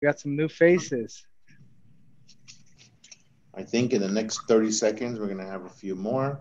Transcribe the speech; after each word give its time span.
We 0.00 0.06
got 0.06 0.18
some 0.18 0.34
new 0.36 0.48
faces. 0.48 1.26
I 3.54 3.62
think 3.62 3.92
in 3.92 4.00
the 4.00 4.08
next 4.08 4.46
30 4.48 4.70
seconds, 4.70 5.18
we're 5.18 5.26
going 5.26 5.38
to 5.38 5.46
have 5.46 5.66
a 5.66 5.70
few 5.70 5.94
more. 5.94 6.40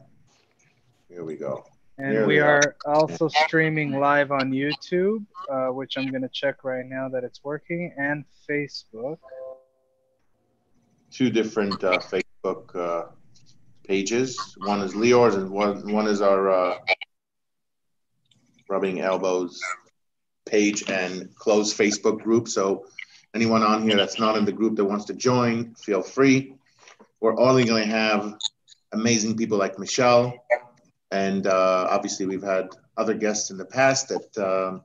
Here 1.09 1.25
we 1.25 1.35
go. 1.35 1.65
And 1.97 2.15
There 2.15 2.27
we 2.27 2.39
are. 2.39 2.77
also 2.85 3.27
streaming 3.27 3.99
live 3.99 4.31
on 4.31 4.51
YouTube, 4.51 5.25
uh, 5.49 5.67
which 5.67 5.97
I'm 5.97 6.09
going 6.09 6.21
to 6.21 6.29
check 6.29 6.63
right 6.63 6.85
now 6.85 7.09
that 7.09 7.25
it's 7.25 7.43
working, 7.43 7.93
and 7.97 8.23
Facebook. 8.49 9.17
Two 11.11 11.29
different 11.29 11.83
uh, 11.83 11.99
Facebook 11.99 12.75
uh, 12.75 13.09
pages. 13.85 14.55
One 14.59 14.79
is 14.79 14.95
Leor's 14.95 15.35
and 15.35 15.49
one, 15.49 15.91
one 15.91 16.07
is 16.07 16.21
our 16.21 16.49
uh, 16.49 16.77
Rubbing 18.69 19.01
Elbows 19.01 19.59
page 20.45 20.89
and 20.89 21.35
closed 21.35 21.77
Facebook 21.77 22.21
group. 22.21 22.47
So 22.47 22.85
anyone 23.35 23.63
on 23.63 23.83
here 23.83 23.97
that's 23.97 24.19
not 24.19 24.37
in 24.37 24.45
the 24.45 24.51
group 24.51 24.75
that 24.77 24.85
wants 24.85 25.05
to 25.05 25.13
join, 25.13 25.73
feel 25.75 26.01
free. 26.01 26.55
We're 27.21 27.39
only 27.39 27.65
going 27.65 27.83
to 27.83 27.89
have 27.89 28.35
amazing 28.91 29.37
people 29.37 29.57
like 29.57 29.77
Michele. 29.77 30.33
And 31.11 31.47
uh, 31.47 31.87
obviously, 31.89 32.25
we've 32.25 32.43
had 32.43 32.69
other 32.97 33.13
guests 33.13 33.49
in 33.51 33.57
the 33.57 33.65
past 33.65 34.09
that 34.09 34.37
um 34.37 34.81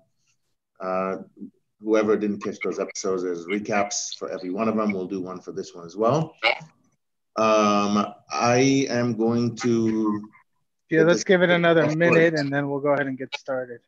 uh, 0.80 1.16
whoever 1.80 2.16
didn't 2.16 2.42
catch 2.42 2.58
those 2.64 2.78
episodes, 2.78 3.22
there's 3.22 3.46
recaps 3.46 4.16
for 4.18 4.30
every 4.30 4.50
one 4.50 4.68
of 4.68 4.76
them. 4.76 4.92
We'll 4.92 5.06
do 5.06 5.20
one 5.20 5.40
for 5.40 5.52
this 5.52 5.74
one 5.74 5.86
as 5.86 5.96
well. 5.96 6.34
Um, 7.36 8.06
I 8.30 8.86
am 8.88 9.16
going 9.16 9.56
to 9.56 10.28
Yeah, 10.90 11.02
let's 11.02 11.24
give 11.24 11.42
it 11.42 11.50
another 11.50 11.94
minute 11.94 12.34
and 12.34 12.52
then 12.52 12.68
we'll 12.68 12.80
go 12.80 12.90
ahead 12.90 13.06
and 13.06 13.18
get 13.18 13.34
started. 13.36 13.80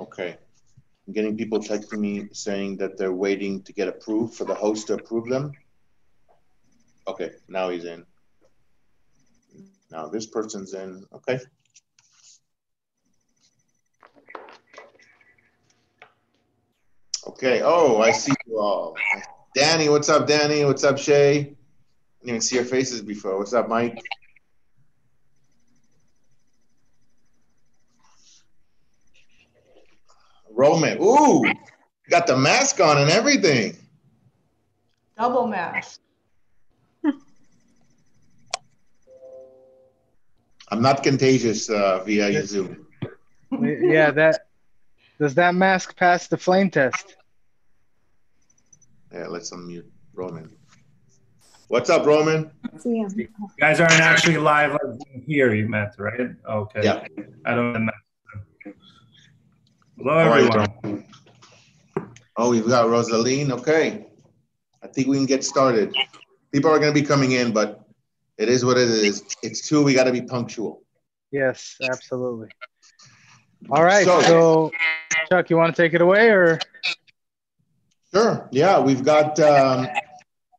Okay. 0.00 0.36
I'm 1.06 1.14
getting 1.14 1.36
people 1.36 1.58
texting 1.58 1.98
me 1.98 2.28
saying 2.32 2.76
that 2.78 2.98
they're 2.98 3.12
waiting 3.12 3.62
to 3.62 3.72
get 3.72 3.88
approved 3.88 4.34
for 4.34 4.44
the 4.44 4.54
host 4.54 4.88
to 4.88 4.94
approve 4.94 5.28
them. 5.28 5.52
Okay, 7.06 7.30
now 7.48 7.70
he's 7.70 7.84
in. 7.86 8.04
Now 9.90 10.08
this 10.08 10.26
person's 10.26 10.74
in. 10.74 11.06
Okay. 11.14 11.40
Okay. 17.26 17.62
Oh, 17.62 18.02
I 18.02 18.10
see 18.10 18.32
you 18.46 18.58
all. 18.58 18.94
Danny, 19.54 19.88
what's 19.88 20.10
up, 20.10 20.26
Danny? 20.26 20.64
What's 20.64 20.84
up, 20.84 20.98
Shay? 20.98 21.38
I 21.38 21.40
didn't 21.40 21.56
even 22.28 22.40
see 22.42 22.56
your 22.56 22.64
faces 22.66 23.00
before. 23.00 23.38
What's 23.38 23.54
up, 23.54 23.68
Mike? 23.68 23.98
Roman. 30.50 30.98
Ooh, 31.00 31.44
got 32.10 32.26
the 32.26 32.36
mask 32.36 32.80
on 32.80 32.98
and 32.98 33.10
everything. 33.10 33.76
Double 35.16 35.46
mask. 35.46 36.00
I'm 40.70 40.82
not 40.82 41.02
contagious 41.02 41.70
uh, 41.70 42.04
via 42.04 42.44
Zoom. 42.46 42.86
Yeah, 43.50 44.10
that 44.10 44.48
does 45.18 45.34
that 45.34 45.54
mask 45.54 45.96
pass 45.96 46.28
the 46.28 46.36
flame 46.36 46.70
test? 46.70 47.16
Yeah, 49.12 49.26
let's 49.28 49.50
unmute 49.50 49.86
Roman. 50.12 50.50
What's 51.68 51.90
up, 51.90 52.06
Roman? 52.06 52.50
See 52.78 52.98
him. 52.98 53.10
You 53.16 53.28
guys 53.58 53.80
aren't 53.80 53.92
actually 53.94 54.36
live 54.38 54.76
here, 55.26 55.54
you 55.54 55.68
meant, 55.68 55.94
right? 55.98 56.30
Okay. 56.48 56.80
Yeah. 56.82 57.06
I 57.44 57.54
don't 57.54 57.86
know. 57.86 57.92
Hello, 59.98 60.14
How 60.14 60.30
are 60.30 60.38
everyone. 60.38 61.04
Oh, 62.36 62.50
we've 62.50 62.66
got 62.66 62.88
Rosaline. 62.88 63.50
Okay. 63.52 64.06
I 64.82 64.86
think 64.86 65.08
we 65.08 65.16
can 65.16 65.26
get 65.26 65.42
started. 65.44 65.92
People 66.52 66.70
are 66.70 66.78
going 66.78 66.94
to 66.94 67.00
be 67.00 67.04
coming 67.06 67.32
in, 67.32 67.52
but 67.52 67.84
it 68.36 68.48
is 68.48 68.64
what 68.64 68.76
it 68.78 68.88
is. 68.88 69.24
It's 69.42 69.66
two. 69.66 69.82
We 69.82 69.94
got 69.94 70.04
to 70.04 70.12
be 70.12 70.22
punctual. 70.22 70.82
Yes, 71.32 71.76
absolutely. 71.82 72.48
All 73.70 73.82
right, 73.82 74.04
So- 74.04 74.22
so 74.22 74.72
Chuck, 75.30 75.50
you 75.50 75.56
want 75.56 75.74
to 75.74 75.82
take 75.82 75.94
it 75.94 76.00
away 76.00 76.30
or? 76.30 76.60
Sure. 78.14 78.48
Yeah, 78.52 78.78
we've 78.80 79.04
got. 79.04 79.38
Um, 79.40 79.88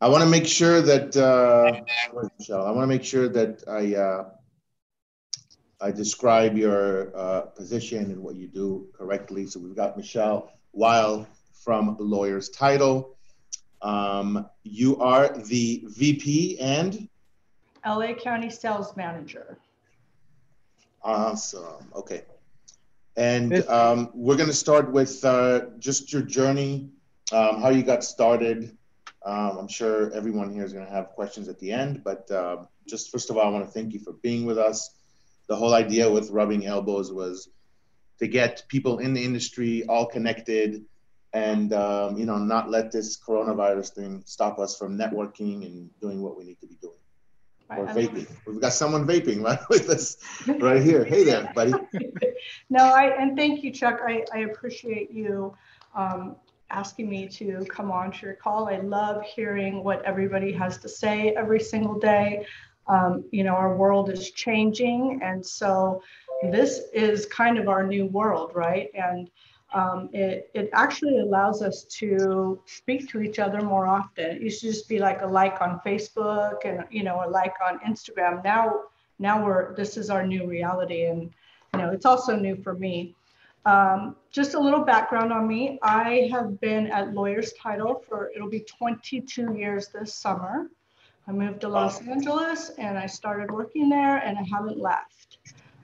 I 0.01 0.07
want 0.09 0.23
to 0.23 0.29
make 0.29 0.45
sure 0.45 0.81
that 0.81 1.15
uh, 1.17 1.81
Michele? 2.37 2.65
I 2.65 2.71
want 2.71 2.83
to 2.83 2.87
make 2.87 3.03
sure 3.03 3.27
that 3.29 3.63
I 3.67 3.95
uh, 3.95 4.29
I 5.81 5.91
describe 5.91 6.57
your 6.57 7.15
uh, 7.15 7.41
position 7.41 8.11
and 8.11 8.21
what 8.21 8.35
you 8.35 8.47
do 8.47 8.87
correctly. 8.93 9.47
So 9.47 9.59
we've 9.59 9.75
got 9.75 9.95
Michele 9.95 10.51
Weill 10.73 11.25
from 11.53 11.95
Lawyer's 11.99 12.49
Title. 12.49 13.15
Um, 13.81 14.49
you 14.63 14.97
are 14.99 15.29
the 15.37 15.85
VP 15.87 16.59
and 16.59 17.07
LA 17.85 18.13
County 18.13 18.49
Sales 18.49 18.95
Manager. 18.97 19.57
awesome. 21.01 21.89
Okay. 21.95 22.23
And 23.15 23.65
um, 23.69 24.09
we're 24.13 24.35
going 24.35 24.49
to 24.49 24.55
start 24.55 24.91
with 24.91 25.23
uh, 25.23 25.61
just 25.77 26.11
your 26.11 26.21
journey, 26.21 26.89
um, 27.31 27.61
how 27.61 27.69
you 27.69 27.83
got 27.83 28.03
started. 28.03 28.77
Um, 29.25 29.57
I'm 29.57 29.67
sure 29.67 30.11
everyone 30.13 30.53
here 30.53 30.63
is 30.63 30.73
going 30.73 30.85
to 30.85 30.91
have 30.91 31.09
questions 31.09 31.47
at 31.47 31.59
the 31.59 31.71
end, 31.71 32.03
but 32.03 32.29
uh, 32.31 32.65
just 32.87 33.11
first 33.11 33.29
of 33.29 33.37
all, 33.37 33.45
I 33.45 33.49
want 33.49 33.65
to 33.65 33.71
thank 33.71 33.93
you 33.93 33.99
for 33.99 34.13
being 34.13 34.45
with 34.45 34.57
us. 34.57 34.98
The 35.49 35.55
whole 35.55 35.73
idea 35.73 36.09
with 36.09 36.29
rubbing 36.29 36.65
elbows 36.65 37.11
was 37.11 37.49
to 38.19 38.27
get 38.27 38.63
people 38.67 38.99
in 38.99 39.13
the 39.13 39.23
industry 39.23 39.83
all 39.87 40.05
connected 40.05 40.85
and 41.33 41.73
um, 41.73 42.17
you 42.17 42.25
know 42.25 42.37
not 42.37 42.69
let 42.69 42.91
this 42.91 43.17
coronavirus 43.19 43.93
thing 43.93 44.23
stop 44.25 44.59
us 44.59 44.77
from 44.77 44.97
networking 44.97 45.65
and 45.65 45.89
doing 46.01 46.21
what 46.21 46.37
we 46.37 46.43
need 46.43 46.59
to 46.59 46.67
be 46.67 46.75
doing 46.81 46.99
or 47.77 47.85
vaping. 47.87 48.27
We've 48.47 48.59
got 48.59 48.73
someone 48.73 49.05
vaping 49.05 49.43
right 49.43 49.59
with 49.69 49.89
us 49.89 50.17
right 50.59 50.81
here. 50.81 51.03
Hey 51.03 51.23
there, 51.23 51.51
buddy. 51.55 51.73
No, 52.69 52.83
I, 52.83 53.15
and 53.19 53.37
thank 53.37 53.63
you, 53.63 53.71
Chuck. 53.71 53.99
I, 54.05 54.25
I 54.33 54.39
appreciate 54.39 55.11
you 55.11 55.55
um, 55.95 56.35
asking 56.71 57.09
me 57.09 57.27
to 57.27 57.65
come 57.69 57.91
on 57.91 58.11
to 58.11 58.25
your 58.25 58.35
call. 58.35 58.67
I 58.67 58.77
love 58.77 59.23
hearing 59.23 59.83
what 59.83 60.03
everybody 60.03 60.51
has 60.53 60.77
to 60.79 60.89
say 60.89 61.29
every 61.29 61.59
single 61.59 61.99
day. 61.99 62.45
Um, 62.89 63.23
you 63.31 63.43
know, 63.43 63.53
our 63.53 63.75
world 63.75 64.09
is 64.09 64.31
changing, 64.31 65.21
and 65.23 65.45
so 65.45 66.01
this 66.51 66.81
is 66.93 67.25
kind 67.25 67.57
of 67.57 67.67
our 67.67 67.85
new 67.85 68.07
world, 68.07 68.51
right? 68.55 68.89
And 68.93 69.29
um, 69.73 70.09
it, 70.13 70.49
it 70.53 70.69
actually 70.73 71.19
allows 71.19 71.61
us 71.61 71.83
to 71.83 72.59
speak 72.65 73.07
to 73.09 73.21
each 73.21 73.39
other 73.39 73.61
more 73.61 73.85
often. 73.85 74.25
It 74.25 74.41
used 74.41 74.61
to 74.61 74.67
just 74.67 74.89
be 74.89 74.99
like 74.99 75.21
a 75.21 75.27
like 75.27 75.61
on 75.61 75.79
Facebook 75.85 76.65
and, 76.65 76.85
you 76.89 77.03
know, 77.03 77.23
a 77.25 77.29
like 77.29 77.53
on 77.65 77.79
Instagram. 77.79 78.43
Now, 78.43 78.81
now 79.19 79.43
we're, 79.43 79.75
this 79.75 79.95
is 79.95 80.09
our 80.09 80.25
new 80.25 80.47
reality. 80.47 81.05
And, 81.05 81.29
you 81.73 81.79
know, 81.79 81.91
it's 81.91 82.05
also 82.05 82.35
new 82.35 82.55
for 82.55 82.73
me. 82.73 83.15
Um, 83.65 84.15
just 84.31 84.55
a 84.55 84.59
little 84.59 84.83
background 84.83 85.31
on 85.31 85.47
me. 85.47 85.77
I 85.83 86.29
have 86.31 86.59
been 86.59 86.87
at 86.87 87.13
Lawyer's 87.13 87.53
Title 87.53 88.03
for, 88.07 88.31
it'll 88.35 88.49
be 88.49 88.61
22 88.61 89.53
years 89.53 89.89
this 89.89 90.15
summer. 90.15 90.71
I 91.29 91.31
moved 91.31 91.61
to 91.61 91.67
Los 91.67 92.01
Angeles 92.07 92.71
and 92.79 92.97
I 92.97 93.05
started 93.05 93.51
working 93.51 93.87
there 93.87 94.17
and 94.17 94.35
I 94.35 94.41
haven't 94.51 94.79
left. 94.79 95.37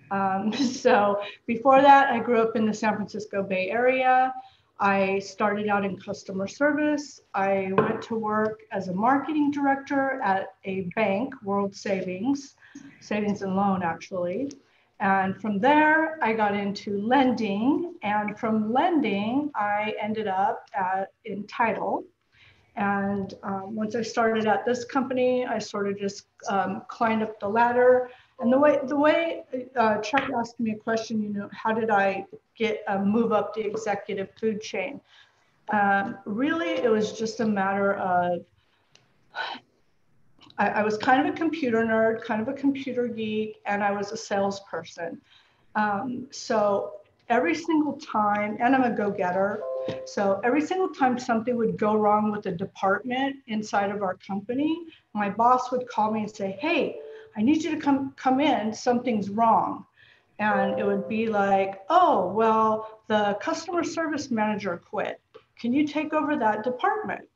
Um, 0.09 0.51
so 0.53 1.21
before 1.45 1.83
that, 1.83 2.09
I 2.09 2.17
grew 2.17 2.41
up 2.41 2.55
in 2.55 2.65
the 2.65 2.73
San 2.73 2.95
Francisco 2.95 3.43
Bay 3.43 3.69
Area. 3.69 4.33
I 4.79 5.19
started 5.19 5.67
out 5.67 5.85
in 5.85 5.99
customer 5.99 6.47
service. 6.47 7.21
I 7.35 7.71
went 7.77 8.01
to 8.03 8.15
work 8.15 8.61
as 8.71 8.87
a 8.87 8.93
marketing 8.93 9.51
director 9.51 10.19
at 10.23 10.55
a 10.63 10.89
bank, 10.95 11.35
World 11.43 11.75
Savings, 11.75 12.55
Savings 12.99 13.43
and 13.43 13.55
Loan 13.55 13.83
actually. 13.83 14.51
And 14.99 15.39
from 15.39 15.59
there, 15.59 16.17
I 16.23 16.33
got 16.33 16.55
into 16.55 16.99
lending. 17.01 17.93
And 18.01 18.39
from 18.39 18.73
lending, 18.73 19.51
I 19.53 19.93
ended 20.01 20.27
up 20.27 20.67
at, 20.73 21.11
in 21.23 21.45
title. 21.45 22.03
And 22.75 23.33
um, 23.43 23.75
once 23.75 23.95
I 23.95 24.01
started 24.01 24.47
at 24.47 24.65
this 24.65 24.83
company, 24.83 25.45
I 25.45 25.59
sort 25.59 25.87
of 25.87 25.97
just 25.97 26.27
um, 26.49 26.83
climbed 26.87 27.23
up 27.23 27.39
the 27.39 27.47
ladder. 27.47 28.09
And 28.39 28.51
the 28.51 28.59
way 28.59 28.79
the 28.83 28.97
way 28.97 29.43
uh, 29.77 29.99
Chuck 29.99 30.29
asked 30.37 30.59
me 30.59 30.71
a 30.71 30.75
question, 30.75 31.21
you 31.21 31.29
know, 31.29 31.49
how 31.53 31.73
did 31.73 31.89
I 31.89 32.25
get 32.57 32.83
uh, 32.87 32.99
move 32.99 33.31
up 33.31 33.53
the 33.53 33.61
executive 33.61 34.29
food 34.39 34.61
chain? 34.61 34.99
Um, 35.71 36.17
really, 36.25 36.71
it 36.71 36.91
was 36.91 37.13
just 37.13 37.39
a 37.39 37.45
matter 37.45 37.93
of 37.93 38.45
I, 40.57 40.69
I, 40.69 40.83
was 40.83 40.97
kind 40.97 41.25
of 41.25 41.33
a 41.33 41.37
computer 41.37 41.83
nerd, 41.83 42.23
kind 42.23 42.41
of 42.41 42.47
a 42.47 42.53
computer 42.53 43.07
geek, 43.07 43.57
and 43.65 43.83
I 43.83 43.91
was 43.91 44.11
a 44.11 44.17
salesperson. 44.17 45.19
Um, 45.75 46.27
so 46.31 46.93
every 47.29 47.55
single 47.55 47.93
time, 47.97 48.57
and 48.59 48.75
I'm 48.75 48.83
a 48.83 48.95
go-getter. 48.95 49.63
So 50.05 50.39
every 50.43 50.61
single 50.61 50.89
time 50.89 51.17
something 51.19 51.55
would 51.57 51.77
go 51.77 51.95
wrong 51.95 52.31
with 52.31 52.45
a 52.45 52.51
department 52.51 53.37
inside 53.47 53.91
of 53.91 54.01
our 54.01 54.15
company, 54.15 54.85
my 55.13 55.29
boss 55.29 55.71
would 55.71 55.87
call 55.87 56.11
me 56.11 56.21
and 56.21 56.35
say, 56.35 56.51
"Hey, 56.59 56.99
I 57.35 57.41
need 57.41 57.63
you 57.63 57.71
to 57.71 57.77
come 57.77 58.13
come 58.15 58.39
in. 58.39 58.73
Something's 58.73 59.29
wrong." 59.29 59.85
And 60.39 60.79
it 60.79 60.85
would 60.85 61.07
be 61.07 61.27
like, 61.27 61.81
"Oh, 61.89 62.27
well, 62.31 63.01
the 63.07 63.37
customer 63.41 63.83
service 63.83 64.31
manager 64.31 64.77
quit. 64.77 65.21
Can 65.59 65.71
you 65.73 65.87
take 65.87 66.13
over 66.13 66.35
that 66.35 66.63
department?" 66.63 67.27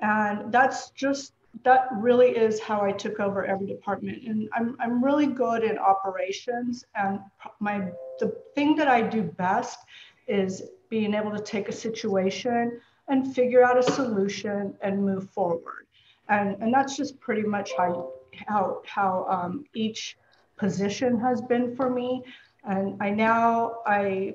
And 0.00 0.50
that's 0.50 0.90
just 0.90 1.34
that 1.64 1.88
really 1.92 2.30
is 2.30 2.60
how 2.60 2.80
I 2.80 2.92
took 2.92 3.20
over 3.20 3.44
every 3.44 3.66
department. 3.66 4.26
And 4.26 4.48
I'm, 4.54 4.76
I'm 4.80 5.04
really 5.04 5.26
good 5.26 5.62
in 5.62 5.78
operations. 5.78 6.84
And 6.94 7.20
my 7.60 7.90
the 8.18 8.34
thing 8.54 8.74
that 8.76 8.88
I 8.88 9.02
do 9.02 9.22
best 9.22 9.78
is 10.26 10.62
being 10.88 11.14
able 11.14 11.30
to 11.32 11.42
take 11.42 11.68
a 11.68 11.72
situation 11.72 12.80
and 13.08 13.34
figure 13.34 13.64
out 13.64 13.78
a 13.78 13.82
solution 13.82 14.74
and 14.82 15.04
move 15.04 15.30
forward. 15.30 15.86
And, 16.28 16.56
and 16.62 16.72
that's 16.72 16.96
just 16.96 17.20
pretty 17.20 17.42
much 17.42 17.72
how 17.76 18.12
how 18.46 18.82
how 18.86 19.26
um, 19.28 19.64
each 19.74 20.16
position 20.56 21.18
has 21.20 21.42
been 21.42 21.76
for 21.76 21.90
me. 21.90 22.22
And 22.64 22.96
I 23.02 23.10
now 23.10 23.80
I 23.86 24.34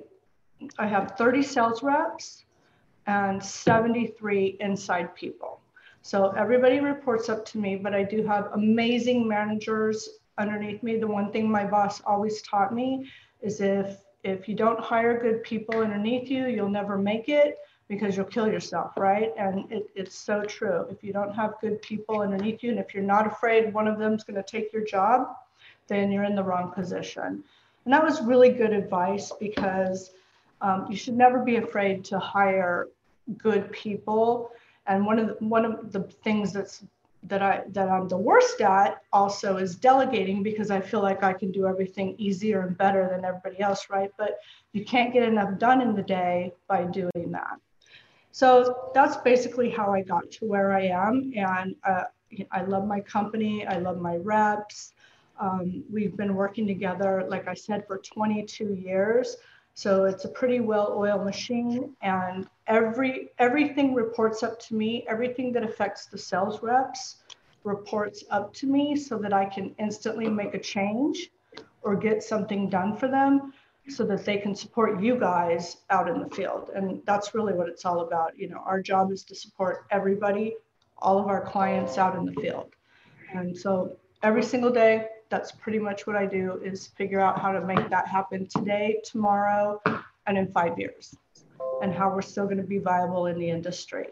I 0.78 0.88
have 0.88 1.14
30 1.18 1.44
sales 1.44 1.84
reps 1.84 2.46
and 3.06 3.44
73 3.44 4.58
inside 4.60 5.16
people. 5.16 5.62
So 6.08 6.30
everybody 6.38 6.80
reports 6.80 7.28
up 7.28 7.44
to 7.48 7.58
me, 7.58 7.76
but 7.76 7.94
I 7.94 8.02
do 8.02 8.26
have 8.26 8.54
amazing 8.54 9.28
managers 9.28 10.08
underneath 10.38 10.82
me. 10.82 10.96
The 10.96 11.06
one 11.06 11.34
thing 11.34 11.52
my 11.52 11.66
boss 11.66 12.00
always 12.06 12.42
taught 12.44 12.74
me 12.74 13.12
is 13.42 13.60
if 13.60 13.98
if 14.24 14.48
you 14.48 14.56
don't 14.56 14.80
hire 14.80 15.20
good 15.20 15.44
people 15.44 15.80
underneath 15.80 16.32
you, 16.32 16.48
you'll 16.48 16.70
never 16.70 16.98
make 16.98 17.28
it 17.28 17.58
because 17.90 18.16
you'll 18.16 18.26
kill 18.26 18.48
yourself, 18.48 18.94
right? 18.96 19.34
And 19.38 19.70
it, 19.70 19.90
it's 19.96 20.18
so 20.18 20.44
true. 20.44 20.88
If 20.90 21.04
you 21.04 21.12
don't 21.12 21.36
have 21.36 21.56
good 21.60 21.82
people 21.82 22.22
underneath 22.22 22.64
you, 22.64 22.70
and 22.70 22.80
if 22.80 22.94
you're 22.94 23.04
not 23.04 23.28
afraid 23.28 23.74
one 23.74 23.86
of 23.86 24.00
them's 24.00 24.24
going 24.24 24.42
to 24.42 24.50
take 24.50 24.72
your 24.72 24.86
job, 24.86 25.36
then 25.88 26.10
you're 26.10 26.24
in 26.24 26.36
the 26.36 26.44
wrong 26.44 26.72
position. 26.72 27.44
And 27.84 27.94
that 27.94 28.02
was 28.02 28.22
really 28.22 28.52
good 28.52 28.72
advice 28.72 29.34
because 29.42 30.12
um, 30.62 30.88
you 30.90 30.96
should 30.96 31.18
never 31.18 31.40
be 31.40 31.58
afraid 31.58 32.06
to 32.06 32.18
hire 32.18 32.88
good 33.38 33.70
people 33.74 34.52
and 34.88 35.06
one 35.06 35.20
of 35.20 35.28
the, 35.28 35.46
one 35.46 35.66
of 35.66 35.92
the 35.92 36.02
things 36.24 36.54
that's 36.54 36.84
that 37.24 37.42
I 37.42 37.64
that 37.70 37.90
I'm 37.90 38.08
the 38.08 38.18
worst 38.18 38.62
at 38.62 39.02
also 39.12 39.58
is 39.58 39.76
delegating 39.76 40.44
because 40.44 40.72
I 40.72 40.80
feel 40.80 41.02
like 41.02 41.24
I 41.24 41.34
can 41.34 41.52
do 41.52 41.68
everything 41.68 42.16
easier 42.18 42.62
and 42.62 42.78
better 42.78 43.10
than 43.12 43.26
everybody 43.26 43.60
else, 43.60 43.88
right? 43.90 44.12
But 44.18 44.40
you 44.74 44.86
can't 44.86 45.12
get 45.12 45.24
enough 45.24 45.58
done 45.58 45.82
in 45.82 45.96
the 45.96 46.04
day 46.04 46.54
by 46.68 46.84
doing 46.84 47.32
that. 47.32 47.60
So 48.32 48.92
that's 48.94 49.18
basically 49.18 49.70
how 49.70 49.94
I 49.94 50.02
got 50.02 50.30
to 50.32 50.46
where 50.46 50.74
I 50.74 50.84
am, 50.88 51.34
and 51.36 51.76
uh, 51.84 52.04
I 52.52 52.64
love 52.64 52.86
my 52.86 53.00
company. 53.00 53.66
I 53.66 53.78
love 53.80 54.00
my 54.00 54.18
reps. 54.18 54.94
Um, 55.40 55.84
we've 55.92 56.16
been 56.18 56.36
working 56.36 56.68
together, 56.68 57.26
like 57.28 57.48
I 57.48 57.54
said, 57.54 57.86
for 57.88 57.98
22 58.00 58.74
years. 58.74 59.38
So 59.76 60.06
it's 60.06 60.26
a 60.26 60.30
pretty 60.30 60.60
well-oiled 60.60 61.24
machine 61.24 61.96
and 62.02 62.48
every 62.68 63.30
everything 63.40 63.94
reports 63.94 64.44
up 64.44 64.60
to 64.60 64.76
me. 64.76 65.06
Everything 65.08 65.52
that 65.54 65.64
affects 65.64 66.06
the 66.06 66.18
sales 66.18 66.62
reps 66.62 67.18
reports 67.64 68.24
up 68.30 68.54
to 68.54 68.68
me 68.68 68.96
so 68.96 69.18
that 69.18 69.34
I 69.34 69.46
can 69.46 69.76
instantly 69.78 70.30
make 70.30 70.54
a 70.54 70.60
change 70.60 71.30
or 71.82 71.96
get 71.96 72.24
something 72.24 72.70
done 72.70 72.96
for 72.96 73.08
them 73.08 73.54
so 73.90 74.04
that 74.06 74.26
they 74.26 74.38
can 74.38 74.54
support 74.54 75.02
you 75.02 75.18
guys 75.18 75.78
out 75.90 76.10
in 76.10 76.20
the 76.20 76.30
field. 76.36 76.72
And 76.76 77.02
that's 77.06 77.34
really 77.34 77.54
what 77.54 77.70
it's 77.70 77.86
all 77.86 78.02
about. 78.02 78.38
You 78.38 78.50
know, 78.50 78.58
our 78.66 78.82
job 78.82 79.12
is 79.12 79.24
to 79.26 79.36
support 79.36 79.86
everybody, 79.92 80.56
all 80.98 81.20
of 81.20 81.28
our 81.28 81.42
clients 81.42 81.98
out 81.98 82.16
in 82.16 82.26
the 82.26 82.34
field. 82.34 82.72
And 83.34 83.58
so 83.58 83.96
every 84.24 84.44
single 84.44 84.72
day, 84.72 85.08
that's 85.30 85.52
pretty 85.52 85.80
much 85.80 86.08
what 86.08 86.16
I 86.16 86.26
do 86.26 86.62
is 86.64 86.88
figure 86.88 87.20
out 87.20 87.40
how 87.40 87.52
to 87.52 87.62
make 87.62 87.90
that 87.90 88.08
happen 88.08 88.48
today, 88.48 89.02
tomorrow, 89.04 89.82
and 90.26 90.38
in 90.38 90.52
five 90.52 90.78
years, 90.80 91.16
and 91.82 91.94
how 91.94 92.14
we're 92.14 92.22
still 92.22 92.46
going 92.46 92.58
to 92.58 92.64
be 92.64 92.80
viable 92.80 93.28
in 93.28 93.40
the 93.40 93.50
industry. 93.50 94.08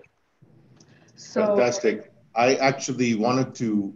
So, 1.16 1.46
Fantastic. 1.46 2.12
I 2.36 2.56
actually 2.56 3.16
wanted 3.16 3.56
to 3.56 3.94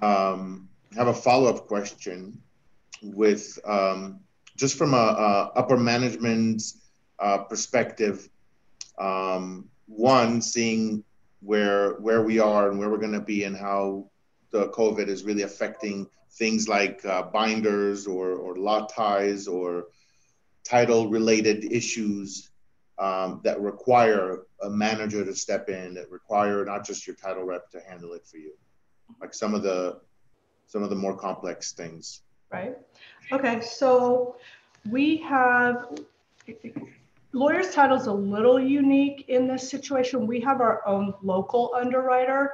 um, 0.00 0.68
have 0.96 1.06
a 1.08 1.14
follow-up 1.14 1.66
question 1.68 2.40
with 3.02 3.58
um, 3.64 4.20
just 4.56 4.76
from 4.76 4.94
a, 4.94 4.96
a 4.96 5.52
upper 5.56 5.76
management 5.76 6.62
uh, 7.18 7.38
perspective. 7.38 8.28
Um, 8.98 9.68
one, 9.86 10.42
seeing 10.42 11.04
where 11.40 11.94
where 11.94 12.22
we 12.22 12.38
are 12.38 12.70
and 12.70 12.78
where 12.78 12.90
we're 12.90 12.98
going 12.98 13.12
to 13.12 13.20
be, 13.20 13.44
and 13.44 13.56
how 13.56 14.10
the 14.50 14.68
COVID 14.68 15.08
is 15.08 15.24
really 15.24 15.42
affecting 15.42 16.06
things 16.32 16.68
like 16.68 17.04
uh, 17.04 17.22
binders 17.22 18.06
or, 18.06 18.32
or 18.32 18.56
lot 18.56 18.88
ties 18.88 19.46
or 19.46 19.86
title 20.64 21.08
related 21.08 21.70
issues 21.72 22.51
um, 23.02 23.40
that 23.42 23.60
require 23.60 24.44
a 24.62 24.70
manager 24.70 25.24
to 25.24 25.34
step 25.34 25.68
in 25.68 25.94
that 25.94 26.08
require 26.08 26.64
not 26.64 26.86
just 26.86 27.04
your 27.04 27.16
title 27.16 27.42
rep 27.42 27.68
to 27.70 27.80
handle 27.80 28.12
it 28.12 28.24
for 28.24 28.36
you. 28.36 28.52
Like 29.20 29.34
some 29.34 29.54
of 29.54 29.62
the 29.64 30.00
some 30.68 30.84
of 30.84 30.88
the 30.88 30.96
more 30.96 31.16
complex 31.16 31.72
things. 31.72 32.22
Right? 32.50 32.78
Okay 33.32 33.60
so 33.60 34.36
we 34.88 35.16
have 35.18 35.98
lawyers 37.32 37.74
title 37.74 37.96
is 37.96 38.06
a 38.06 38.12
little 38.12 38.60
unique 38.60 39.24
in 39.28 39.48
this 39.48 39.68
situation. 39.68 40.26
We 40.26 40.40
have 40.40 40.60
our 40.60 40.86
own 40.86 41.12
local 41.22 41.74
underwriter. 41.74 42.52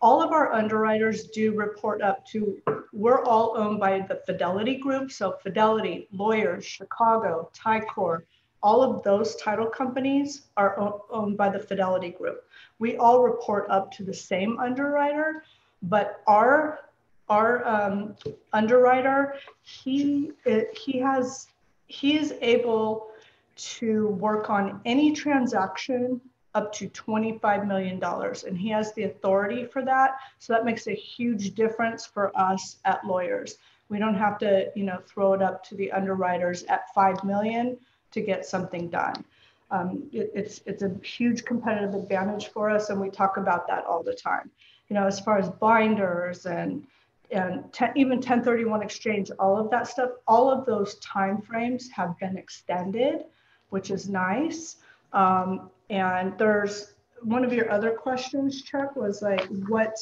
All 0.00 0.22
of 0.22 0.32
our 0.32 0.52
underwriters 0.52 1.28
do 1.28 1.54
report 1.54 2.02
up 2.02 2.26
to, 2.28 2.60
we're 2.92 3.22
all 3.24 3.54
owned 3.56 3.78
by 3.78 4.00
the 4.00 4.20
Fidelity 4.26 4.76
Group. 4.76 5.12
So 5.12 5.36
Fidelity, 5.42 6.08
Lawyers, 6.12 6.64
Chicago, 6.64 7.50
Ticor, 7.54 8.22
all 8.62 8.82
of 8.82 9.02
those 9.02 9.36
title 9.36 9.66
companies 9.66 10.42
are 10.56 10.94
owned 11.10 11.36
by 11.36 11.48
the 11.48 11.58
Fidelity 11.58 12.10
Group. 12.10 12.44
We 12.78 12.96
all 12.96 13.22
report 13.22 13.66
up 13.70 13.90
to 13.92 14.04
the 14.04 14.14
same 14.14 14.58
underwriter, 14.58 15.44
but 15.82 16.22
our 16.26 16.80
our 17.28 17.66
um, 17.66 18.14
underwriter, 18.52 19.34
he 19.62 20.32
he 20.76 20.98
has 20.98 21.48
he 21.86 22.18
is 22.18 22.34
able 22.40 23.08
to 23.56 24.08
work 24.08 24.50
on 24.50 24.80
any 24.84 25.12
transaction 25.12 26.20
up 26.54 26.72
to 26.72 26.88
$25 26.88 27.66
million. 27.66 28.02
And 28.02 28.58
he 28.58 28.68
has 28.70 28.92
the 28.92 29.04
authority 29.04 29.64
for 29.64 29.84
that. 29.84 30.16
So 30.38 30.52
that 30.52 30.64
makes 30.64 30.86
a 30.86 30.94
huge 30.94 31.54
difference 31.54 32.04
for 32.04 32.36
us 32.38 32.76
at 32.84 33.06
lawyers. 33.06 33.56
We 33.88 33.98
don't 33.98 34.14
have 34.14 34.38
to, 34.38 34.70
you 34.74 34.84
know, 34.84 35.00
throw 35.06 35.34
it 35.34 35.42
up 35.42 35.64
to 35.64 35.74
the 35.74 35.92
underwriters 35.92 36.64
at 36.64 36.92
5 36.94 37.24
million 37.24 37.78
to 38.12 38.20
get 38.20 38.46
something 38.46 38.88
done. 38.88 39.24
Um, 39.70 40.08
it, 40.12 40.30
it's, 40.34 40.60
it's 40.66 40.82
a 40.82 40.94
huge 41.02 41.44
competitive 41.44 41.94
advantage 41.94 42.48
for 42.48 42.70
us. 42.70 42.90
And 42.90 43.00
we 43.00 43.10
talk 43.10 43.36
about 43.36 43.66
that 43.68 43.84
all 43.84 44.02
the 44.02 44.14
time. 44.14 44.50
You 44.88 44.94
know, 44.94 45.06
as 45.06 45.20
far 45.20 45.38
as 45.38 45.48
binders 45.48 46.46
and 46.46 46.86
and 47.30 47.72
ten, 47.72 47.92
even 47.96 48.18
1031 48.18 48.82
exchange, 48.82 49.30
all 49.38 49.58
of 49.58 49.70
that 49.70 49.88
stuff, 49.88 50.10
all 50.28 50.50
of 50.50 50.66
those 50.66 50.96
time 50.96 51.40
frames 51.40 51.88
have 51.88 52.18
been 52.18 52.36
extended, 52.36 53.24
which 53.70 53.90
is 53.90 54.06
nice. 54.06 54.76
Um, 55.14 55.70
and 55.88 56.36
there's 56.36 56.92
one 57.22 57.42
of 57.44 57.52
your 57.52 57.70
other 57.70 57.92
questions, 57.92 58.62
Chuck, 58.62 58.96
was 58.96 59.22
like, 59.22 59.46
what 59.68 59.96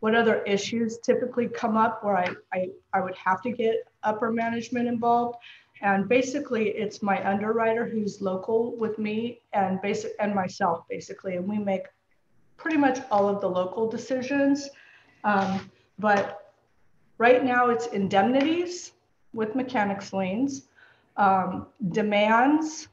what 0.00 0.14
other 0.14 0.42
issues 0.42 0.98
typically 0.98 1.48
come 1.48 1.76
up 1.76 2.04
where 2.04 2.16
I, 2.16 2.28
I, 2.52 2.68
I 2.92 3.00
would 3.00 3.16
have 3.16 3.40
to 3.42 3.50
get 3.50 3.76
upper 4.02 4.30
management 4.30 4.86
involved? 4.86 5.38
And 5.82 6.08
basically, 6.08 6.68
it's 6.70 7.02
my 7.02 7.26
underwriter 7.28 7.86
who's 7.86 8.20
local 8.20 8.76
with 8.76 8.98
me 8.98 9.40
and 9.52 9.80
basic 9.82 10.12
and 10.18 10.34
myself 10.34 10.84
basically, 10.88 11.36
and 11.36 11.46
we 11.46 11.58
make 11.58 11.86
pretty 12.56 12.78
much 12.78 12.98
all 13.10 13.28
of 13.28 13.40
the 13.40 13.48
local 13.48 13.88
decisions. 13.88 14.68
Um, 15.24 15.70
but 15.98 16.52
right 17.18 17.44
now, 17.44 17.68
it's 17.68 17.88
indemnities 17.88 18.92
with 19.34 19.54
mechanics 19.54 20.12
liens, 20.12 20.62
um, 21.16 21.66
demands 21.90 22.88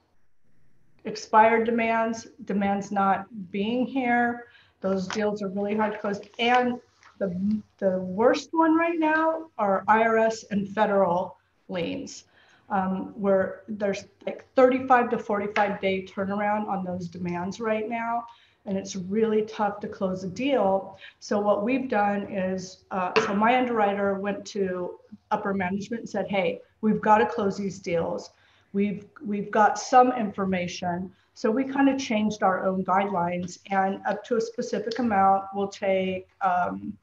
expired 1.05 1.65
demands, 1.65 2.27
demands 2.45 2.91
not 2.91 3.25
being 3.51 3.85
here. 3.85 4.45
Those 4.81 5.07
deals 5.07 5.41
are 5.41 5.49
really 5.49 5.75
hard 5.75 5.93
to 5.93 5.99
close. 5.99 6.21
And 6.39 6.79
the, 7.19 7.61
the 7.77 7.99
worst 7.99 8.49
one 8.51 8.75
right 8.75 8.99
now 8.99 9.49
are 9.57 9.83
IRS 9.87 10.43
and 10.51 10.67
federal 10.67 11.37
liens, 11.69 12.25
um, 12.73 13.13
where 13.15 13.61
there's 13.67 14.05
like 14.25 14.45
35 14.55 15.11
to 15.11 15.17
45 15.17 15.79
day 15.79 16.05
turnaround 16.05 16.67
on 16.67 16.83
those 16.83 17.07
demands 17.07 17.59
right 17.59 17.87
now. 17.87 18.25
And 18.65 18.77
it's 18.77 18.95
really 18.95 19.43
tough 19.43 19.79
to 19.81 19.87
close 19.87 20.23
a 20.23 20.29
deal. 20.29 20.97
So 21.19 21.39
what 21.39 21.63
we've 21.63 21.89
done 21.89 22.31
is, 22.31 22.85
uh, 22.91 23.11
so 23.25 23.33
my 23.33 23.57
underwriter 23.57 24.15
went 24.15 24.45
to 24.47 24.99
upper 25.31 25.53
management 25.53 26.01
and 26.01 26.09
said, 26.09 26.27
hey, 26.29 26.61
we've 26.81 27.01
got 27.01 27.17
to 27.17 27.25
close 27.25 27.57
these 27.57 27.79
deals 27.79 28.31
we've 28.73 29.05
we've 29.25 29.51
got 29.51 29.79
some 29.79 30.11
information. 30.13 31.11
So 31.35 31.49
we 31.49 31.63
kind 31.63 31.89
of 31.89 31.97
changed 31.97 32.43
our 32.43 32.65
own 32.65 32.83
guidelines, 32.83 33.59
and 33.71 34.01
up 34.05 34.23
to 34.25 34.35
a 34.35 34.41
specific 34.41 34.99
amount, 34.99 35.45
we'll 35.55 35.67
take 35.67 36.27
um, 36.41 36.95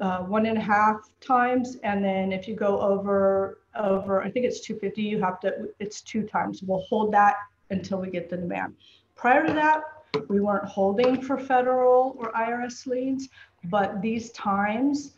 uh, 0.00 0.20
one 0.20 0.46
and 0.46 0.58
a 0.58 0.60
half 0.60 1.10
times, 1.20 1.76
and 1.82 2.04
then 2.04 2.32
if 2.32 2.48
you 2.48 2.54
go 2.54 2.80
over 2.80 3.60
over, 3.76 4.22
I 4.22 4.30
think 4.30 4.44
it's 4.44 4.60
250, 4.60 5.02
you 5.02 5.20
have 5.20 5.40
to 5.40 5.68
it's 5.78 6.00
two 6.00 6.22
times. 6.22 6.62
We'll 6.62 6.82
hold 6.82 7.12
that 7.12 7.36
until 7.70 7.98
we 7.98 8.10
get 8.10 8.30
the 8.30 8.36
demand. 8.36 8.74
Prior 9.14 9.46
to 9.46 9.52
that, 9.52 9.82
we 10.28 10.40
weren't 10.40 10.64
holding 10.64 11.20
for 11.20 11.38
federal 11.38 12.16
or 12.18 12.32
IRS 12.32 12.86
liens, 12.86 13.28
but 13.64 14.00
these 14.00 14.30
times 14.32 15.14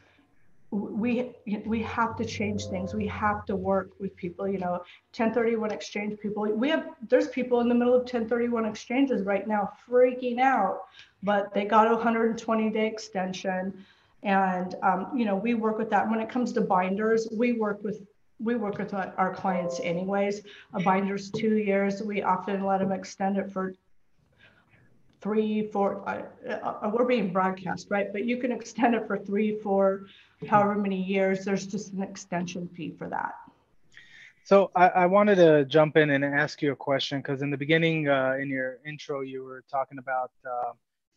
we 0.70 1.32
we 1.66 1.82
have 1.82 2.16
to 2.16 2.24
change 2.24 2.66
things 2.66 2.94
we 2.94 3.06
have 3.06 3.44
to 3.44 3.56
work 3.56 3.90
with 3.98 4.14
people 4.14 4.46
you 4.46 4.58
know 4.58 4.74
1031 5.16 5.72
exchange 5.72 6.16
people 6.20 6.44
we 6.44 6.68
have 6.68 6.90
there's 7.08 7.26
people 7.28 7.60
in 7.60 7.68
the 7.68 7.74
middle 7.74 7.92
of 7.92 8.02
1031 8.02 8.64
exchanges 8.64 9.24
right 9.24 9.48
now 9.48 9.68
freaking 9.88 10.38
out 10.38 10.82
but 11.24 11.52
they 11.52 11.64
got 11.64 11.88
a 11.88 11.94
120 11.94 12.70
day 12.70 12.86
extension 12.86 13.84
and 14.22 14.74
um, 14.82 15.10
you 15.14 15.24
know 15.24 15.36
we 15.36 15.54
work 15.54 15.78
with 15.78 15.90
that 15.90 16.08
when 16.10 16.20
it 16.20 16.28
comes 16.28 16.52
to 16.52 16.60
binders 16.60 17.28
we 17.32 17.52
work 17.52 17.82
with 17.82 18.02
we 18.38 18.54
work 18.54 18.78
with 18.78 18.94
our 18.94 19.34
clients 19.34 19.80
anyways 19.82 20.42
a 20.74 20.80
binder's 20.80 21.30
two 21.30 21.56
years 21.56 22.02
we 22.02 22.22
often 22.22 22.64
let 22.64 22.78
them 22.78 22.92
extend 22.92 23.36
it 23.36 23.50
for 23.50 23.74
three, 25.20 25.68
four, 25.68 26.08
uh, 26.08 26.50
uh, 26.50 26.90
we're 26.92 27.04
being 27.04 27.32
broadcast, 27.32 27.88
right? 27.90 28.12
But 28.12 28.24
you 28.24 28.38
can 28.38 28.52
extend 28.52 28.94
it 28.94 29.06
for 29.06 29.18
three, 29.18 29.58
four, 29.60 30.06
however 30.48 30.74
many 30.74 31.02
years. 31.02 31.44
There's 31.44 31.66
just 31.66 31.92
an 31.92 32.02
extension 32.02 32.68
fee 32.68 32.94
for 32.98 33.08
that. 33.08 33.34
So 34.44 34.70
I, 34.74 34.88
I 34.88 35.06
wanted 35.06 35.36
to 35.36 35.64
jump 35.66 35.96
in 35.96 36.10
and 36.10 36.24
ask 36.24 36.62
you 36.62 36.72
a 36.72 36.76
question 36.76 37.18
because 37.18 37.42
in 37.42 37.50
the 37.50 37.56
beginning, 37.56 38.08
uh, 38.08 38.36
in 38.40 38.48
your 38.48 38.78
intro, 38.86 39.20
you 39.20 39.44
were 39.44 39.62
talking 39.70 39.98
about 39.98 40.30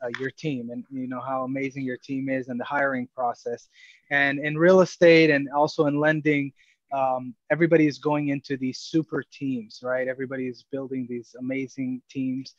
uh, 0.04 0.10
your 0.20 0.32
team 0.32 0.70
and 0.72 0.84
you 0.90 1.08
know 1.08 1.22
how 1.22 1.44
amazing 1.44 1.84
your 1.84 1.98
team 1.98 2.30
is 2.30 2.50
and 2.50 2.60
the 2.60 2.66
hiring 2.66 3.08
process. 3.16 3.70
And 4.10 4.40
in 4.40 4.58
real 4.58 4.82
estate 4.82 5.30
and 5.30 5.50
also 5.56 5.86
in 5.86 6.00
lending, 6.00 6.52
um, 6.92 7.34
everybody 7.50 7.88
is 7.88 7.98
going 7.98 8.30
into 8.30 8.58
these 8.58 8.80
super 8.80 9.24
teams, 9.32 9.80
right? 9.82 10.08
Everybody 10.08 10.48
is 10.48 10.66
building 10.72 11.08
these 11.10 11.36
amazing 11.40 12.02
teams 12.10 12.56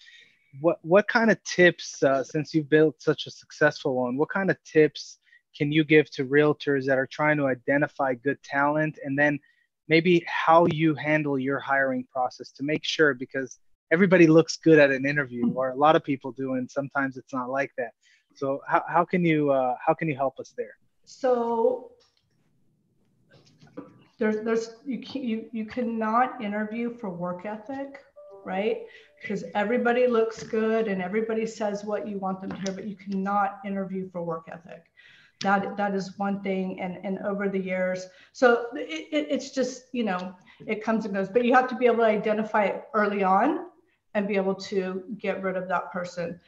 what 0.61 0.79
what 0.83 1.09
kind 1.09 1.31
of 1.31 1.43
tips 1.45 2.03
uh, 2.03 2.23
since 2.23 2.55
you've 2.55 2.69
built 2.69 3.01
such 3.01 3.27
a 3.27 3.31
successful 3.31 3.95
one 3.95 4.17
what 4.17 4.29
kind 4.29 4.51
of 4.51 4.57
tips 4.65 5.19
can 5.57 5.71
you 5.71 5.85
give 5.85 6.11
to 6.11 6.25
realtors 6.25 6.85
that 6.85 6.99
are 6.99 7.07
trying 7.07 7.37
to 7.37 7.47
identify 7.47 8.15
good 8.15 8.43
talent 8.43 8.99
and 9.05 9.19
then 9.19 9.39
maybe 9.89 10.25
how 10.27 10.67
you 10.71 10.95
handle 10.95 11.39
your 11.39 11.59
hiring 11.59 12.05
process 12.13 12.51
to 12.51 12.63
make 12.63 12.85
sure 12.85 13.15
because 13.15 13.59
everybody 13.91 14.27
looks 14.27 14.57
good 14.57 14.79
at 14.79 14.91
an 14.91 15.07
interview 15.07 15.53
or 15.53 15.71
a 15.71 15.77
lot 15.77 15.97
of 15.97 16.05
people 16.05 16.33
do 16.33 16.55
and 16.55 16.71
sometimes 16.71 17.17
it's 17.17 17.33
not 17.33 17.51
like 17.51 17.71
that 17.77 17.93
so 18.35 18.61
how, 18.67 18.83
how 18.89 19.05
can 19.05 19.25
you 19.25 19.51
uh, 19.51 19.75
how 19.85 19.95
can 19.95 20.09
you 20.09 20.17
help 20.17 20.39
us 20.39 20.55
there 20.57 20.77
so 21.05 21.91
there's 24.19 24.45
there's 24.45 24.77
you 24.85 25.01
can, 25.01 25.23
you 25.23 25.47
you 25.53 25.65
cannot 25.65 26.43
interview 26.43 26.95
for 26.97 27.11
work 27.11 27.45
ethic 27.45 28.01
right 28.45 28.83
because 29.25 29.43
everybody 29.55 30.07
looks 30.07 30.43
good 30.43 30.87
and 30.87 31.01
everybody 31.01 31.47
says 31.47 31.83
what 31.83 32.07
you 32.07 32.19
want 32.19 32.43
them 32.43 32.51
to 32.51 32.57
hear, 32.57 32.73
but 32.75 32.87
you 32.87 32.95
cannot 32.95 33.61
interview 33.65 34.09
for 34.11 34.23
work 34.23 34.49
ethic. 34.53 34.85
That, 35.41 35.79
that 35.79 35.95
is 35.95 36.19
one 36.19 36.43
thing. 36.43 36.79
And, 36.81 36.99
and 37.05 37.19
over 37.21 37.49
the 37.49 37.59
years, 37.59 38.07
so 38.33 38.67
it, 38.75 39.09
it, 39.13 39.27
it's 39.31 39.51
just, 39.51 39.85
you 39.93 40.05
know, 40.05 40.35
it 40.67 40.85
comes 40.85 41.07
and 41.07 41.15
goes, 41.15 41.31
but 41.31 41.43
you 41.43 41.55
have 41.55 41.69
to 41.69 41.75
be 41.75 41.87
able 41.87 41.99
to 41.99 42.05
identify 42.05 42.65
it 42.65 42.85
early 42.93 43.25
on 43.25 43.67
and 44.15 44.29
be 44.29 44.37
able 44.37 44.55
to 44.55 45.05
get 45.19 45.43
rid 45.43 45.57
of 45.57 45.69
that 45.69 45.93
person. 45.93 46.41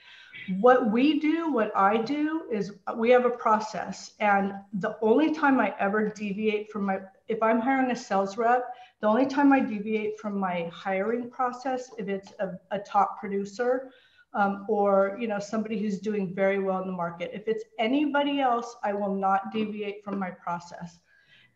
What 0.60 0.90
we 0.92 1.18
do, 1.18 1.52
what 1.52 1.72
I 1.76 1.96
do 1.96 2.44
is 2.52 2.72
we 2.96 3.10
have 3.10 3.24
a 3.24 3.30
process. 3.30 4.12
And 4.20 4.52
the 4.74 4.96
only 5.02 5.34
time 5.34 5.58
I 5.58 5.74
ever 5.78 6.08
deviate 6.08 6.70
from 6.70 6.84
my, 6.84 7.00
if 7.28 7.42
I'm 7.42 7.60
hiring 7.60 7.90
a 7.90 7.96
sales 7.96 8.36
rep, 8.36 8.64
the 9.00 9.08
only 9.08 9.26
time 9.26 9.52
I 9.52 9.60
deviate 9.60 10.18
from 10.20 10.38
my 10.38 10.70
hiring 10.72 11.30
process, 11.30 11.90
if 11.98 12.08
it's 12.08 12.32
a, 12.38 12.52
a 12.70 12.78
top 12.78 13.18
producer 13.20 13.90
um, 14.34 14.66
or 14.68 15.16
you 15.18 15.26
know 15.26 15.38
somebody 15.38 15.78
who's 15.78 15.98
doing 15.98 16.34
very 16.34 16.58
well 16.58 16.80
in 16.80 16.86
the 16.86 16.92
market, 16.92 17.30
if 17.32 17.48
it's 17.48 17.64
anybody 17.78 18.40
else, 18.40 18.76
I 18.82 18.92
will 18.92 19.14
not 19.14 19.52
deviate 19.52 20.04
from 20.04 20.18
my 20.18 20.30
process. 20.30 20.98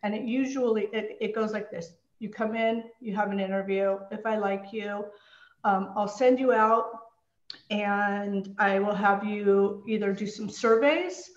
And 0.03 0.15
it 0.15 0.23
usually 0.23 0.89
it, 0.93 1.17
it 1.21 1.35
goes 1.35 1.53
like 1.53 1.71
this: 1.71 1.93
you 2.19 2.31
come 2.31 2.57
in, 2.57 2.85
you 3.01 3.15
have 3.15 3.31
an 3.31 3.41
interview. 3.41 3.99
If 4.11 4.25
I 4.25 4.37
like 4.37 4.73
you, 4.73 5.05
um, 5.65 5.93
I'll 5.97 6.09
send 6.09 6.39
you 6.39 6.53
out, 6.53 6.87
and 7.71 8.55
I 8.59 8.79
will 8.79 8.95
have 8.95 9.25
you 9.25 9.85
either 9.87 10.13
do 10.13 10.27
some 10.27 10.49
surveys. 10.49 11.31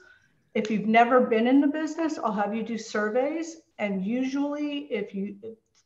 If 0.53 0.70
you've 0.70 0.88
never 0.88 1.22
been 1.22 1.48
in 1.48 1.62
the 1.62 1.68
business, 1.68 2.18
I'll 2.18 2.34
have 2.34 2.53
you 2.56 2.63
do 2.63 2.77
surveys. 2.77 3.58
And 3.80 4.06
usually, 4.06 4.92
if 4.92 5.13
you 5.15 5.36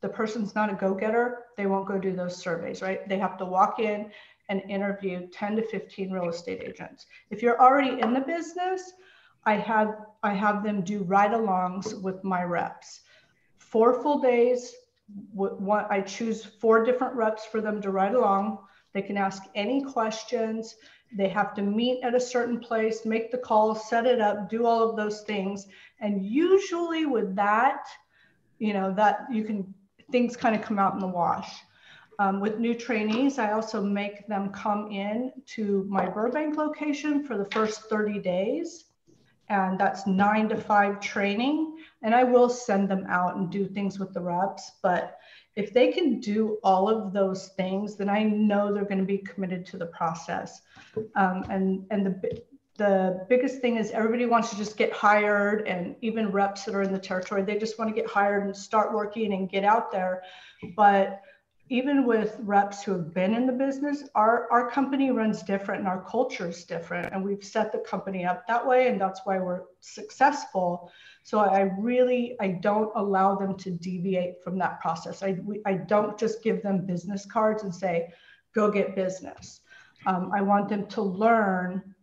the 0.01 0.09
person's 0.09 0.53
not 0.53 0.69
a 0.69 0.75
go-getter, 0.75 1.45
they 1.55 1.65
won't 1.65 1.87
go 1.87 1.97
do 1.97 2.13
those 2.13 2.37
surveys, 2.37 2.83
right? 2.83 3.07
They 3.09 3.17
have 3.17 3.37
to 3.39 3.45
walk 3.45 3.79
in 3.79 4.11
and 4.49 4.61
interview 4.69 5.27
10 5.27 5.55
to 5.55 5.61
15 5.63 6.11
real 6.11 6.29
estate 6.29 6.61
agents. 6.63 7.07
If 7.31 7.41
you're 7.41 7.59
already 7.59 7.99
in 7.99 8.13
the 8.13 8.21
business, 8.21 8.93
I 9.45 9.55
have 9.55 9.95
I 10.23 10.33
have 10.33 10.63
them 10.63 10.81
do 10.81 11.03
ride-alongs 11.03 12.01
with 12.01 12.23
my 12.23 12.43
reps. 12.43 13.01
Four 13.57 14.01
full 14.01 14.19
days. 14.19 14.73
One, 15.33 15.85
I 15.89 16.01
choose 16.01 16.43
four 16.43 16.83
different 16.83 17.15
reps 17.15 17.45
for 17.45 17.61
them 17.61 17.81
to 17.81 17.91
ride 17.91 18.15
along. 18.15 18.59
They 18.93 19.01
can 19.01 19.17
ask 19.17 19.43
any 19.55 19.83
questions. 19.83 20.75
They 21.15 21.29
have 21.29 21.53
to 21.55 21.61
meet 21.61 22.03
at 22.03 22.15
a 22.15 22.19
certain 22.19 22.59
place, 22.59 23.05
make 23.05 23.31
the 23.31 23.37
call, 23.37 23.75
set 23.75 24.05
it 24.05 24.19
up, 24.19 24.49
do 24.49 24.65
all 24.65 24.89
of 24.89 24.97
those 24.97 25.21
things. 25.21 25.67
And 25.99 26.25
usually 26.25 27.05
with 27.05 27.35
that, 27.35 27.87
you 28.59 28.73
know, 28.73 28.93
that 28.95 29.27
you 29.31 29.43
can 29.43 29.73
things 30.11 30.37
kind 30.37 30.55
of 30.55 30.61
come 30.61 30.79
out 30.79 30.93
in 30.93 30.99
the 30.99 31.07
wash. 31.07 31.49
Um, 32.19 32.39
with 32.39 32.57
new 32.57 32.73
trainees, 32.73 33.37
I 33.37 33.51
also 33.51 33.81
make 33.81 34.27
them 34.27 34.49
come 34.49 34.91
in 34.91 35.31
to 35.55 35.85
my 35.87 36.09
Burbank 36.09 36.57
location 36.57 37.23
for 37.23 37.37
the 37.37 37.45
first 37.51 37.83
30 37.89 38.19
days. 38.19 38.85
And 39.49 39.79
that's 39.79 40.05
nine 40.05 40.49
to 40.49 40.57
five 40.57 40.99
training. 40.99 41.77
And 42.01 42.13
I 42.13 42.23
will 42.23 42.49
send 42.49 42.89
them 42.89 43.05
out 43.07 43.37
and 43.37 43.49
do 43.49 43.65
things 43.65 43.99
with 43.99 44.13
the 44.13 44.21
reps. 44.21 44.71
But 44.83 45.17
if 45.55 45.73
they 45.73 45.91
can 45.91 46.19
do 46.19 46.59
all 46.63 46.89
of 46.89 47.13
those 47.13 47.49
things, 47.49 47.95
then 47.95 48.09
I 48.09 48.23
know 48.23 48.73
they're 48.73 48.85
going 48.85 48.99
to 48.99 49.05
be 49.05 49.17
committed 49.19 49.65
to 49.67 49.77
the 49.77 49.87
process. 49.87 50.61
Um, 51.15 51.43
and 51.49 51.85
and 51.89 52.05
the 52.05 52.41
the 52.77 53.25
biggest 53.27 53.59
thing 53.59 53.77
is 53.77 53.91
everybody 53.91 54.25
wants 54.25 54.51
to 54.51 54.55
just 54.55 54.77
get 54.77 54.93
hired 54.93 55.67
and 55.67 55.95
even 56.01 56.31
reps 56.31 56.63
that 56.63 56.75
are 56.75 56.83
in 56.83 56.93
the 56.93 56.99
territory 56.99 57.41
they 57.41 57.57
just 57.57 57.79
want 57.79 57.89
to 57.89 57.99
get 57.99 58.09
hired 58.09 58.45
and 58.45 58.55
start 58.55 58.93
working 58.93 59.33
and 59.33 59.49
get 59.49 59.63
out 59.63 59.91
there 59.91 60.21
but 60.75 61.21
even 61.69 62.05
with 62.05 62.37
reps 62.39 62.83
who 62.83 62.93
have 62.93 63.13
been 63.13 63.33
in 63.33 63.45
the 63.45 63.51
business 63.51 64.03
our, 64.15 64.47
our 64.51 64.69
company 64.69 65.11
runs 65.11 65.43
different 65.43 65.79
and 65.79 65.87
our 65.87 66.03
culture 66.03 66.49
is 66.49 66.63
different 66.63 67.13
and 67.13 67.23
we've 67.23 67.43
set 67.43 67.71
the 67.71 67.79
company 67.79 68.25
up 68.25 68.47
that 68.47 68.65
way 68.65 68.87
and 68.87 68.99
that's 68.99 69.21
why 69.25 69.37
we're 69.37 69.63
successful. 69.79 70.91
So 71.23 71.39
i 71.39 71.61
really 71.77 72.35
i 72.39 72.47
don't 72.47 72.91
allow 72.95 73.35
them 73.35 73.57
to 73.57 73.71
deviate 73.71 74.41
from 74.43 74.57
that 74.59 74.79
process. 74.79 75.23
I, 75.23 75.37
we, 75.43 75.61
I 75.65 75.73
don't 75.73 76.17
just 76.17 76.43
give 76.43 76.61
them 76.63 76.85
business 76.85 77.25
cards 77.25 77.63
and 77.63 77.73
say 77.73 78.09
go 78.53 78.71
get 78.71 78.95
business. 78.95 79.61
Um, 80.05 80.31
i 80.33 80.41
want 80.41 80.69
them 80.69 80.87
to 80.87 81.01
learn 81.01 81.95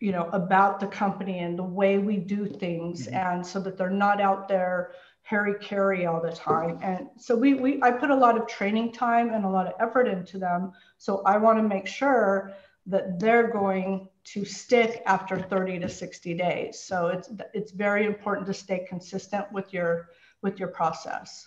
you 0.00 0.12
know 0.12 0.30
about 0.32 0.80
the 0.80 0.86
company 0.86 1.40
and 1.40 1.58
the 1.58 1.62
way 1.62 1.98
we 1.98 2.16
do 2.16 2.46
things 2.46 3.06
mm-hmm. 3.06 3.16
and 3.16 3.46
so 3.46 3.60
that 3.60 3.76
they're 3.76 3.90
not 3.90 4.20
out 4.20 4.48
there 4.48 4.92
harry 5.30 5.54
carry 5.60 6.06
all 6.06 6.20
the 6.20 6.32
time. 6.32 6.76
And 6.82 7.08
so 7.16 7.36
we, 7.36 7.54
we 7.54 7.80
i 7.82 7.90
put 7.92 8.10
a 8.10 8.20
lot 8.24 8.36
of 8.36 8.48
training 8.48 8.92
time 8.92 9.32
and 9.32 9.44
a 9.44 9.48
lot 9.48 9.68
of 9.68 9.74
effort 9.78 10.08
into 10.08 10.38
them. 10.38 10.72
So 10.98 11.22
i 11.24 11.36
want 11.36 11.56
to 11.58 11.62
make 11.62 11.86
sure 11.86 12.52
that 12.86 13.20
they're 13.20 13.50
going 13.52 14.08
to 14.24 14.44
stick 14.44 15.02
after 15.06 15.38
30 15.38 15.78
to 15.80 15.88
60 15.88 16.34
days. 16.34 16.80
So 16.80 16.96
it's 17.14 17.30
it's 17.54 17.70
very 17.70 18.06
important 18.06 18.46
to 18.48 18.54
stay 18.54 18.84
consistent 18.88 19.46
with 19.52 19.72
your 19.72 20.08
with 20.42 20.58
your 20.58 20.68
process 20.80 21.46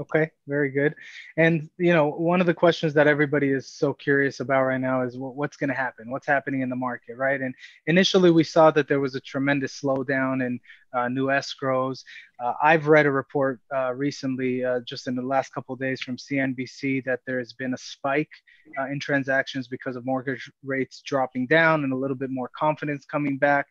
Okay, 0.00 0.30
very 0.46 0.70
good. 0.70 0.94
And 1.36 1.68
you 1.76 1.92
know, 1.92 2.08
one 2.08 2.40
of 2.40 2.46
the 2.46 2.54
questions 2.54 2.94
that 2.94 3.08
everybody 3.08 3.48
is 3.50 3.66
so 3.66 3.92
curious 3.92 4.38
about 4.38 4.62
right 4.62 4.80
now 4.80 5.02
is 5.02 5.16
what's 5.18 5.56
going 5.56 5.70
to 5.70 5.74
happen? 5.74 6.08
What's 6.08 6.26
happening 6.26 6.60
in 6.60 6.68
the 6.68 6.76
market, 6.76 7.16
right? 7.16 7.40
And 7.40 7.52
initially, 7.88 8.30
we 8.30 8.44
saw 8.44 8.70
that 8.70 8.86
there 8.86 9.00
was 9.00 9.16
a 9.16 9.20
tremendous 9.20 9.80
slowdown 9.80 10.46
in 10.46 10.60
uh, 10.92 11.08
new 11.08 11.26
escrows. 11.26 12.04
Uh, 12.38 12.52
I've 12.62 12.86
read 12.86 13.06
a 13.06 13.10
report 13.10 13.58
uh, 13.74 13.92
recently, 13.92 14.64
uh, 14.64 14.80
just 14.86 15.08
in 15.08 15.16
the 15.16 15.22
last 15.22 15.52
couple 15.52 15.74
days, 15.74 16.00
from 16.00 16.16
CNBC 16.16 17.04
that 17.04 17.18
there 17.26 17.40
has 17.40 17.52
been 17.52 17.74
a 17.74 17.78
spike 17.78 18.30
uh, 18.78 18.86
in 18.86 19.00
transactions 19.00 19.66
because 19.66 19.96
of 19.96 20.06
mortgage 20.06 20.48
rates 20.62 21.02
dropping 21.04 21.48
down 21.48 21.82
and 21.82 21.92
a 21.92 21.96
little 21.96 22.16
bit 22.16 22.30
more 22.30 22.50
confidence 22.56 23.04
coming 23.04 23.36
back. 23.36 23.66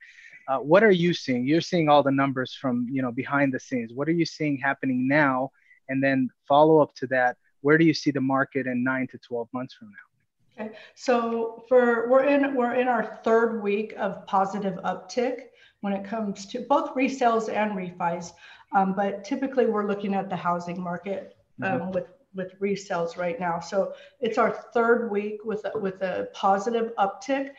Uh, 0.49 0.57
what 0.57 0.83
are 0.83 0.91
you 0.91 1.13
seeing? 1.13 1.47
You're 1.47 1.61
seeing 1.61 1.87
all 1.87 2.03
the 2.03 2.11
numbers 2.11 2.53
from 2.53 2.85
you 2.91 3.01
know 3.01 3.13
behind 3.13 3.53
the 3.53 3.61
scenes. 3.61 3.93
What 3.93 4.09
are 4.09 4.13
you 4.13 4.25
seeing 4.25 4.57
happening 4.57 5.07
now? 5.07 5.51
And 5.89 6.03
then 6.03 6.29
follow 6.47 6.79
up 6.79 6.93
to 6.95 7.07
that, 7.07 7.37
where 7.61 7.77
do 7.77 7.85
you 7.85 7.93
see 7.93 8.11
the 8.11 8.21
market 8.21 8.67
in 8.67 8.83
nine 8.83 9.07
to 9.07 9.17
12 9.17 9.47
months 9.53 9.73
from 9.73 9.89
now? 9.89 10.65
Okay, 10.65 10.75
so 10.95 11.63
for 11.69 12.09
we're 12.09 12.23
in 12.23 12.55
we're 12.55 12.73
in 12.73 12.87
our 12.87 13.19
third 13.23 13.61
week 13.61 13.93
of 13.97 14.25
positive 14.25 14.73
uptick 14.83 15.41
when 15.81 15.93
it 15.93 16.03
comes 16.03 16.47
to 16.47 16.61
both 16.61 16.95
resales 16.95 17.53
and 17.53 17.73
refis. 17.73 18.31
Um, 18.75 18.93
but 18.93 19.23
typically, 19.23 19.67
we're 19.67 19.85
looking 19.85 20.15
at 20.15 20.29
the 20.29 20.35
housing 20.35 20.81
market 20.81 21.37
um, 21.61 21.79
mm-hmm. 21.79 21.91
with 21.91 22.07
with 22.33 22.59
resales 22.59 23.17
right 23.17 23.39
now. 23.39 23.59
So 23.59 23.93
it's 24.19 24.37
our 24.37 24.51
third 24.73 25.11
week 25.11 25.43
with 25.43 25.65
a, 25.65 25.77
with 25.77 26.01
a 26.01 26.29
positive 26.33 26.91
uptick. 26.97 27.49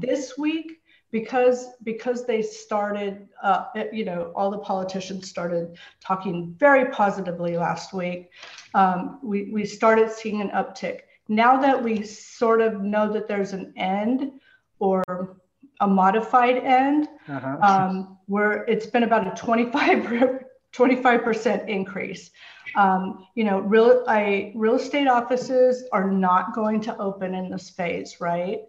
This 0.00 0.36
week, 0.36 0.80
because 1.10 1.68
because 1.82 2.26
they 2.26 2.42
started, 2.42 3.28
uh, 3.42 3.64
you 3.92 4.04
know, 4.04 4.32
all 4.34 4.50
the 4.50 4.58
politicians 4.58 5.28
started 5.28 5.76
talking 6.00 6.54
very 6.58 6.90
positively 6.90 7.56
last 7.56 7.92
week. 7.92 8.30
Um, 8.74 9.18
we 9.22 9.50
we 9.52 9.64
started 9.64 10.10
seeing 10.10 10.40
an 10.40 10.50
uptick. 10.50 11.00
Now 11.28 11.60
that 11.60 11.82
we 11.82 12.02
sort 12.04 12.60
of 12.60 12.82
know 12.82 13.12
that 13.12 13.28
there's 13.28 13.52
an 13.52 13.72
end 13.76 14.32
or 14.78 15.36
a 15.80 15.86
modified 15.86 16.56
end, 16.58 17.08
uh-huh. 17.28 17.58
um, 17.60 18.18
where 18.26 18.64
it's 18.64 18.86
been 18.86 19.02
about 19.02 19.26
a 19.26 19.30
25 19.40 20.44
25% 20.76 21.68
increase. 21.68 22.30
Um, 22.74 23.26
you 23.34 23.44
know, 23.44 23.60
real 23.60 24.04
I, 24.06 24.52
real 24.54 24.74
estate 24.74 25.08
offices 25.08 25.84
are 25.92 26.10
not 26.10 26.54
going 26.54 26.80
to 26.82 26.96
open 26.98 27.34
in 27.34 27.50
this 27.50 27.70
phase, 27.70 28.20
right? 28.20 28.60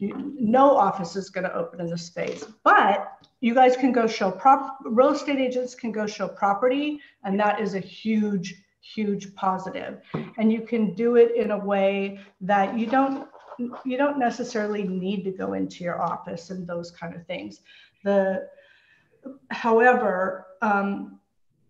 No 0.00 0.76
office 0.76 1.16
is 1.16 1.30
going 1.30 1.44
to 1.44 1.54
open 1.54 1.80
in 1.80 1.88
this 1.88 2.06
space, 2.06 2.44
but 2.64 3.18
you 3.40 3.54
guys 3.54 3.76
can 3.76 3.92
go 3.92 4.06
show 4.06 4.30
prop. 4.30 4.78
Real 4.84 5.10
estate 5.10 5.38
agents 5.38 5.74
can 5.74 5.92
go 5.92 6.06
show 6.06 6.28
property, 6.28 7.00
and 7.24 7.38
that 7.40 7.60
is 7.60 7.74
a 7.74 7.80
huge, 7.80 8.62
huge 8.80 9.34
positive. 9.34 10.00
And 10.38 10.52
you 10.52 10.62
can 10.62 10.94
do 10.94 11.16
it 11.16 11.34
in 11.34 11.50
a 11.50 11.58
way 11.58 12.20
that 12.42 12.78
you 12.78 12.86
don't 12.86 13.28
you 13.86 13.96
don't 13.96 14.18
necessarily 14.18 14.82
need 14.82 15.24
to 15.24 15.30
go 15.30 15.54
into 15.54 15.82
your 15.82 16.02
office 16.02 16.50
and 16.50 16.66
those 16.66 16.90
kind 16.90 17.14
of 17.14 17.26
things. 17.26 17.60
The 18.04 18.48
however, 19.50 20.46
um, 20.60 21.20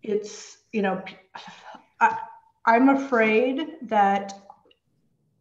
it's 0.02 0.59
you 0.73 0.83
know 0.83 1.02
I, 2.00 2.18
i'm 2.66 2.88
afraid 2.88 3.76
that 3.83 4.45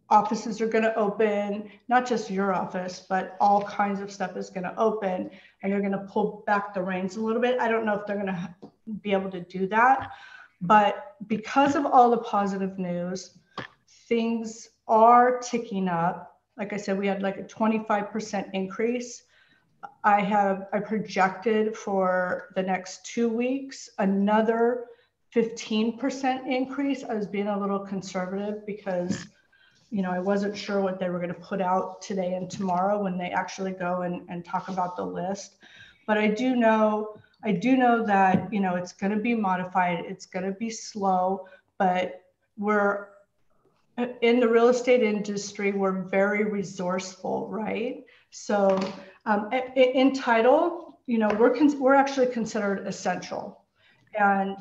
offices 0.09 0.61
are 0.61 0.67
going 0.67 0.83
to 0.83 0.95
open 0.95 1.69
not 1.87 2.05
just 2.05 2.29
your 2.29 2.53
office 2.53 3.05
but 3.09 3.35
all 3.39 3.63
kinds 3.63 3.99
of 3.99 4.11
stuff 4.11 4.37
is 4.37 4.49
going 4.49 4.63
to 4.63 4.77
open 4.77 5.29
and 5.63 5.71
they're 5.71 5.79
going 5.79 5.91
to 5.91 6.07
pull 6.09 6.43
back 6.45 6.73
the 6.73 6.81
reins 6.81 7.15
a 7.15 7.21
little 7.21 7.41
bit. 7.41 7.59
I 7.59 7.67
don't 7.67 7.85
know 7.85 7.95
if 7.95 8.05
they're 8.05 8.15
going 8.15 8.27
to 8.27 8.55
be 9.01 9.13
able 9.13 9.31
to 9.31 9.41
do 9.41 9.67
that 9.67 10.11
but 10.61 11.15
because 11.27 11.75
of 11.75 11.85
all 11.85 12.11
the 12.11 12.19
positive 12.19 12.77
news 12.77 13.37
things 14.07 14.69
are 14.87 15.39
ticking 15.39 15.87
up. 15.87 16.39
Like 16.57 16.73
i 16.73 16.77
said 16.77 16.97
we 16.97 17.07
had 17.07 17.21
like 17.21 17.37
a 17.37 17.43
25% 17.43 18.49
increase. 18.53 19.23
I 20.03 20.21
have 20.21 20.67
I 20.73 20.79
projected 20.79 21.75
for 21.75 22.49
the 22.55 22.63
next 22.63 23.05
two 23.05 23.29
weeks 23.29 23.89
another 23.99 24.85
15% 25.35 26.47
increase. 26.47 27.03
I 27.03 27.13
was 27.15 27.27
being 27.27 27.47
a 27.47 27.59
little 27.59 27.79
conservative 27.79 28.65
because 28.65 29.27
you 29.95 30.01
know 30.01 30.11
I 30.11 30.19
wasn't 30.19 30.57
sure 30.57 30.81
what 30.81 30.99
they 30.99 31.09
were 31.09 31.19
going 31.19 31.33
to 31.33 31.41
put 31.51 31.61
out 31.61 32.01
today 32.01 32.33
and 32.33 32.49
tomorrow 32.49 33.01
when 33.01 33.17
they 33.17 33.29
actually 33.29 33.71
go 33.71 34.01
and, 34.01 34.21
and 34.27 34.43
talk 34.43 34.67
about 34.67 34.97
the 34.97 35.05
list. 35.05 35.55
But 36.05 36.17
I 36.17 36.27
do 36.27 36.55
know 36.55 37.15
I 37.45 37.53
do 37.53 37.77
know 37.77 38.05
that 38.05 38.51
you 38.51 38.59
know 38.59 38.75
it's 38.75 38.91
going 38.91 39.13
to 39.13 39.21
be 39.29 39.33
modified, 39.33 40.03
it's 40.05 40.25
going 40.25 40.45
to 40.45 40.51
be 40.51 40.69
slow, 40.69 41.47
but 41.77 42.23
we're 42.57 43.07
in 44.21 44.41
the 44.41 44.49
real 44.49 44.67
estate 44.67 45.01
industry, 45.01 45.71
we're 45.71 46.03
very 46.03 46.43
resourceful, 46.43 47.47
right? 47.47 48.03
So 48.31 48.77
um, 49.25 49.49
in 49.77 50.13
title, 50.13 50.99
you 51.07 51.17
know, 51.17 51.29
we're, 51.39 51.55
we're 51.77 51.93
actually 51.93 52.27
considered 52.27 52.85
essential. 52.85 53.63
And 54.19 54.57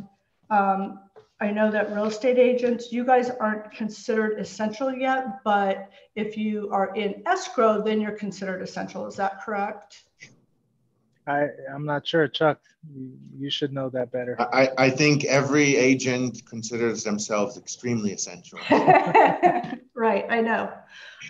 um, 0.50 1.00
I 1.40 1.50
know 1.50 1.70
that 1.70 1.92
real 1.92 2.06
estate 2.06 2.38
agents, 2.38 2.92
you 2.92 3.04
guys 3.04 3.28
aren't 3.28 3.72
considered 3.72 4.38
essential 4.38 4.92
yet, 4.92 5.42
but 5.44 5.90
if 6.14 6.36
you 6.36 6.70
are 6.70 6.94
in 6.94 7.22
escrow, 7.26 7.82
then 7.82 8.00
you're 8.00 8.12
considered 8.12 8.62
essential. 8.62 9.06
Is 9.06 9.16
that 9.16 9.42
correct? 9.44 10.04
I, 11.26 11.46
I'm 11.74 11.84
not 11.84 12.06
sure, 12.06 12.28
Chuck. 12.28 12.60
You, 13.38 13.50
should 13.50 13.72
know 13.72 13.88
that 13.90 14.12
better. 14.12 14.36
I, 14.40 14.70
I 14.76 14.90
think 14.90 15.24
every 15.24 15.74
agent 15.76 16.44
considers 16.46 17.02
themselves 17.02 17.56
extremely 17.56 18.12
essential. 18.12 18.58
right, 18.70 20.26
I 20.28 20.40
know. 20.42 20.70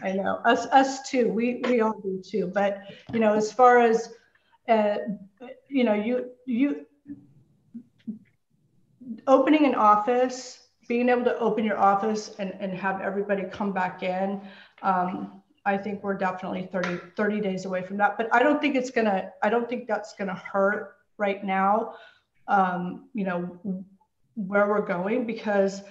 I 0.02 0.12
know. 0.12 0.40
Us 0.44 0.66
us 0.66 1.08
too. 1.08 1.28
We 1.28 1.62
we 1.68 1.80
all 1.80 2.00
do 2.00 2.20
too. 2.28 2.50
But 2.52 2.82
you 3.12 3.20
know, 3.20 3.34
as 3.34 3.52
far 3.52 3.78
as 3.78 4.12
uh, 4.68 4.96
you 5.68 5.84
know, 5.84 5.94
you 5.94 6.30
you 6.44 6.86
opening 9.26 9.64
an 9.66 9.74
office, 9.74 10.60
being 10.88 11.08
able 11.08 11.24
to 11.24 11.38
open 11.38 11.64
your 11.64 11.78
office 11.78 12.34
and, 12.38 12.54
and 12.60 12.72
have 12.74 13.00
everybody 13.00 13.44
come 13.44 13.72
back 13.72 14.02
in. 14.02 14.40
Um, 14.82 15.42
I 15.66 15.78
think 15.78 16.02
we're 16.02 16.14
definitely 16.14 16.68
30, 16.70 17.00
30 17.16 17.40
days 17.40 17.64
away 17.64 17.82
from 17.82 17.96
that. 17.98 18.18
But 18.18 18.28
I 18.32 18.42
don't 18.42 18.60
think 18.60 18.76
it's 18.76 18.90
gonna, 18.90 19.30
I 19.42 19.48
don't 19.48 19.68
think 19.68 19.86
that's 19.86 20.14
gonna 20.14 20.34
hurt 20.34 20.96
right 21.16 21.42
now, 21.42 21.94
um, 22.48 23.08
you 23.14 23.24
know, 23.24 23.58
where 24.34 24.68
we're 24.68 24.84
going 24.84 25.26
because 25.26 25.82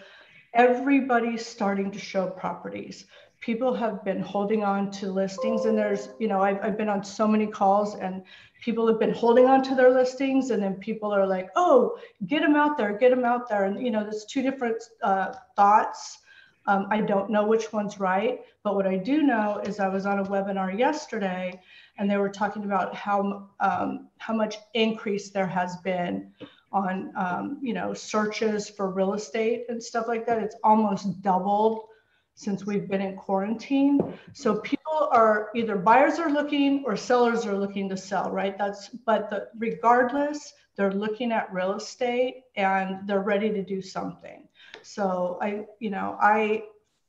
everybody's 0.54 1.45
starting 1.45 1.91
to 1.91 1.99
show 1.99 2.28
properties. 2.28 3.06
People 3.43 3.73
have 3.73 4.03
been 4.06 4.21
holding 4.21 4.63
on 4.63 4.89
to 4.91 5.12
listings 5.12 5.65
and 5.65 5.77
there's, 5.77 6.10
you 6.19 6.27
know, 6.29 6.41
I've, 6.41 6.60
I've 6.63 6.77
been 6.77 6.88
on 6.88 7.03
so 7.03 7.27
many 7.27 7.45
calls 7.45 7.95
and 7.95 8.23
people 8.62 8.88
have 8.88 8.99
been 8.99 9.13
holding 9.13 9.45
on 9.45 9.62
to 9.63 9.75
their 9.75 9.91
listings 9.91 10.49
and 10.51 10.63
then 10.63 10.75
people 10.75 11.13
are 11.13 11.27
like, 11.27 11.49
oh, 11.58 11.97
get 12.25 12.41
them 12.41 12.56
out 12.56 12.77
there, 12.77 12.97
get 12.97 13.10
them 13.10 13.25
out 13.25 13.49
there. 13.49 13.65
And, 13.65 13.86
you 13.86 13.91
know, 13.91 14.03
there's 14.03 14.25
two 14.25 14.41
different 14.41 14.82
uh, 15.01 15.34
thoughts 15.58 16.19
um, 16.65 16.88
I 16.89 17.01
don't 17.01 17.29
know 17.29 17.45
which 17.45 17.73
one's 17.73 17.99
right, 17.99 18.41
but 18.63 18.75
what 18.75 18.88
I 18.88 18.95
do 18.95 19.21
know 19.23 19.62
is 19.65 19.79
I 19.79 19.89
was 19.89 20.06
on 20.06 20.19
a 20.19 20.23
webinar 20.23 20.77
yesterday 20.77 21.60
and 21.97 22.10
they 22.10 22.17
were 22.17 22.29
talking 22.29 22.63
about 22.63 22.95
how, 22.95 23.49
um, 23.60 24.08
how 24.17 24.34
much 24.34 24.58
increase 24.73 25.29
there 25.29 25.47
has 25.47 25.75
been 25.77 26.32
on, 26.71 27.12
um, 27.15 27.60
you 27.62 27.73
know, 27.73 27.93
searches 27.93 28.69
for 28.69 28.89
real 28.89 29.13
estate 29.13 29.65
and 29.67 29.84
stuff 29.84 30.08
like 30.08 30.25
that. 30.25 30.41
It's 30.41 30.56
almost 30.63 31.21
doubled 31.21 31.88
since 32.36 32.65
we've 32.65 32.88
been 32.88 33.02
in 33.02 33.15
quarantine. 33.15 34.00
So 34.34 34.58
people 34.58 35.10
are 35.12 35.50
either 35.56 35.76
buyers 35.76 36.19
are 36.19 36.30
looking 36.30 36.84
or 36.86 36.96
sellers 36.98 37.46
are 37.46 37.58
looking 37.58 37.89
to 37.89 37.98
sell, 37.98 38.32
right? 38.32 38.58
That's, 38.58 38.89
but 38.89 39.30
the, 39.30 39.48
regardless, 39.58 40.54
they're 40.76 40.91
looking 40.91 41.32
at 41.32 41.54
real 41.54 41.74
estate 41.74 42.43
and 42.56 43.08
they're 43.08 43.22
ready 43.22 43.50
to 43.52 43.63
do 43.63 43.82
something. 43.82 44.48
So 44.82 45.38
I, 45.41 45.65
you 45.80 45.91
know, 45.91 46.17
I, 46.19 46.63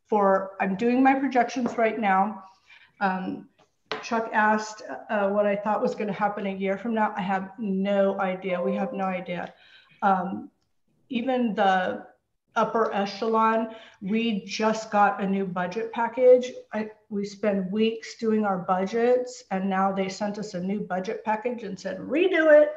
for, 0.07 0.53
I'm 0.61 0.77
doing 0.77 1.03
my 1.03 1.15
projections 1.15 1.79
right 1.79 1.99
now. 1.99 2.45
Um, 3.01 3.49
Chuck 4.03 4.29
asked 4.35 4.83
uh, 5.09 5.31
what 5.31 5.47
I 5.47 5.57
thought 5.57 5.81
was 5.81 5.95
going 5.95 6.09
to 6.09 6.13
happen 6.13 6.47
a 6.47 6.55
year 6.55 6.77
from 6.77 6.95
now. 6.95 7.15
I 7.17 7.23
have 7.23 7.53
no 7.59 8.21
idea. 8.21 8.61
We 8.61 8.75
have 8.75 8.93
no 8.93 9.05
idea. 9.05 9.55
Um, 10.03 10.51
even 11.09 11.55
the 11.55 12.07
upper 12.57 12.93
echelon. 12.95 13.75
We 14.01 14.45
just 14.45 14.91
got 14.91 15.23
a 15.23 15.27
new 15.27 15.45
budget 15.45 15.93
package. 15.93 16.53
I, 16.73 16.91
we 17.09 17.25
spend 17.25 17.71
weeks 17.71 18.17
doing 18.17 18.45
our 18.45 18.59
budgets, 18.59 19.45
and 19.51 19.69
now 19.69 19.93
they 19.93 20.09
sent 20.09 20.39
us 20.39 20.55
a 20.55 20.61
new 20.61 20.81
budget 20.81 21.25
package 21.25 21.63
and 21.63 21.79
said, 21.79 21.99
redo 21.99 22.61
it, 22.61 22.71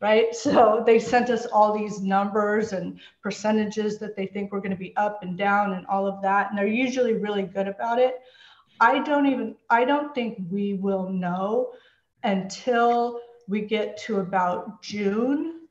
right? 0.00 0.34
So 0.34 0.82
they 0.84 0.98
sent 0.98 1.30
us 1.30 1.46
all 1.46 1.76
these 1.76 2.00
numbers 2.00 2.72
and 2.72 3.00
percentages 3.22 3.98
that 3.98 4.16
they 4.16 4.26
think 4.26 4.52
we're 4.52 4.60
going 4.60 4.70
to 4.70 4.76
be 4.76 4.96
up 4.96 5.22
and 5.22 5.38
down 5.38 5.74
and 5.74 5.86
all 5.86 6.06
of 6.06 6.20
that. 6.22 6.50
And 6.50 6.58
they're 6.58 6.66
usually 6.66 7.14
really 7.14 7.44
good 7.44 7.68
about 7.68 7.98
it. 7.98 8.20
I 8.80 8.98
don't 8.98 9.26
even, 9.26 9.54
I 9.70 9.84
don't 9.84 10.14
think 10.14 10.38
we 10.50 10.74
will 10.74 11.08
know 11.08 11.72
until 12.24 13.20
we 13.48 13.60
get 13.60 13.96
to 13.98 14.20
about 14.20 14.82
June 14.82 15.61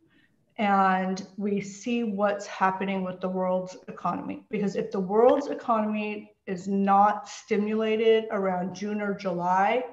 and 0.61 1.25
we 1.37 1.59
see 1.59 2.03
what's 2.03 2.45
happening 2.45 3.03
with 3.03 3.19
the 3.19 3.27
world's 3.27 3.77
economy. 3.87 4.43
Because 4.51 4.75
if 4.75 4.91
the 4.91 4.99
world's 4.99 5.47
economy 5.47 6.33
is 6.45 6.67
not 6.67 7.27
stimulated 7.27 8.25
around 8.29 8.75
June 8.75 9.01
or 9.01 9.15
July, 9.15 9.83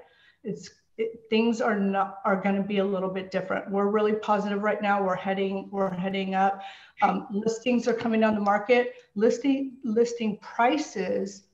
it's 0.44 0.68
it, 0.98 1.20
things 1.31 1.62
are 1.62 1.78
not 1.78 2.18
are 2.26 2.37
going 2.37 2.57
to 2.57 2.62
be 2.62 2.78
a 2.78 2.85
little 2.85 3.09
bit 3.09 3.31
different. 3.31 3.70
We're 3.70 3.87
really 3.87 4.12
positive 4.12 4.62
right 4.62 4.83
now. 4.83 5.02
We're 5.02 5.16
heading 5.16 5.70
we're 5.72 5.90
heading 5.90 6.35
up. 6.35 6.61
Um, 7.00 7.26
listings 7.31 7.88
are 7.88 7.94
coming 7.94 8.22
on 8.22 8.35
the 8.35 8.40
market. 8.42 8.92
Listing 9.14 9.78
listing 9.85 10.37
prices 10.42 11.44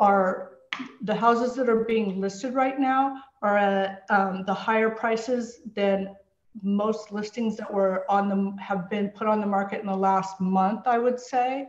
are 0.00 0.52
the 1.02 1.14
houses 1.14 1.56
that 1.56 1.68
are 1.68 1.84
being 1.84 2.22
listed 2.22 2.54
right 2.54 2.80
now 2.80 3.22
are 3.42 3.58
at 3.58 4.04
um, 4.08 4.44
the 4.46 4.54
higher 4.54 4.88
prices 4.88 5.60
than 5.74 6.16
most 6.62 7.12
listings 7.12 7.56
that 7.56 7.72
were 7.72 8.04
on 8.10 8.28
them 8.28 8.56
have 8.58 8.88
been 8.90 9.08
put 9.10 9.26
on 9.26 9.40
the 9.40 9.46
market 9.46 9.80
in 9.80 9.86
the 9.86 9.96
last 9.96 10.40
month, 10.40 10.86
I 10.86 10.98
would 10.98 11.20
say. 11.20 11.68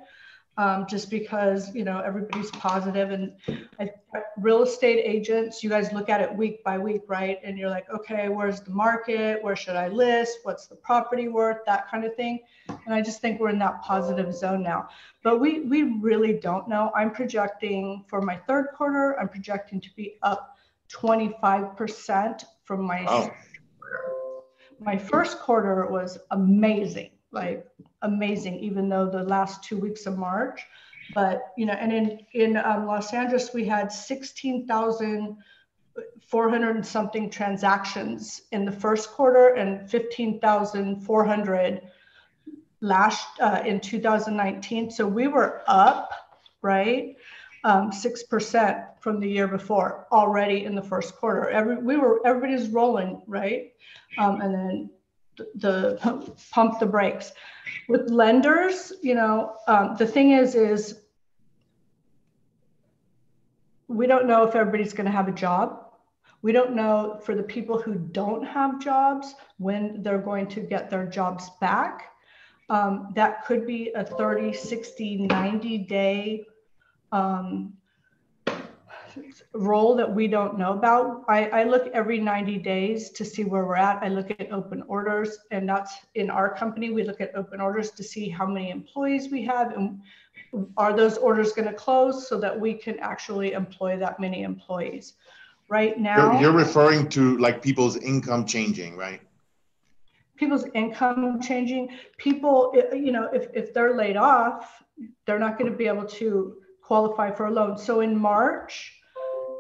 um, 0.58 0.88
just 0.90 1.10
because 1.10 1.74
you 1.76 1.84
know 1.84 2.00
everybody's 2.00 2.50
positive. 2.52 3.12
And 3.12 3.34
I, 3.80 3.92
real 4.38 4.64
estate 4.64 5.02
agents 5.04 5.64
you 5.64 5.70
guys 5.70 5.92
look 5.94 6.10
at 6.10 6.22
it 6.22 6.36
week 6.36 6.64
by 6.64 6.78
week 6.78 7.04
right? 7.08 7.40
And 7.44 7.58
you're 7.58 7.70
like 7.70 7.88
okay 7.94 8.30
where's 8.30 8.62
the 8.62 8.72
market? 8.72 9.44
Where 9.44 9.56
should 9.56 9.76
i 9.76 9.88
list? 9.88 10.40
What's 10.44 10.68
the 10.68 10.76
property 10.76 11.28
worth? 11.28 11.58
That 11.66 11.88
kind 11.90 12.04
of 12.04 12.16
thing. 12.16 12.40
And 12.70 12.94
i 12.94 13.02
just 13.02 13.22
think 13.22 13.40
we're 13.40 13.50
in 13.50 13.60
that 13.60 13.82
positive 13.82 14.34
zone 14.34 14.64
now. 14.64 14.90
But 15.24 15.40
we 15.40 15.62
we 15.62 15.84
really 16.00 16.34
don't 16.34 16.68
know. 16.68 16.92
I'm 16.96 17.12
projecting 17.12 18.04
for 18.08 18.22
my 18.22 18.38
third 18.48 18.68
quarter 18.76 19.20
i'm 19.20 19.30
projecting 19.30 19.80
to 19.82 19.90
be 19.96 20.18
up 20.24 20.58
25% 20.90 22.44
from 22.64 22.82
my. 22.82 23.06
My 24.80 24.98
first 24.98 25.40
quarter 25.40 25.86
was 25.88 26.18
amazing 26.32 27.12
like 27.32 27.66
amazing 28.02 28.60
even 28.60 28.90
though 28.90 29.10
the 29.10 29.24
last 29.24 29.64
two 29.64 29.78
weeks 29.78 30.06
of 30.06 30.18
march. 30.18 30.66
But 31.14 31.54
you 31.58 31.66
know 31.66 31.72
and 31.74 31.94
in 31.94 32.20
in 32.34 32.58
um, 32.58 32.86
los 32.86 33.14
angeles 33.14 33.54
we 33.54 33.64
had 33.66 33.94
16400 33.94 36.76
and 36.76 36.86
something 36.86 37.30
transactions 37.30 38.42
in 38.52 38.66
the 38.66 38.74
first 38.74 39.12
quarter 39.12 39.56
and 39.56 39.90
15400 39.90 41.82
last 42.82 43.28
uh, 43.40 43.64
in 43.66 43.80
2019 43.80 44.92
so 44.92 45.08
we 45.08 45.28
were 45.28 45.64
up 45.68 46.12
right 46.62 47.16
um, 47.64 47.92
6% 47.92 48.86
from 49.08 49.22
the 49.22 49.30
year 49.30 49.48
before 49.48 50.06
already 50.12 50.66
in 50.66 50.76
the 50.76 50.82
first 50.82 51.16
quarter. 51.16 51.50
Every 51.50 51.78
we 51.78 51.96
were 51.96 52.20
everybody's 52.28 52.68
rolling 52.68 53.22
right? 53.26 53.72
Um, 54.18 54.42
and 54.42 54.54
then 54.54 54.90
the, 55.38 55.98
the 56.04 56.34
pump 56.52 56.80
the 56.82 56.88
brakes. 56.88 57.32
With 57.88 58.10
lenders 58.10 58.92
you 59.02 59.16
know 59.16 59.56
um, 59.70 59.96
the 59.98 60.06
thing 60.06 60.32
is 60.32 60.56
is 60.56 61.04
we 63.88 64.08
don't 64.08 64.28
know 64.28 64.44
if 64.44 64.56
everybody's 64.56 64.92
going 64.92 65.06
to 65.06 65.18
have 65.20 65.30
a 65.30 65.38
job. 65.48 65.86
We 66.42 66.52
don't 66.52 66.76
know 66.76 67.22
for 67.24 67.34
the 67.34 67.44
people 67.44 67.82
who 67.82 67.96
don't 67.96 68.44
have 68.44 68.82
jobs 68.82 69.36
when 69.58 70.04
they're 70.04 70.26
going 70.32 70.48
to 70.48 70.60
get 70.60 70.90
their 70.90 71.06
jobs 71.06 71.50
back. 71.62 72.12
Um, 72.70 73.14
that 73.16 73.46
could 73.46 73.66
be 73.66 73.94
a 73.96 74.04
30 74.04 74.52
60 74.52 75.28
90 75.28 75.78
day 75.78 76.46
um, 77.14 77.78
role 79.54 79.96
that 79.96 80.14
we 80.14 80.28
don't 80.28 80.58
know 80.58 80.74
about. 80.74 81.24
I, 81.28 81.50
I 81.50 81.64
look 81.64 81.88
every 81.94 82.20
90 82.20 82.58
days 82.60 83.10
to 83.12 83.26
see 83.26 83.44
where 83.44 83.66
we're 83.66 83.76
at. 83.76 84.02
I 84.04 84.08
look 84.08 84.32
at 84.32 84.52
open 84.52 84.84
orders, 84.88 85.38
and 85.52 85.68
that's 85.68 85.96
in 86.16 86.30
our 86.30 86.54
company. 86.54 86.92
We 86.92 87.04
look 87.04 87.22
at 87.22 87.36
open 87.36 87.62
orders 87.62 87.92
to 87.92 88.04
see 88.04 88.30
how 88.30 88.46
many 88.46 88.70
employees 88.70 89.30
we 89.30 89.44
have 89.46 89.72
and 89.74 90.00
are 90.78 90.96
those 90.96 91.18
orders 91.18 91.54
going 91.54 91.68
to 91.68 91.74
close 91.74 92.28
so 92.28 92.40
that 92.40 92.58
we 92.58 92.74
can 92.74 93.00
actually 93.00 93.54
employ 93.54 93.98
that 93.98 94.20
many 94.20 94.44
employees. 94.44 95.14
Right 95.70 96.00
now, 96.00 96.32
You're, 96.34 96.42
you're 96.42 96.58
referring 96.58 97.10
to 97.10 97.38
like 97.38 97.62
people's 97.62 97.98
income 97.98 98.46
changing, 98.46 98.96
right? 98.96 99.22
people's 100.38 100.66
income 100.74 101.42
changing. 101.42 101.90
People, 102.18 102.74
you 102.94 103.12
know, 103.12 103.30
if, 103.34 103.48
if 103.54 103.74
they're 103.74 103.96
laid 103.96 104.16
off, 104.16 104.84
they're 105.26 105.40
not 105.40 105.58
going 105.60 105.70
to 105.70 105.78
be 105.78 105.88
able 105.88 106.06
to 106.06 106.56
qualify 106.82 107.32
for 107.32 107.48
a 107.48 107.52
loan. 107.52 107.78
So 107.78 108.02
in 108.02 108.18
March 108.18 108.97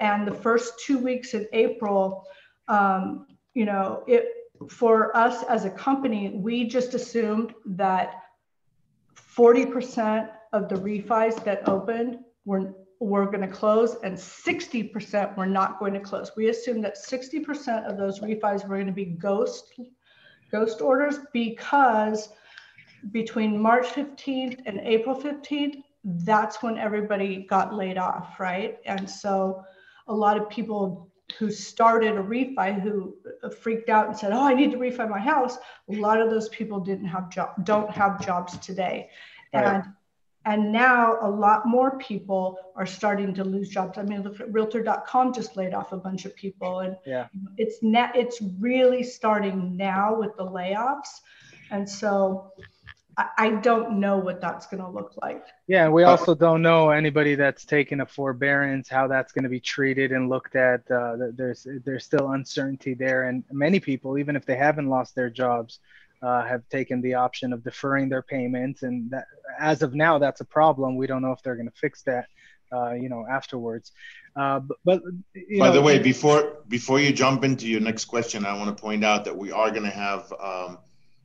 and 0.01 0.27
the 0.27 0.33
first 0.33 0.79
two 0.79 0.97
weeks 0.97 1.33
in 1.33 1.47
April, 1.53 2.25
um, 2.67 3.27
you 3.53 3.65
know, 3.65 4.03
it 4.07 4.25
for 4.69 5.15
us 5.15 5.43
as 5.43 5.65
a 5.65 5.69
company, 5.69 6.29
we 6.29 6.65
just 6.65 6.93
assumed 6.93 7.53
that 7.65 8.23
40% 9.15 10.29
of 10.53 10.67
the 10.69 10.75
refis 10.75 11.43
that 11.43 11.67
opened 11.67 12.19
were 12.45 12.73
were 12.99 13.27
going 13.27 13.41
to 13.41 13.47
close 13.47 13.95
and 14.03 14.17
60% 14.17 15.37
were 15.37 15.45
not 15.45 15.77
going 15.77 15.93
to 15.93 15.99
close. 15.99 16.31
We 16.35 16.49
assumed 16.49 16.83
that 16.83 16.97
60% 16.97 17.87
of 17.87 17.95
those 17.95 18.21
refis 18.21 18.67
were 18.67 18.75
going 18.75 18.87
to 18.87 18.91
be 18.91 19.05
ghost 19.05 19.73
ghost 20.51 20.81
orders 20.81 21.19
because 21.31 22.29
between 23.11 23.61
March 23.61 23.85
15th 23.87 24.61
and 24.65 24.79
April 24.79 25.15
15th, 25.15 25.83
that's 26.03 26.63
when 26.63 26.77
everybody 26.77 27.45
got 27.47 27.73
laid 27.73 27.97
off, 27.97 28.39
right? 28.39 28.79
And 28.85 29.09
so 29.09 29.63
a 30.07 30.13
lot 30.13 30.37
of 30.37 30.49
people 30.49 31.09
who 31.37 31.51
started 31.51 32.15
a 32.15 32.23
refi 32.23 32.79
who 32.81 33.15
freaked 33.59 33.89
out 33.89 34.07
and 34.07 34.17
said, 34.17 34.31
"Oh, 34.31 34.43
I 34.43 34.53
need 34.53 34.71
to 34.71 34.77
refi 34.77 35.09
my 35.09 35.19
house." 35.19 35.57
A 35.89 35.93
lot 35.93 36.21
of 36.21 36.29
those 36.29 36.49
people 36.49 36.79
didn't 36.79 37.07
have 37.07 37.29
job 37.29 37.49
don't 37.63 37.91
have 37.91 38.25
jobs 38.25 38.57
today. 38.59 39.09
Right. 39.53 39.65
And 39.65 39.83
and 40.45 40.71
now 40.71 41.17
a 41.21 41.29
lot 41.29 41.67
more 41.67 41.97
people 41.97 42.57
are 42.77 42.85
starting 42.85 43.33
to 43.33 43.43
lose 43.43 43.67
jobs. 43.67 43.97
I 43.97 44.03
mean, 44.03 44.23
look 44.23 44.39
at 44.39 44.51
realtor.com 44.53 45.33
just 45.33 45.57
laid 45.57 45.73
off 45.73 45.91
a 45.91 45.97
bunch 45.97 46.23
of 46.23 46.33
people 46.35 46.79
and 46.79 46.95
Yeah. 47.05 47.27
it's 47.57 47.83
net 47.83 48.15
it's 48.15 48.41
really 48.59 49.03
starting 49.03 49.75
now 49.75 50.15
with 50.17 50.37
the 50.37 50.45
layoffs. 50.45 51.19
And 51.69 51.87
so 51.89 52.53
I, 53.17 53.27
I 53.37 53.49
don't 53.49 53.99
know 53.99 54.17
what 54.17 54.41
that's 54.41 54.67
going 54.67 54.83
to 54.83 54.89
look 54.89 55.13
like. 55.21 55.43
Yeah, 55.67 55.89
we 55.89 56.03
also 56.03 56.35
don't 56.35 56.61
know 56.61 56.91
anybody 56.91 57.35
that's 57.35 57.65
taken 57.65 58.01
a 58.01 58.05
forbearance, 58.05 58.87
how 58.87 59.07
that's 59.07 59.31
going 59.31 59.43
to 59.43 59.49
be 59.49 59.59
treated 59.59 60.11
and 60.11 60.29
looked 60.29 60.55
at. 60.55 60.89
Uh, 60.89 61.15
there's 61.33 61.67
there's 61.83 62.05
still 62.05 62.31
uncertainty 62.31 62.93
there, 62.93 63.27
and 63.29 63.43
many 63.51 63.79
people, 63.79 64.17
even 64.17 64.35
if 64.35 64.45
they 64.45 64.55
haven't 64.55 64.87
lost 64.87 65.15
their 65.15 65.29
jobs, 65.29 65.79
uh, 66.21 66.43
have 66.45 66.67
taken 66.69 67.01
the 67.01 67.15
option 67.15 67.53
of 67.53 67.63
deferring 67.63 68.09
their 68.09 68.21
payments, 68.21 68.83
and 68.83 69.09
that, 69.11 69.25
as 69.59 69.81
of 69.81 69.95
now, 69.95 70.19
that's 70.19 70.41
a 70.41 70.45
problem. 70.45 70.95
We 70.95 71.07
don't 71.07 71.21
know 71.21 71.31
if 71.31 71.41
they're 71.41 71.55
going 71.55 71.69
to 71.69 71.79
fix 71.79 72.03
that, 72.03 72.27
uh, 72.71 72.93
you 72.93 73.09
know, 73.09 73.25
afterwards. 73.27 73.91
Uh, 74.35 74.59
but, 74.59 74.77
but 74.85 75.01
you 75.33 75.59
By 75.59 75.69
know, 75.69 75.73
the 75.73 75.81
way, 75.81 75.97
before 75.97 76.57
before 76.67 76.99
you 76.99 77.11
jump 77.11 77.43
into 77.43 77.67
your 77.67 77.81
next 77.81 78.05
question, 78.05 78.45
I 78.45 78.53
want 78.53 78.75
to 78.75 78.79
point 78.79 79.03
out 79.03 79.25
that 79.25 79.35
we 79.35 79.51
are 79.51 79.71
going 79.71 79.83
to 79.83 79.89
have 79.89 80.31
um, 80.39 80.77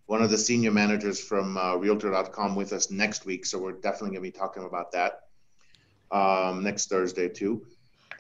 one 0.07 0.23
of 0.23 0.31
the 0.31 0.39
senior 0.39 0.71
managers 0.71 1.21
from 1.21 1.57
uh, 1.57 1.77
Realtor.com 1.77 2.55
with 2.55 2.73
us 2.73 2.91
next 2.91 3.25
week, 3.25 3.47
so 3.47 3.59
we're 3.59 3.73
definitely 3.73 4.11
going 4.11 4.25
to 4.25 4.33
be 4.33 4.39
talking 4.39 4.65
about 4.65 4.93
that 4.93 5.21
um, 6.11 6.63
next 6.63 6.89
Thursday 6.89 7.29
too. 7.29 7.67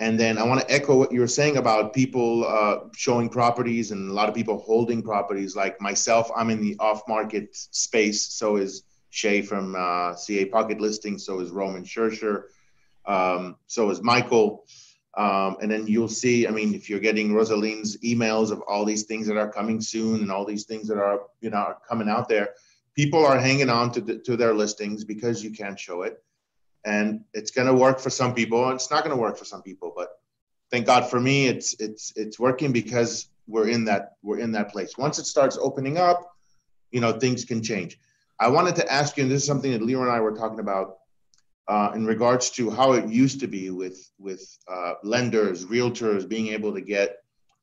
And 0.01 0.18
then 0.18 0.38
I 0.38 0.42
want 0.42 0.61
to 0.61 0.71
echo 0.71 0.97
what 0.97 1.12
you 1.12 1.21
were 1.21 1.29
saying 1.29 1.59
about 1.59 1.92
people 1.92 2.45
uh, 2.47 2.88
showing 2.97 3.29
properties 3.29 3.90
and 3.90 4.11
a 4.11 4.14
lot 4.14 4.29
of 4.29 4.35
people 4.35 4.59
holding 4.59 5.03
properties. 5.03 5.55
Like 5.55 5.81
myself, 5.81 6.31
I'm 6.35 6.51
in 6.51 6.61
the 6.61 6.77
off-market 6.79 7.55
space. 7.55 8.33
So 8.33 8.57
is 8.57 8.85
Shay 9.11 9.42
from 9.42 9.77
uh, 9.77 10.14
CA 10.16 10.47
Pocket 10.47 10.81
Listing. 10.81 11.18
So 11.18 11.40
is 11.40 11.51
Roman 11.51 11.85
Schercher. 11.85 12.45
Um, 13.05 13.57
so 13.66 13.90
is 13.90 14.03
Michael. 14.03 14.64
Um, 15.14 15.59
and 15.61 15.70
then 15.70 15.87
you'll 15.87 16.09
see, 16.09 16.46
I 16.46 16.51
mean, 16.51 16.75
if 16.75 16.88
you're 16.88 17.01
getting 17.01 17.35
Rosaline's 17.35 17.98
emails 17.98 18.51
of 18.51 18.62
all 18.62 18.85
these 18.85 19.05
things 19.05 19.27
that 19.27 19.37
are 19.37 19.51
coming 19.51 19.81
soon 19.81 20.20
and 20.20 20.33
all 20.33 20.46
these 20.46 20.64
things 20.64 20.88
that 20.88 20.98
are, 20.98 21.20
you 21.40 21.51
know, 21.51 21.59
are 21.59 21.79
coming 21.87 22.09
out 22.09 22.29
there, 22.29 22.51
people 22.94 23.25
are 23.25 23.38
hanging 23.38 23.68
on 23.68 23.92
to, 23.92 24.01
the, 24.01 24.18
to 24.18 24.37
their 24.37 24.55
listings 24.55 25.05
because 25.05 25.44
you 25.44 25.51
can't 25.51 25.79
show 25.79 26.03
it. 26.03 26.22
And 26.85 27.25
it's 27.35 27.51
going 27.51 27.66
to 27.66 27.75
work 27.75 28.01
for 28.01 28.11
some 28.11 28.35
people 28.35 28.64
and 28.64 28.75
it's 28.75 28.90
not 28.90 29.05
going 29.05 29.14
to 29.14 29.20
work 29.20 29.37
for 29.37 29.44
some 29.44 29.62
people. 29.62 29.92
But 29.94 30.18
thank 30.70 30.87
God 30.87 31.09
for 31.09 31.20
me, 31.20 31.46
it's, 31.46 31.75
it's, 31.75 32.12
it's 32.16 32.38
working 32.38 32.72
because 32.72 33.29
we're 33.46 33.68
in 33.68 33.85
that, 33.85 34.16
we're 34.22 34.38
in 34.38 34.53
that 34.53 34.70
place. 34.70 34.96
Once 34.96 35.18
it 35.18 35.27
starts 35.27 35.59
opening 35.61 35.98
up, 35.98 36.35
you 36.90 37.01
know, 37.01 37.12
things 37.12 37.44
can 37.44 37.62
change. 37.62 37.98
I 38.40 38.48
wanted 38.48 38.77
to 38.77 38.92
ask 38.92 39.16
you, 39.16 39.25
and 39.25 39.31
this 39.31 39.42
is 39.42 39.46
something 39.46 39.72
that 39.72 39.83
Leo 39.83 40.03
and 40.03 40.11
I 40.11 40.20
were 40.20 40.35
talking 40.35 40.59
about 40.59 40.96
uh, 41.68 41.92
in 41.94 42.05
regards 42.07 42.51
to 42.51 42.70
how 42.70 42.92
it 42.92 43.09
used 43.09 43.40
to 43.40 43.46
be 43.46 43.70
with 43.70 44.11
with 44.18 44.59
uh, 44.68 44.94
lenders, 45.03 45.64
realtors 45.64 46.29
being 46.29 46.48
able 46.48 46.72
to 46.75 46.81
get 46.81 47.18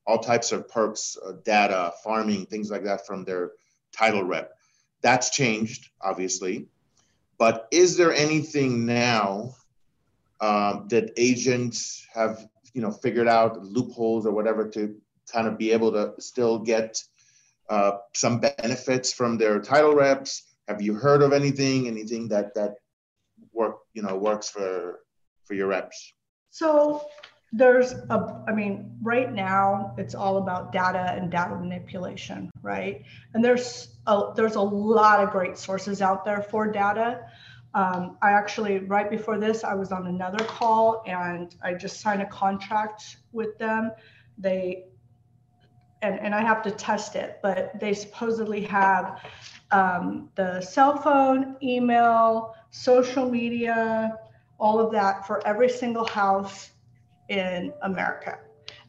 all 0.07 0.19
types 0.19 0.51
of 0.51 0.67
perks, 0.67 1.17
uh, 1.25 1.33
data, 1.43 1.93
farming, 2.03 2.45
things 2.45 2.71
like 2.71 2.83
that 2.83 3.05
from 3.05 3.23
their 3.23 3.51
title 3.95 4.23
rep. 4.23 4.51
That's 5.01 5.29
changed, 5.29 5.89
obviously. 6.01 6.67
But 7.37 7.67
is 7.71 7.95
there 7.95 8.13
anything 8.13 8.85
now 8.85 9.55
um, 10.41 10.87
that 10.89 11.13
agents 11.15 12.05
have, 12.13 12.47
you 12.73 12.81
know, 12.81 12.91
figured 12.91 13.27
out 13.27 13.63
loopholes 13.63 14.25
or 14.25 14.33
whatever 14.33 14.67
to 14.69 14.95
kind 15.31 15.47
of 15.47 15.57
be 15.57 15.71
able 15.71 15.91
to 15.91 16.13
still 16.19 16.59
get 16.59 17.01
uh, 17.69 17.91
some 18.13 18.39
benefits 18.39 19.13
from 19.13 19.37
their 19.37 19.61
title 19.61 19.93
reps? 19.93 20.43
Have 20.67 20.81
you 20.81 20.95
heard 20.95 21.21
of 21.21 21.33
anything? 21.33 21.87
Anything 21.87 22.27
that 22.29 22.53
that 22.55 22.75
work, 23.59 23.75
you 23.93 24.01
know, 24.01 24.15
works 24.17 24.49
for 24.49 25.01
for 25.45 25.53
your 25.53 25.67
reps? 25.67 26.13
So 26.49 27.05
there's 27.51 27.93
a, 27.93 28.43
I 28.47 28.53
mean, 28.53 28.95
right 29.01 29.31
now 29.33 29.93
it's 29.97 30.13
all 30.13 30.37
about 30.37 30.71
data 30.71 31.13
and 31.17 31.31
data 31.31 31.55
manipulation, 31.55 32.51
right? 32.61 33.03
And 33.33 33.43
there's 33.43 33.97
a, 34.05 34.31
there's 34.35 34.55
a 34.55 34.61
lot 34.61 35.23
of 35.23 35.31
great 35.31 35.57
sources 35.57 36.01
out 36.01 36.23
there 36.25 36.41
for 36.41 36.71
data. 36.71 37.25
Um, 37.73 38.17
I 38.21 38.31
actually, 38.31 38.79
right 38.79 39.09
before 39.09 39.39
this, 39.39 39.63
I 39.63 39.73
was 39.73 39.91
on 39.91 40.07
another 40.07 40.43
call 40.45 41.03
and 41.07 41.55
I 41.63 41.73
just 41.73 42.01
signed 42.01 42.21
a 42.21 42.27
contract 42.27 43.17
with 43.31 43.57
them. 43.57 43.91
They, 44.37 44.85
and, 46.01 46.19
and 46.19 46.33
I 46.33 46.41
have 46.41 46.61
to 46.63 46.71
test 46.71 47.15
it, 47.15 47.39
but 47.41 47.79
they 47.79 47.93
supposedly 47.93 48.61
have 48.61 49.21
um, 49.71 50.29
the 50.35 50.61
cell 50.61 50.97
phone, 50.97 51.57
email, 51.61 52.55
social 52.71 53.29
media, 53.29 54.17
all 54.59 54.79
of 54.79 54.91
that 54.91 55.25
for 55.25 55.45
every 55.47 55.69
single 55.69 56.05
house 56.05 56.71
in 57.29 57.73
America. 57.83 58.39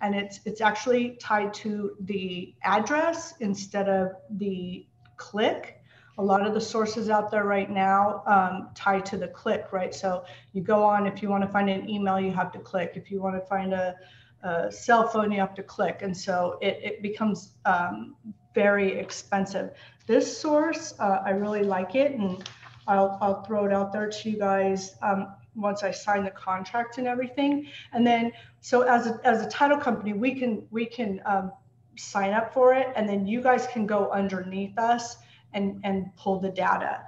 And 0.03 0.15
it's 0.15 0.41
it's 0.45 0.61
actually 0.61 1.17
tied 1.21 1.53
to 1.55 1.97
the 2.01 2.55
address 2.65 3.35
instead 3.41 3.89
of 3.89 4.13
the 4.31 4.87
click. 5.17 5.77
A 6.19 6.23
lot 6.23 6.47
of 6.47 6.53
the 6.55 6.61
sources 6.61 7.09
out 7.09 7.31
there 7.31 7.45
right 7.45 7.71
now 7.71 8.23
um, 8.27 8.69
tie 8.75 9.01
to 9.01 9.17
the 9.17 9.29
click, 9.29 9.73
right? 9.73 9.95
So 9.95 10.25
you 10.53 10.63
go 10.63 10.83
on 10.85 11.07
if 11.07 11.23
you 11.23 11.29
want 11.29 11.45
to 11.45 11.49
find 11.49 11.71
an 11.71 11.89
email, 11.89 12.21
you 12.21 12.33
have 12.33 12.53
to 12.53 12.59
click. 12.59 12.93
If 12.95 13.11
you 13.11 13.21
want 13.23 13.37
to 13.37 13.47
find 13.47 13.73
a, 13.73 13.95
a 14.43 14.73
cell 14.73 15.09
phone, 15.09 15.31
you 15.33 15.41
have 15.41 15.55
to 15.55 15.63
click, 15.63 16.01
and 16.03 16.17
so 16.17 16.59
it 16.61 16.79
it 16.83 17.03
becomes 17.03 17.53
um, 17.65 18.17
very 18.55 18.99
expensive. 18.99 19.71
This 20.07 20.39
source, 20.39 20.95
uh, 20.99 21.23
I 21.25 21.31
really 21.31 21.63
like 21.63 21.95
it, 21.95 22.13
and 22.13 22.43
I'll, 22.87 23.19
I'll 23.21 23.43
throw 23.45 23.65
it 23.67 23.73
out 23.73 23.93
there 23.93 24.09
to 24.09 24.31
you 24.31 24.39
guys 24.39 24.95
um, 25.03 25.29
once 25.55 25.83
I 25.83 25.91
sign 25.91 26.25
the 26.25 26.31
contract 26.31 26.99
and 26.99 27.07
everything. 27.07 27.69
And 27.93 28.07
then, 28.07 28.33
so 28.61 28.83
as 28.83 29.07
a, 29.07 29.21
as 29.25 29.43
a 29.45 29.49
title 29.49 29.79
company, 29.79 30.13
we 30.13 30.35
can 30.35 30.67
we 30.71 30.87
can 30.87 31.21
um, 31.25 31.53
sign 31.97 32.33
up 32.33 32.53
for 32.53 32.75
it, 32.75 32.89
and 32.97 33.09
then 33.09 33.27
you 33.27 33.43
guys 33.43 33.67
can 33.67 33.87
go 33.87 34.11
underneath 34.11 34.79
us 34.79 35.17
and 35.53 35.81
and 35.85 36.15
pull 36.17 36.41
the 36.41 36.51
data. 36.51 37.03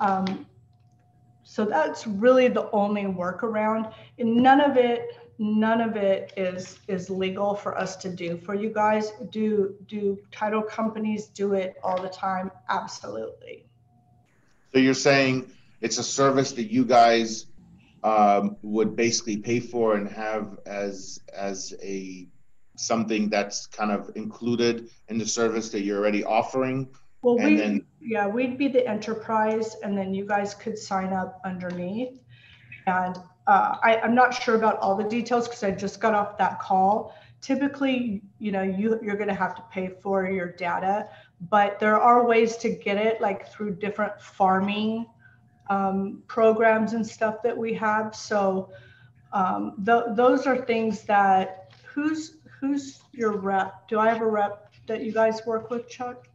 Um, 0.00 0.46
so 1.42 1.64
that's 1.64 2.06
really 2.06 2.48
the 2.48 2.70
only 2.70 3.02
workaround. 3.02 3.92
And 4.18 4.36
none 4.36 4.60
of 4.60 4.76
it 4.76 5.08
none 5.38 5.80
of 5.80 5.96
it 5.96 6.32
is 6.36 6.78
is 6.86 7.10
legal 7.10 7.54
for 7.54 7.76
us 7.76 7.96
to 7.96 8.08
do 8.08 8.36
for 8.36 8.54
you 8.54 8.70
guys 8.70 9.12
do 9.30 9.74
do 9.88 10.16
title 10.30 10.62
companies 10.62 11.26
do 11.26 11.54
it 11.54 11.76
all 11.82 12.00
the 12.00 12.08
time 12.08 12.50
absolutely 12.68 13.66
So 14.74 14.80
you're 14.80 14.94
saying 14.94 15.52
it's 15.80 15.98
a 15.98 16.02
service 16.02 16.50
that 16.52 16.64
you 16.64 16.84
guys 16.84 17.46
um, 18.02 18.56
would 18.62 18.96
basically 18.96 19.36
pay 19.36 19.60
for 19.60 19.94
and 19.94 20.08
have 20.08 20.58
as 20.66 21.20
as 21.32 21.72
a 21.80 22.26
something 22.76 23.28
that's 23.28 23.66
kind 23.66 23.92
of 23.92 24.10
included 24.16 24.90
in 25.08 25.16
the 25.16 25.26
service 25.26 25.70
that 25.70 25.82
you're 25.82 25.98
already 25.98 26.24
offering, 26.24 26.88
well 27.22 27.38
we 27.38 27.54
then 27.54 27.86
yeah 28.00 28.26
we'd 28.26 28.58
be 28.58 28.66
the 28.66 28.84
enterprise 28.84 29.76
and 29.84 29.96
then 29.96 30.12
you 30.12 30.26
guys 30.26 30.54
could 30.54 30.76
sign 30.76 31.12
up 31.12 31.40
underneath. 31.44 32.18
And 32.88 33.16
uh, 33.46 33.76
I, 33.80 34.00
i'm 34.02 34.14
not 34.14 34.34
sure 34.34 34.56
about 34.56 34.78
all 34.78 34.96
the 34.96 35.04
details 35.04 35.46
because 35.46 35.62
i 35.62 35.70
just 35.70 36.00
got 36.00 36.14
off 36.14 36.36
that 36.38 36.58
call. 36.58 37.14
Typically 37.40 38.22
you 38.40 38.50
know 38.50 38.62
you, 38.62 38.98
you're 39.04 39.16
going 39.16 39.28
to 39.28 39.34
have 39.34 39.54
to 39.54 39.62
pay 39.70 39.90
for 40.02 40.28
your 40.28 40.50
data 40.50 41.08
but 41.40 41.78
there 41.78 42.00
are 42.00 42.26
ways 42.26 42.56
to 42.56 42.70
get 42.70 42.96
it 42.96 43.20
like 43.20 43.48
through 43.48 43.74
different 43.76 44.20
farming 44.20 45.06
um, 45.70 46.22
programs 46.26 46.92
and 46.92 47.06
stuff 47.06 47.42
that 47.42 47.56
we 47.56 47.74
have 47.74 48.14
so 48.14 48.70
um, 49.32 49.82
th- 49.84 50.04
those 50.14 50.46
are 50.46 50.64
things 50.64 51.02
that 51.04 51.72
who's 51.84 52.38
who's 52.60 53.00
your 53.12 53.32
rep 53.32 53.88
do 53.88 53.98
i 53.98 54.08
have 54.08 54.20
a 54.20 54.26
rep 54.26 54.72
that 54.86 55.02
you 55.02 55.12
guys 55.12 55.40
work 55.46 55.70
with 55.70 55.88
chuck 55.88 56.28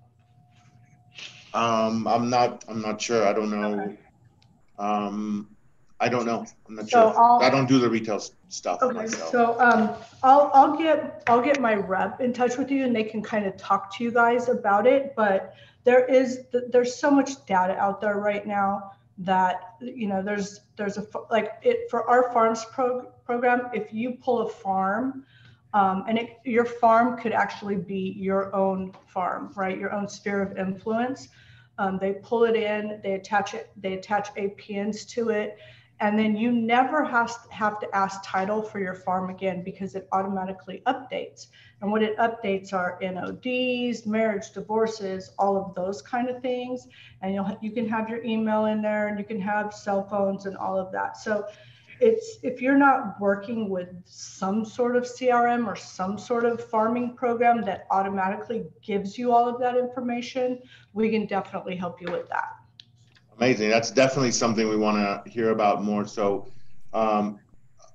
um, 1.53 2.07
I'm 2.07 2.29
not 2.29 2.63
I'm 2.67 2.81
not 2.81 3.01
sure. 3.01 3.25
I 3.25 3.33
don't 3.33 3.49
know. 3.49 3.79
Okay. 3.79 3.97
Um, 4.77 5.55
I 5.99 6.07
don't 6.09 6.25
know. 6.25 6.45
I'm 6.67 6.75
not 6.75 6.89
So 6.89 7.11
sure. 7.11 7.19
I'll- 7.21 7.41
I 7.41 7.49
don't 7.49 7.67
do 7.67 7.79
the 7.79 7.89
retail 7.89 8.15
s- 8.15 8.31
stuff 8.47 8.81
Okay, 8.81 8.95
myself. 8.95 9.31
so 9.31 9.59
um, 9.59 9.91
I'll 10.23 10.49
I'll 10.53 10.77
get 10.77 11.23
I'll 11.27 11.41
get 11.41 11.59
my 11.59 11.75
rep 11.75 12.21
in 12.21 12.31
touch 12.31 12.57
with 12.57 12.71
you 12.71 12.85
and 12.85 12.95
they 12.95 13.03
can 13.03 13.21
kind 13.21 13.45
of 13.45 13.57
talk 13.57 13.93
to 13.97 14.03
you 14.03 14.11
guys 14.11 14.47
about 14.49 14.87
it. 14.87 15.13
But 15.15 15.53
there 15.83 16.05
is 16.05 16.45
there's 16.71 16.95
so 16.95 17.11
much 17.11 17.45
data 17.45 17.77
out 17.77 17.99
there 17.99 18.15
right 18.17 18.45
now 18.47 18.91
that 19.17 19.75
you 19.81 20.07
know 20.07 20.21
there's 20.21 20.61
there's 20.77 20.97
a 20.97 21.01
f- 21.01 21.23
like 21.29 21.51
it 21.63 21.89
for 21.89 22.09
our 22.09 22.31
farms 22.31 22.63
pro, 22.71 23.01
program. 23.25 23.69
If 23.73 23.93
you 23.93 24.11
pull 24.11 24.39
a 24.41 24.49
farm, 24.49 25.25
um, 25.73 26.05
and 26.07 26.17
it, 26.17 26.37
your 26.45 26.65
farm 26.65 27.17
could 27.17 27.33
actually 27.33 27.75
be 27.75 28.13
your 28.17 28.55
own 28.55 28.93
farm, 29.07 29.51
right? 29.55 29.77
Your 29.77 29.91
own 29.93 30.07
sphere 30.07 30.41
of 30.41 30.57
influence. 30.57 31.27
Um, 31.77 31.97
they 31.97 32.13
pull 32.13 32.43
it 32.43 32.55
in, 32.57 32.99
they 33.03 33.13
attach 33.13 33.53
it, 33.53 33.71
they 33.77 33.93
attach 33.93 34.33
APNs 34.35 35.07
to 35.11 35.29
it, 35.29 35.57
and 36.01 36.17
then 36.17 36.35
you 36.35 36.51
never 36.51 37.03
has, 37.03 37.37
have 37.49 37.79
to 37.79 37.95
ask 37.95 38.21
title 38.23 38.61
for 38.61 38.79
your 38.79 38.93
farm 38.93 39.29
again 39.29 39.63
because 39.63 39.95
it 39.95 40.07
automatically 40.13 40.81
updates. 40.87 41.47
And 41.81 41.91
what 41.91 42.01
it 42.01 42.17
updates 42.17 42.73
are 42.73 42.97
NODs, 43.01 44.05
marriage, 44.05 44.51
divorces, 44.51 45.31
all 45.37 45.57
of 45.57 45.75
those 45.75 46.01
kind 46.01 46.29
of 46.29 46.41
things. 46.41 46.87
And 47.21 47.33
you'll 47.33 47.57
you 47.61 47.71
can 47.71 47.87
have 47.89 48.09
your 48.09 48.23
email 48.23 48.65
in 48.65 48.81
there, 48.81 49.07
and 49.07 49.19
you 49.19 49.25
can 49.25 49.41
have 49.41 49.73
cell 49.73 50.07
phones 50.07 50.45
and 50.45 50.55
all 50.55 50.79
of 50.79 50.91
that. 50.93 51.17
So 51.17 51.45
it's 51.99 52.37
if 52.43 52.61
you're 52.61 52.77
not 52.77 53.19
working 53.19 53.69
with 53.69 53.89
some 54.05 54.63
sort 54.63 54.95
of 54.95 55.03
CRM 55.03 55.67
or 55.67 55.75
some 55.75 56.17
sort 56.17 56.45
of 56.45 56.63
farming 56.63 57.15
program 57.15 57.61
that 57.63 57.87
automatically 57.91 58.65
gives 58.81 59.17
you 59.17 59.33
all 59.33 59.49
of 59.49 59.59
that 59.59 59.75
information, 59.75 60.61
we 60.93 61.09
can 61.09 61.25
definitely 61.25 61.75
help 61.75 62.01
you 62.01 62.09
with 62.11 62.29
that. 62.29 62.58
Amazing. 63.39 63.69
That's 63.69 63.89
definitely 63.89 64.31
something 64.31 64.67
we 64.67 64.75
want 64.75 64.97
to 64.97 65.31
hear 65.31 65.51
about 65.51 65.81
more. 65.81 66.05
So, 66.05 66.51
um, 66.93 67.39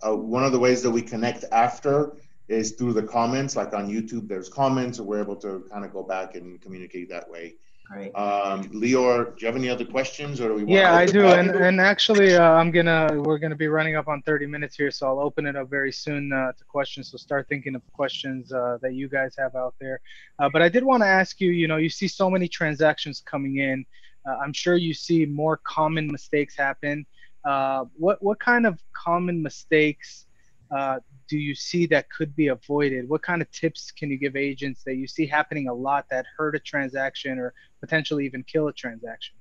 uh, 0.00 0.16
one 0.16 0.42
of 0.42 0.52
the 0.52 0.58
ways 0.58 0.82
that 0.82 0.90
we 0.90 1.02
connect 1.02 1.44
after 1.52 2.16
is 2.48 2.72
through 2.72 2.94
the 2.94 3.02
comments. 3.02 3.54
Like 3.54 3.74
on 3.74 3.86
YouTube, 3.86 4.26
there's 4.26 4.48
comments, 4.48 5.00
and 5.00 5.06
we're 5.06 5.20
able 5.20 5.36
to 5.36 5.66
kind 5.70 5.84
of 5.84 5.92
go 5.92 6.02
back 6.02 6.34
and 6.34 6.58
communicate 6.62 7.10
that 7.10 7.28
way. 7.28 7.56
Great. 7.90 8.14
Um, 8.14 8.64
Leor, 8.70 9.36
do 9.36 9.40
you 9.40 9.46
have 9.46 9.56
any 9.56 9.68
other 9.68 9.84
questions, 9.84 10.40
or 10.40 10.48
do 10.48 10.54
we? 10.54 10.64
want 10.64 10.70
Yeah, 10.70 10.90
to 10.92 10.96
I 10.96 11.04
do, 11.04 11.26
and 11.26 11.50
and 11.50 11.78
actually, 11.78 12.34
uh, 12.34 12.52
I'm 12.52 12.70
gonna 12.70 13.20
we're 13.20 13.36
gonna 13.36 13.54
be 13.54 13.68
running 13.68 13.96
up 13.96 14.08
on 14.08 14.22
30 14.22 14.46
minutes 14.46 14.74
here, 14.76 14.90
so 14.90 15.06
I'll 15.06 15.20
open 15.20 15.44
it 15.46 15.56
up 15.56 15.68
very 15.68 15.92
soon 15.92 16.32
uh, 16.32 16.52
to 16.52 16.64
questions. 16.64 17.10
So 17.10 17.18
start 17.18 17.46
thinking 17.50 17.74
of 17.74 17.82
questions 17.92 18.50
uh, 18.50 18.78
that 18.80 18.94
you 18.94 19.10
guys 19.10 19.34
have 19.36 19.54
out 19.54 19.74
there. 19.78 20.00
Uh, 20.38 20.48
but 20.48 20.62
I 20.62 20.70
did 20.70 20.82
want 20.82 21.02
to 21.02 21.06
ask 21.06 21.38
you, 21.42 21.50
you 21.50 21.68
know, 21.68 21.76
you 21.76 21.90
see 21.90 22.08
so 22.08 22.30
many 22.30 22.48
transactions 22.48 23.20
coming 23.20 23.58
in. 23.58 23.84
Uh, 24.26 24.36
I'm 24.42 24.52
sure 24.52 24.76
you 24.76 24.94
see 24.94 25.26
more 25.26 25.60
common 25.64 26.06
mistakes 26.06 26.56
happen. 26.56 27.06
Uh, 27.44 27.84
what 27.96 28.22
what 28.22 28.40
kind 28.40 28.66
of 28.66 28.80
common 28.92 29.42
mistakes 29.42 30.26
uh, 30.74 30.98
do 31.28 31.38
you 31.38 31.54
see 31.54 31.86
that 31.86 32.10
could 32.10 32.34
be 32.34 32.48
avoided? 32.48 33.08
What 33.08 33.22
kind 33.22 33.42
of 33.42 33.50
tips 33.50 33.90
can 33.90 34.10
you 34.10 34.18
give 34.18 34.36
agents 34.36 34.82
that 34.84 34.96
you 34.96 35.06
see 35.06 35.26
happening 35.26 35.68
a 35.68 35.74
lot 35.74 36.06
that 36.10 36.26
hurt 36.36 36.56
a 36.56 36.58
transaction 36.58 37.38
or 37.38 37.54
potentially 37.80 38.24
even 38.24 38.42
kill 38.44 38.68
a 38.68 38.72
transaction? 38.72 39.36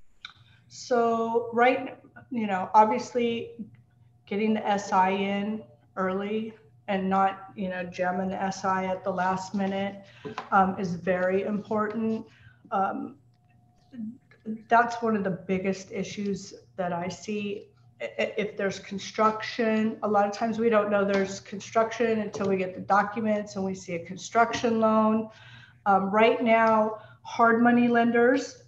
So 0.68 1.50
right, 1.54 1.98
you 2.30 2.48
know, 2.48 2.70
obviously 2.74 3.52
getting 4.26 4.54
the 4.54 4.78
SI 4.78 5.24
in 5.24 5.64
early 5.96 6.54
and 6.88 7.10
not, 7.10 7.46
you 7.56 7.70
know, 7.70 7.84
jamming 7.84 8.30
the 8.30 8.52
SI 8.52 8.88
at 8.88 9.04
the 9.04 9.12
last 9.12 9.54
minute 9.54 10.04
um, 10.52 10.76
is 10.80 10.96
very 10.96 11.44
important. 11.44 12.26
Um, 12.72 13.18
that's 14.68 15.02
one 15.02 15.16
of 15.16 15.24
the 15.24 15.32
biggest 15.32 15.92
issues 15.92 16.54
that 16.76 16.94
I 16.94 17.08
see. 17.08 17.68
If 18.00 18.58
there's 18.58 18.80
construction, 18.80 19.98
a 20.04 20.08
lot 20.08 20.28
of 20.28 20.34
times 20.34 20.60
we 20.60 20.70
don't 20.70 20.92
know 20.92 21.06
there's 21.06 21.40
construction 21.40 22.20
until 22.20 22.50
we 22.50 22.58
get 22.58 22.76
the 22.76 22.82
documents 22.82 23.56
and 23.56 23.64
we 23.64 23.74
see 23.74 23.96
a 23.96 24.06
construction 24.06 24.82
loan. 24.82 25.30
Um, 25.86 26.10
right 26.12 26.44
now, 26.44 27.00
hard 27.22 27.62
money 27.62 27.88
lenders, 27.88 28.64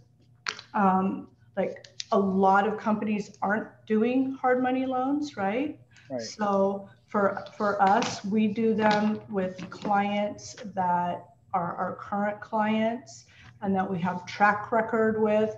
um, 0.73 1.27
like 1.57 1.87
a 2.11 2.19
lot 2.19 2.67
of 2.67 2.77
companies 2.77 3.37
aren't 3.41 3.67
doing 3.85 4.37
hard 4.41 4.63
money 4.63 4.85
loans, 4.85 5.35
right? 5.35 5.79
Right. 6.09 6.21
So 6.21 6.87
for 7.07 7.45
for 7.57 7.81
us, 7.81 8.23
we 8.23 8.47
do 8.47 8.73
them 8.73 9.19
with 9.29 9.69
clients 9.69 10.55
that 10.75 11.25
are 11.53 11.75
our 11.75 11.95
current 11.95 12.39
clients 12.39 13.25
and 13.65 13.75
that 13.75 13.89
we 13.89 13.99
have 13.99 14.25
track 14.25 14.71
record 14.71 15.21
with. 15.21 15.57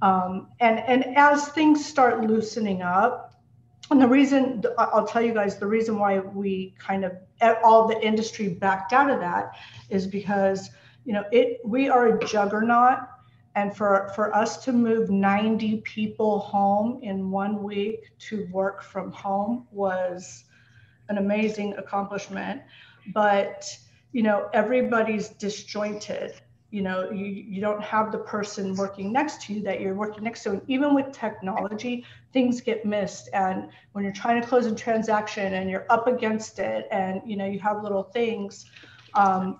Um, 0.00 0.48
and 0.58 0.80
and 0.80 1.16
as 1.16 1.48
things 1.48 1.84
start 1.84 2.22
loosening 2.22 2.82
up, 2.82 3.34
and 3.90 4.00
the 4.00 4.08
reason 4.08 4.64
I'll 4.78 5.06
tell 5.06 5.22
you 5.22 5.34
guys 5.34 5.58
the 5.58 5.66
reason 5.66 5.98
why 5.98 6.18
we 6.18 6.74
kind 6.78 7.04
of 7.04 7.12
all 7.62 7.86
the 7.86 8.00
industry 8.04 8.48
backed 8.48 8.92
out 8.92 9.10
of 9.10 9.20
that 9.20 9.52
is 9.90 10.06
because 10.06 10.70
you 11.04 11.12
know 11.12 11.24
it 11.30 11.60
we 11.64 11.88
are 11.88 12.16
a 12.16 12.24
juggernaut. 12.24 12.98
And 13.54 13.76
for 13.76 14.10
for 14.16 14.34
us 14.34 14.64
to 14.64 14.72
move 14.72 15.10
90 15.10 15.82
people 15.82 16.38
home 16.38 17.00
in 17.02 17.30
one 17.30 17.62
week 17.62 18.10
to 18.30 18.48
work 18.50 18.82
from 18.82 19.12
home 19.12 19.66
was 19.70 20.44
an 21.10 21.18
amazing 21.18 21.74
accomplishment. 21.74 22.62
But 23.12 23.64
you 24.12 24.22
know 24.22 24.48
everybody's 24.54 25.28
disjointed 25.28 26.40
you 26.72 26.82
know 26.82 27.10
you, 27.10 27.26
you 27.26 27.60
don't 27.60 27.82
have 27.82 28.10
the 28.10 28.18
person 28.18 28.74
working 28.74 29.12
next 29.12 29.42
to 29.42 29.52
you 29.52 29.62
that 29.62 29.80
you're 29.80 29.94
working 29.94 30.24
next 30.24 30.42
to. 30.44 30.50
And 30.50 30.62
even 30.66 30.94
with 30.94 31.12
technology 31.12 32.04
things 32.32 32.60
get 32.60 32.84
missed. 32.84 33.28
And 33.34 33.68
when 33.92 34.02
you're 34.04 34.12
trying 34.12 34.40
to 34.40 34.48
close 34.48 34.66
a 34.66 34.74
transaction 34.74 35.54
and 35.54 35.70
you're 35.70 35.86
up 35.90 36.06
against 36.06 36.58
it 36.58 36.88
and 36.90 37.20
you 37.24 37.36
know 37.36 37.46
you 37.46 37.60
have 37.60 37.82
little 37.82 38.02
things 38.02 38.66
um, 39.14 39.58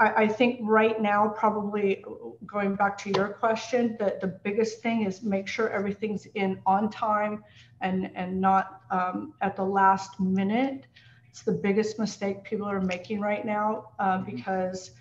I, 0.00 0.24
I 0.24 0.28
think 0.28 0.58
right 0.62 1.00
now, 1.00 1.28
probably 1.28 2.02
going 2.46 2.74
back 2.74 2.98
to 2.98 3.10
your 3.10 3.28
question, 3.28 3.96
that 4.00 4.20
the 4.20 4.26
biggest 4.26 4.82
thing 4.82 5.04
is 5.04 5.22
make 5.22 5.46
sure 5.46 5.68
everything's 5.68 6.26
in 6.34 6.60
on 6.66 6.90
time 6.90 7.44
and, 7.80 8.10
and 8.14 8.40
not 8.40 8.80
um, 8.90 9.34
at 9.42 9.54
the 9.54 9.64
last 9.64 10.18
minute. 10.18 10.86
It's 11.28 11.42
the 11.42 11.52
biggest 11.52 11.98
mistake 11.98 12.42
people 12.42 12.66
are 12.66 12.80
making 12.80 13.20
right 13.20 13.44
now 13.44 13.90
uh, 13.98 14.18
because, 14.18 14.92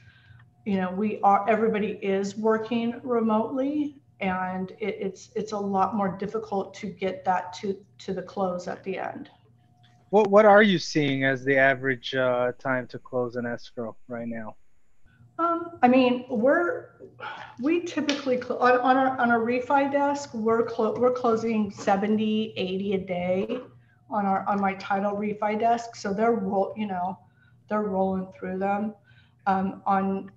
you 0.69 0.77
know, 0.77 0.91
we 0.91 1.19
are, 1.21 1.49
everybody 1.49 1.97
is 2.03 2.38
working 2.38 3.01
remotely 3.03 3.95
and 4.19 4.69
it, 4.79 4.97
it's, 4.99 5.32
it's 5.36 5.51
a 5.51 5.58
lot 5.58 5.95
more 5.95 6.10
difficult 6.10 6.75
to 6.75 6.86
get 6.86 7.25
that 7.25 7.53
to, 7.53 7.75
to 7.97 8.13
the 8.13 8.21
close 8.21 8.67
at 8.67 8.84
the 8.84 8.99
end. 8.99 9.32
What 10.12 10.29
what 10.29 10.45
are 10.45 10.62
you 10.62 10.77
seeing 10.77 11.23
as 11.23 11.43
the 11.43 11.58
average 11.58 12.13
uh, 12.13 12.51
time 12.60 12.86
to 12.88 12.99
close 12.99 13.36
an 13.36 13.47
escrow 13.47 13.95
right 14.08 14.27
now? 14.27 14.58
Um, 15.39 15.79
I 15.82 15.88
mean, 15.88 16.25
we're, 16.29 16.89
we 17.60 17.82
typically, 17.82 18.39
cl- 18.39 18.60
on, 18.60 18.79
on 18.79 18.97
our, 18.97 19.19
on 19.19 19.32
our 19.32 19.39
refi 19.39 19.91
desk, 19.91 20.36
we're, 20.36 20.63
clo- 20.63 20.99
we're 20.99 21.13
closing 21.13 21.71
70, 21.71 22.53
80 22.55 22.93
a 22.93 22.97
day 22.99 23.60
on 24.12 24.27
our, 24.27 24.47
on 24.47 24.62
my 24.62 24.75
title 24.75 25.13
refi 25.13 25.60
desk. 25.60 25.95
So 25.95 26.13
they're, 26.13 26.34
roll, 26.34 26.73
you 26.77 26.86
know, 26.86 27.17
they're 27.69 27.82
rolling 27.82 28.27
through 28.38 28.60
them. 28.60 28.93
Um, 29.47 29.82
on, 29.88 30.32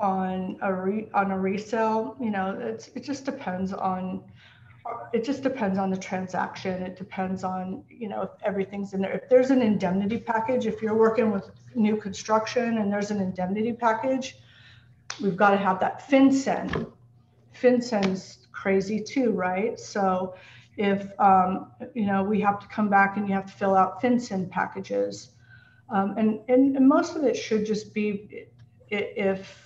on 0.00 0.58
a 0.62 0.72
re, 0.72 1.08
on 1.14 1.30
a 1.30 1.38
resale, 1.38 2.16
you 2.20 2.30
know, 2.30 2.58
it's, 2.60 2.88
it 2.88 3.04
just 3.04 3.24
depends 3.24 3.72
on, 3.72 4.22
it 5.12 5.24
just 5.24 5.42
depends 5.42 5.78
on 5.78 5.90
the 5.90 5.96
transaction. 5.96 6.82
It 6.82 6.96
depends 6.96 7.44
on, 7.44 7.84
you 7.88 8.08
know, 8.08 8.22
if 8.22 8.30
everything's 8.42 8.92
in 8.92 9.00
there. 9.00 9.12
If 9.12 9.28
there's 9.28 9.50
an 9.50 9.62
indemnity 9.62 10.18
package, 10.18 10.66
if 10.66 10.82
you're 10.82 10.96
working 10.96 11.30
with 11.30 11.50
new 11.74 11.96
construction 11.96 12.78
and 12.78 12.92
there's 12.92 13.10
an 13.10 13.20
indemnity 13.20 13.72
package, 13.72 14.36
we've 15.22 15.36
got 15.36 15.50
to 15.50 15.56
have 15.56 15.80
that 15.80 16.08
FinCEN. 16.08 16.90
FinCEN's 17.58 18.48
crazy 18.52 19.00
too, 19.02 19.30
right? 19.30 19.78
So 19.78 20.34
if, 20.76 21.08
um, 21.20 21.70
you 21.94 22.06
know, 22.06 22.22
we 22.22 22.40
have 22.40 22.58
to 22.60 22.66
come 22.66 22.88
back 22.88 23.16
and 23.16 23.28
you 23.28 23.34
have 23.34 23.46
to 23.46 23.52
fill 23.52 23.76
out 23.76 24.02
FinCEN 24.02 24.50
packages. 24.50 25.30
Um, 25.88 26.16
and, 26.18 26.40
and, 26.48 26.76
and 26.76 26.88
most 26.88 27.14
of 27.14 27.24
it 27.24 27.36
should 27.36 27.64
just 27.64 27.94
be 27.94 28.48
if 28.90 29.63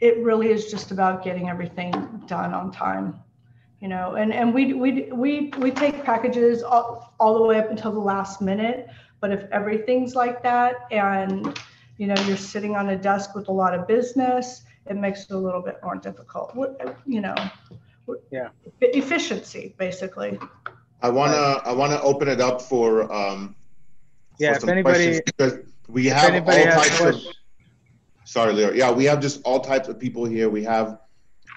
it, 0.00 0.18
it 0.18 0.24
really 0.24 0.50
is 0.50 0.70
just 0.70 0.90
about 0.90 1.24
getting 1.24 1.48
everything 1.48 1.92
done 2.26 2.52
on 2.54 2.70
time 2.72 3.18
you 3.80 3.88
know 3.88 4.14
and 4.14 4.32
and 4.32 4.54
we 4.54 4.72
we 4.72 5.02
we 5.12 5.52
we 5.58 5.70
take 5.70 6.04
packages 6.04 6.62
all, 6.62 7.14
all 7.20 7.34
the 7.38 7.44
way 7.44 7.58
up 7.58 7.70
until 7.70 7.92
the 7.92 7.98
last 7.98 8.40
minute 8.40 8.88
but 9.20 9.30
if 9.30 9.44
everything's 9.52 10.14
like 10.14 10.42
that 10.42 10.86
and 10.90 11.58
you 11.98 12.06
know 12.06 12.14
you're 12.26 12.36
sitting 12.36 12.76
on 12.76 12.90
a 12.90 12.96
desk 12.96 13.34
with 13.34 13.48
a 13.48 13.52
lot 13.52 13.74
of 13.74 13.86
business 13.86 14.62
it 14.88 14.96
makes 14.96 15.24
it 15.24 15.30
a 15.32 15.38
little 15.38 15.60
bit 15.60 15.78
more 15.82 15.96
difficult. 15.96 16.56
You 17.06 17.20
know 17.20 17.34
yeah. 18.30 18.48
Efficiency 18.80 19.74
basically. 19.78 20.38
I 21.02 21.10
wanna 21.10 21.60
I 21.64 21.72
wanna 21.72 22.00
open 22.00 22.28
it 22.28 22.40
up 22.40 22.62
for 22.62 23.12
um 23.12 23.54
yeah 24.38 24.50
for 24.50 24.54
if 24.54 24.60
some 24.60 24.70
anybody 24.70 24.94
questions 24.94 25.20
because 25.26 25.58
we 25.88 26.08
if 26.08 26.14
have 26.14 26.30
all 26.30 26.36
anybody 26.36 26.64
types 26.64 26.90
of 26.90 26.96
questions, 26.96 27.34
sorry 28.26 28.52
Leo. 28.52 28.72
Yeah 28.72 28.90
we 28.90 29.04
have 29.04 29.20
just 29.20 29.40
all 29.44 29.60
types 29.60 29.88
of 29.88 29.98
people 29.98 30.24
here. 30.24 30.50
We 30.50 30.62
have 30.64 30.98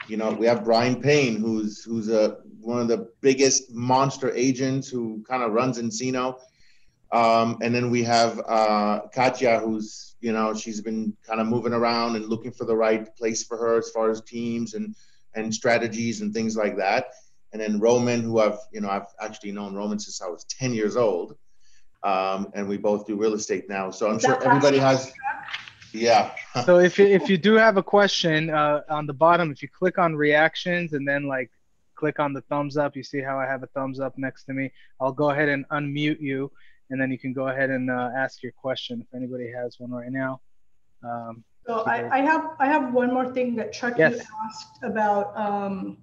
you 0.08 0.18
know 0.18 0.32
we 0.32 0.46
have 0.46 0.64
Brian 0.64 1.02
Payne 1.02 1.36
who's 1.38 1.84
who's 1.84 2.10
a 2.10 2.38
one 2.62 2.80
of 2.80 2.88
the 2.88 3.10
biggest 3.22 3.72
monster 3.74 4.32
agents 4.34 4.88
who 4.88 5.24
kind 5.28 5.44
of 5.44 5.52
runs 5.52 5.80
Encino. 5.80 6.40
Um, 7.12 7.58
and 7.64 7.74
then 7.74 7.90
we 7.90 8.04
have 8.04 8.40
uh, 8.48 9.02
Katya 9.14 9.60
who's 9.60 10.16
you 10.22 10.32
know 10.32 10.54
she's 10.54 10.80
been 10.80 11.16
kind 11.26 11.42
of 11.42 11.48
moving 11.48 11.74
around 11.74 12.16
and 12.16 12.28
looking 12.28 12.52
for 12.52 12.66
the 12.66 12.76
right 12.76 13.14
place 13.16 13.44
for 13.44 13.58
her 13.58 13.78
as 13.78 13.90
far 13.90 14.10
as 14.10 14.22
teams 14.22 14.76
and 14.76 14.96
and 15.36 15.54
strategies 15.54 16.22
and 16.22 16.34
things 16.34 16.56
like 16.56 16.78
that. 16.78 17.08
And 17.52 17.60
then 17.60 17.80
Roman 17.80 18.22
who 18.22 18.40
I've 18.40 18.60
you 18.72 18.82
know 18.82 18.90
I've 18.90 19.08
actually 19.20 19.52
known 19.54 19.74
Roman 19.74 19.98
since 20.00 20.22
I 20.22 20.28
was 20.28 20.46
10 20.46 20.74
years 20.74 20.96
old. 20.96 21.36
Um, 22.02 22.50
and 22.54 22.70
we 22.70 22.78
both 22.78 23.06
do 23.06 23.18
real 23.18 23.34
estate 23.34 23.68
now. 23.68 23.92
So 23.92 24.10
I'm 24.10 24.20
sure 24.20 24.42
everybody 24.42 24.78
has 24.78 25.12
yeah 25.94 26.32
so 26.66 26.80
if 26.80 26.98
you, 26.98 27.06
if 27.06 27.30
you 27.30 27.38
do 27.38 27.56
have 27.56 27.78
a 27.78 27.84
question 27.84 28.50
uh, 28.50 28.82
on 28.90 29.06
the 29.06 29.14
bottom, 29.14 29.52
if 29.52 29.62
you 29.62 29.70
click 29.70 29.98
on 29.98 30.16
reactions 30.16 30.94
and 30.94 31.08
then 31.08 31.28
like 31.28 31.52
click 31.96 32.20
on 32.20 32.34
the 32.34 32.42
thumbs 32.42 32.78
up, 32.78 32.96
you 32.96 33.04
see 33.04 33.22
how 33.22 33.40
I 33.40 33.46
have 33.46 33.64
a 33.64 33.68
thumbs 33.68 34.00
up 34.00 34.18
next 34.18 34.46
to 34.46 34.54
me. 34.54 34.72
I'll 35.00 35.12
go 35.12 35.30
ahead 35.30 35.50
and 35.50 35.68
unmute 35.70 36.20
you, 36.20 36.52
and 36.90 37.00
then 37.00 37.12
you 37.12 37.20
can 37.20 37.34
go 37.34 37.48
ahead 37.48 37.70
and 37.70 37.90
uh, 37.90 38.10
ask 38.16 38.42
your 38.44 38.52
question 38.54 39.02
if 39.02 39.16
anybody 39.16 39.52
has 39.52 39.80
one 39.80 39.92
right 39.92 40.12
now. 40.12 40.42
Um, 41.04 41.44
so 41.66 41.84
I, 41.86 42.18
I 42.18 42.22
have 42.22 42.52
I 42.60 42.68
have 42.68 42.94
one 42.94 43.14
more 43.14 43.32
thing 43.32 43.56
that 43.56 43.72
Chuck 43.72 43.98
Yes. 43.98 44.18
you 44.18 44.22
asked 44.46 44.84
about 44.84 45.38
um, 45.38 45.98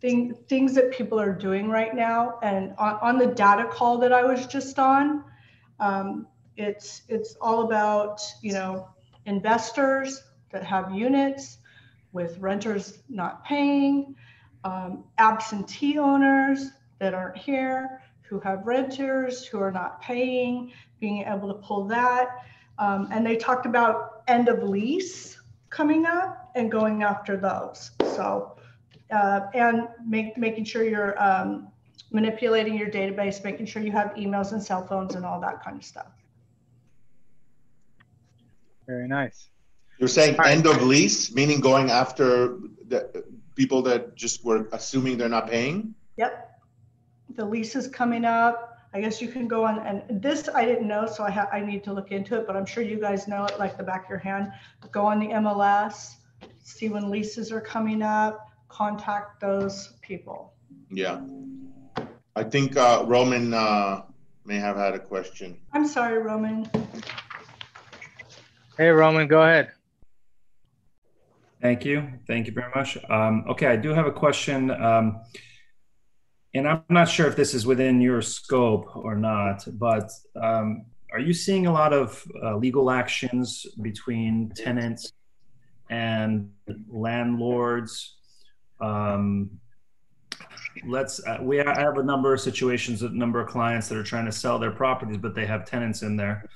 thing, 0.00 0.34
things 0.48 0.74
that 0.74 0.90
people 0.90 1.20
are 1.20 1.32
doing 1.32 1.68
right 1.68 1.94
now, 1.94 2.38
and 2.42 2.74
on, 2.78 2.98
on 3.00 3.18
the 3.18 3.28
data 3.28 3.68
call 3.70 3.98
that 3.98 4.12
I 4.12 4.24
was 4.24 4.46
just 4.46 4.78
on, 4.78 5.24
um, 5.78 6.26
it's 6.56 7.02
it's 7.08 7.36
all 7.40 7.62
about 7.62 8.20
you 8.42 8.52
know 8.52 8.88
investors 9.26 10.22
that 10.50 10.64
have 10.64 10.92
units 10.92 11.58
with 12.12 12.38
renters 12.38 12.98
not 13.08 13.44
paying, 13.44 14.14
um, 14.64 15.04
absentee 15.18 15.98
owners 15.98 16.70
that 16.98 17.14
aren't 17.14 17.36
here 17.36 18.02
who 18.22 18.40
have 18.40 18.66
renters 18.66 19.44
who 19.44 19.60
are 19.60 19.72
not 19.72 20.00
paying, 20.00 20.72
being 21.00 21.24
able 21.24 21.48
to 21.48 21.54
pull 21.54 21.84
that. 21.84 22.28
Um, 22.78 23.08
and 23.12 23.26
they 23.26 23.36
talked 23.36 23.66
about 23.66 24.22
end 24.28 24.48
of 24.48 24.62
lease 24.62 25.38
coming 25.68 26.06
up 26.06 26.50
and 26.54 26.70
going 26.70 27.02
after 27.02 27.36
those. 27.36 27.90
So, 28.14 28.56
uh, 29.10 29.40
and 29.52 29.88
make, 30.06 30.38
making 30.38 30.64
sure 30.64 30.84
you're 30.84 31.22
um, 31.22 31.68
manipulating 32.10 32.76
your 32.76 32.88
database, 32.88 33.42
making 33.44 33.66
sure 33.66 33.82
you 33.82 33.92
have 33.92 34.14
emails 34.14 34.52
and 34.52 34.62
cell 34.62 34.86
phones 34.86 35.14
and 35.14 35.24
all 35.26 35.40
that 35.40 35.62
kind 35.62 35.76
of 35.76 35.84
stuff. 35.84 36.12
Very 38.92 39.08
nice. 39.08 39.48
You're 39.98 40.08
saying 40.08 40.34
All 40.36 40.44
right. 40.44 40.56
end 40.56 40.66
of 40.66 40.82
lease, 40.82 41.34
meaning 41.34 41.60
going 41.60 41.90
after 41.90 42.58
the 42.88 43.24
people 43.54 43.80
that 43.82 44.14
just 44.16 44.44
were 44.44 44.68
assuming 44.72 45.16
they're 45.18 45.36
not 45.38 45.48
paying? 45.48 45.94
Yep. 46.16 46.32
The 47.36 47.44
lease 47.44 47.74
is 47.76 47.88
coming 47.88 48.24
up. 48.24 48.56
I 48.94 49.00
guess 49.00 49.22
you 49.22 49.28
can 49.28 49.48
go 49.48 49.64
on, 49.64 49.78
and 49.86 50.20
this 50.20 50.50
I 50.54 50.66
didn't 50.66 50.86
know, 50.86 51.06
so 51.06 51.24
I 51.24 51.30
ha- 51.30 51.48
I 51.50 51.60
need 51.60 51.82
to 51.84 51.92
look 51.94 52.10
into 52.12 52.38
it, 52.38 52.46
but 52.46 52.56
I'm 52.58 52.66
sure 52.66 52.82
you 52.82 53.00
guys 53.00 53.26
know 53.26 53.46
it 53.46 53.58
like 53.58 53.78
the 53.78 53.82
back 53.82 54.04
of 54.04 54.10
your 54.10 54.18
hand. 54.18 54.52
Go 54.90 55.06
on 55.06 55.18
the 55.18 55.28
MLS, 55.28 56.16
see 56.62 56.90
when 56.90 57.08
leases 57.10 57.50
are 57.50 57.60
coming 57.60 58.02
up, 58.02 58.34
contact 58.68 59.40
those 59.40 59.94
people. 60.02 60.52
Yeah. 60.90 61.22
I 62.36 62.42
think 62.44 62.76
uh, 62.76 63.04
Roman 63.06 63.54
uh, 63.54 64.02
may 64.44 64.58
have 64.58 64.76
had 64.76 64.94
a 64.94 64.98
question. 64.98 65.56
I'm 65.72 65.86
sorry, 65.86 66.18
Roman. 66.18 66.68
Hey 68.78 68.88
Roman, 68.88 69.28
go 69.28 69.42
ahead. 69.42 69.72
Thank 71.60 71.84
you. 71.84 72.08
Thank 72.26 72.46
you 72.46 72.54
very 72.54 72.72
much. 72.74 72.96
Um, 73.10 73.44
okay, 73.50 73.66
I 73.66 73.76
do 73.76 73.90
have 73.90 74.06
a 74.06 74.12
question. 74.12 74.70
Um, 74.70 75.20
and 76.54 76.66
I'm 76.66 76.82
not 76.88 77.08
sure 77.08 77.26
if 77.26 77.36
this 77.36 77.52
is 77.52 77.66
within 77.66 78.00
your 78.00 78.22
scope 78.22 78.96
or 78.96 79.14
not, 79.14 79.62
but 79.74 80.10
um, 80.42 80.86
are 81.12 81.18
you 81.18 81.34
seeing 81.34 81.66
a 81.66 81.72
lot 81.72 81.92
of 81.92 82.26
uh, 82.42 82.56
legal 82.56 82.90
actions 82.90 83.66
between 83.82 84.50
tenants 84.56 85.12
and 85.90 86.50
landlords? 86.88 88.16
Um, 88.80 89.50
let's 90.86 91.24
uh, 91.26 91.38
we 91.42 91.58
have 91.58 91.98
a 91.98 92.02
number 92.02 92.32
of 92.32 92.40
situations, 92.40 93.02
a 93.02 93.10
number 93.10 93.38
of 93.38 93.48
clients 93.48 93.88
that 93.88 93.98
are 93.98 94.02
trying 94.02 94.24
to 94.24 94.32
sell 94.32 94.58
their 94.58 94.70
properties, 94.70 95.18
but 95.18 95.34
they 95.34 95.44
have 95.44 95.66
tenants 95.66 96.00
in 96.00 96.16
there. 96.16 96.48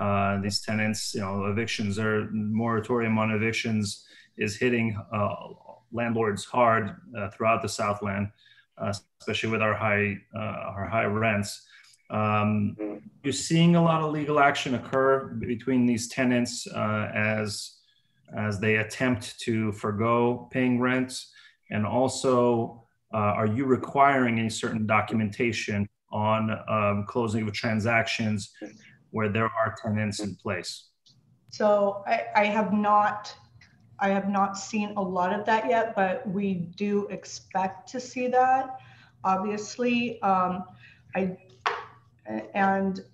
Uh, 0.00 0.40
these 0.40 0.62
tenants, 0.62 1.14
you 1.14 1.20
know, 1.20 1.44
evictions 1.46 1.98
are 1.98 2.30
moratorium 2.32 3.18
on 3.18 3.30
evictions 3.32 4.06
is 4.38 4.56
hitting 4.56 4.98
uh, 5.12 5.34
landlords 5.92 6.44
hard 6.44 6.96
uh, 7.16 7.28
throughout 7.28 7.60
the 7.60 7.68
Southland, 7.68 8.30
uh, 8.78 8.94
especially 9.20 9.50
with 9.50 9.60
our 9.60 9.74
high 9.74 10.16
uh, 10.34 10.72
our 10.74 10.86
high 10.86 11.04
rents. 11.04 11.66
Um, 12.08 12.74
you're 13.22 13.32
seeing 13.34 13.76
a 13.76 13.82
lot 13.82 14.00
of 14.00 14.10
legal 14.10 14.40
action 14.40 14.74
occur 14.74 15.34
between 15.38 15.84
these 15.84 16.08
tenants 16.08 16.66
uh, 16.66 17.10
as 17.14 17.76
as 18.34 18.58
they 18.58 18.76
attempt 18.76 19.38
to 19.40 19.70
forego 19.72 20.48
paying 20.50 20.80
rents, 20.80 21.30
and 21.70 21.84
also 21.84 22.86
are 23.12 23.46
you 23.46 23.66
requiring 23.66 24.38
any 24.38 24.48
certain 24.48 24.86
documentation 24.86 25.86
on 26.12 26.56
um, 26.68 27.04
closing 27.08 27.46
of 27.46 27.52
transactions 27.52 28.52
where 29.10 29.28
there 29.28 29.44
are 29.44 29.74
tenants 29.82 30.20
in 30.20 30.34
place? 30.36 30.88
So 31.50 32.02
I, 32.06 32.26
I 32.34 32.44
have 32.46 32.72
not, 32.72 33.34
I 33.98 34.08
have 34.10 34.28
not 34.28 34.56
seen 34.56 34.94
a 34.96 35.02
lot 35.02 35.32
of 35.38 35.44
that 35.46 35.68
yet, 35.68 35.94
but 35.94 36.28
we 36.28 36.54
do 36.54 37.06
expect 37.08 37.88
to 37.90 38.00
see 38.00 38.28
that. 38.28 38.78
Obviously, 39.24 40.20
um, 40.22 40.64
I, 41.14 41.36
and 42.54 43.04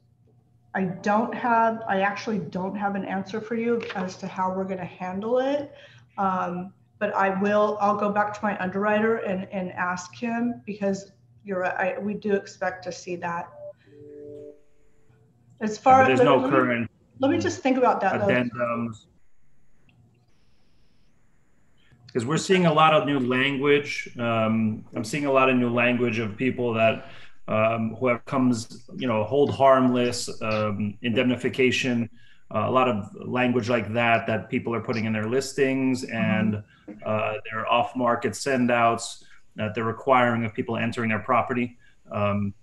I 0.75 0.85
don't 0.85 1.35
have, 1.35 1.83
I 1.89 2.03
actually 2.03 2.39
don't 2.39 2.77
have 2.77 2.95
an 2.95 3.05
answer 3.05 3.41
for 3.41 3.55
you 3.55 3.81
as 3.95 4.17
to 4.19 4.27
how 4.27 4.53
we're 4.53 4.65
going 4.65 4.79
to 4.79 4.85
handle 4.85 5.39
it. 5.39 5.73
Um, 6.19 6.73
but 6.99 7.15
I 7.15 7.41
will, 7.41 7.79
I'll 7.81 7.97
go 7.97 8.11
back 8.11 8.33
to 8.35 8.41
my 8.43 8.59
underwriter 8.63 9.17
and, 9.17 9.49
and 9.53 9.73
ask 9.73 10.15
him 10.15 10.63
because 10.65 11.13
you're 11.45 11.65
I, 11.65 11.99
we 11.99 12.15
do 12.15 12.35
expect 12.35 12.85
to 12.85 12.93
see 12.93 13.17
that. 13.17 13.49
As 15.61 15.79
far 15.79 16.03
as 16.03 16.09
there's 16.09 16.21
no 16.21 16.37
let 16.37 16.45
me- 16.45 16.51
current 16.51 16.91
Let 17.19 17.31
me 17.31 17.39
just 17.39 17.61
think 17.61 17.79
about 17.79 18.01
that 18.01 18.21
addendums. 18.21 19.07
Because 22.07 22.25
we're 22.25 22.39
seeing 22.39 22.67
a 22.67 22.73
lot 22.73 22.95
of 22.95 23.07
new 23.07 23.21
language. 23.21 24.09
Um, 24.19 24.85
I'm 24.95 25.05
seeing 25.05 25.27
a 25.27 25.33
lot 25.33 25.51
of 25.51 25.57
new 25.57 25.69
language 25.69 26.19
of 26.19 26.37
people 26.37 26.73
that 26.75 27.11
um, 27.49 27.95
who 27.97 28.09
have 28.09 28.25
comes, 28.25 28.85
you 28.97 29.07
know, 29.07 29.25
hold 29.25 29.51
harmless, 29.51 30.31
um, 30.43 30.97
indemnification, 31.03 32.09
uh, 32.55 32.65
a 32.67 32.71
lot 32.71 32.89
of 32.89 33.09
language 33.15 33.69
like 33.69 33.93
that 33.93 34.27
that 34.27 34.49
people 34.49 34.75
are 34.75 34.81
putting 34.81 35.05
in 35.05 35.13
their 35.13 35.29
listings 35.29 36.05
and 36.05 36.63
uh, 37.05 37.35
their 37.51 37.71
off-market 37.71 38.35
send-outs 38.35 39.25
that 39.57 39.75
they're 39.75 39.85
requiring 39.85 40.45
of 40.45 40.55
people 40.55 40.77
entering 40.77 41.11
their 41.11 41.19
property. 41.19 41.77
Um, 42.13 42.55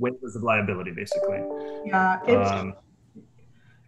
waivers 0.00 0.34
of 0.34 0.42
liability, 0.42 0.90
basically. 0.90 1.40
Yeah, 1.84 2.20
it's, 2.26 2.50
Um, 2.50 2.74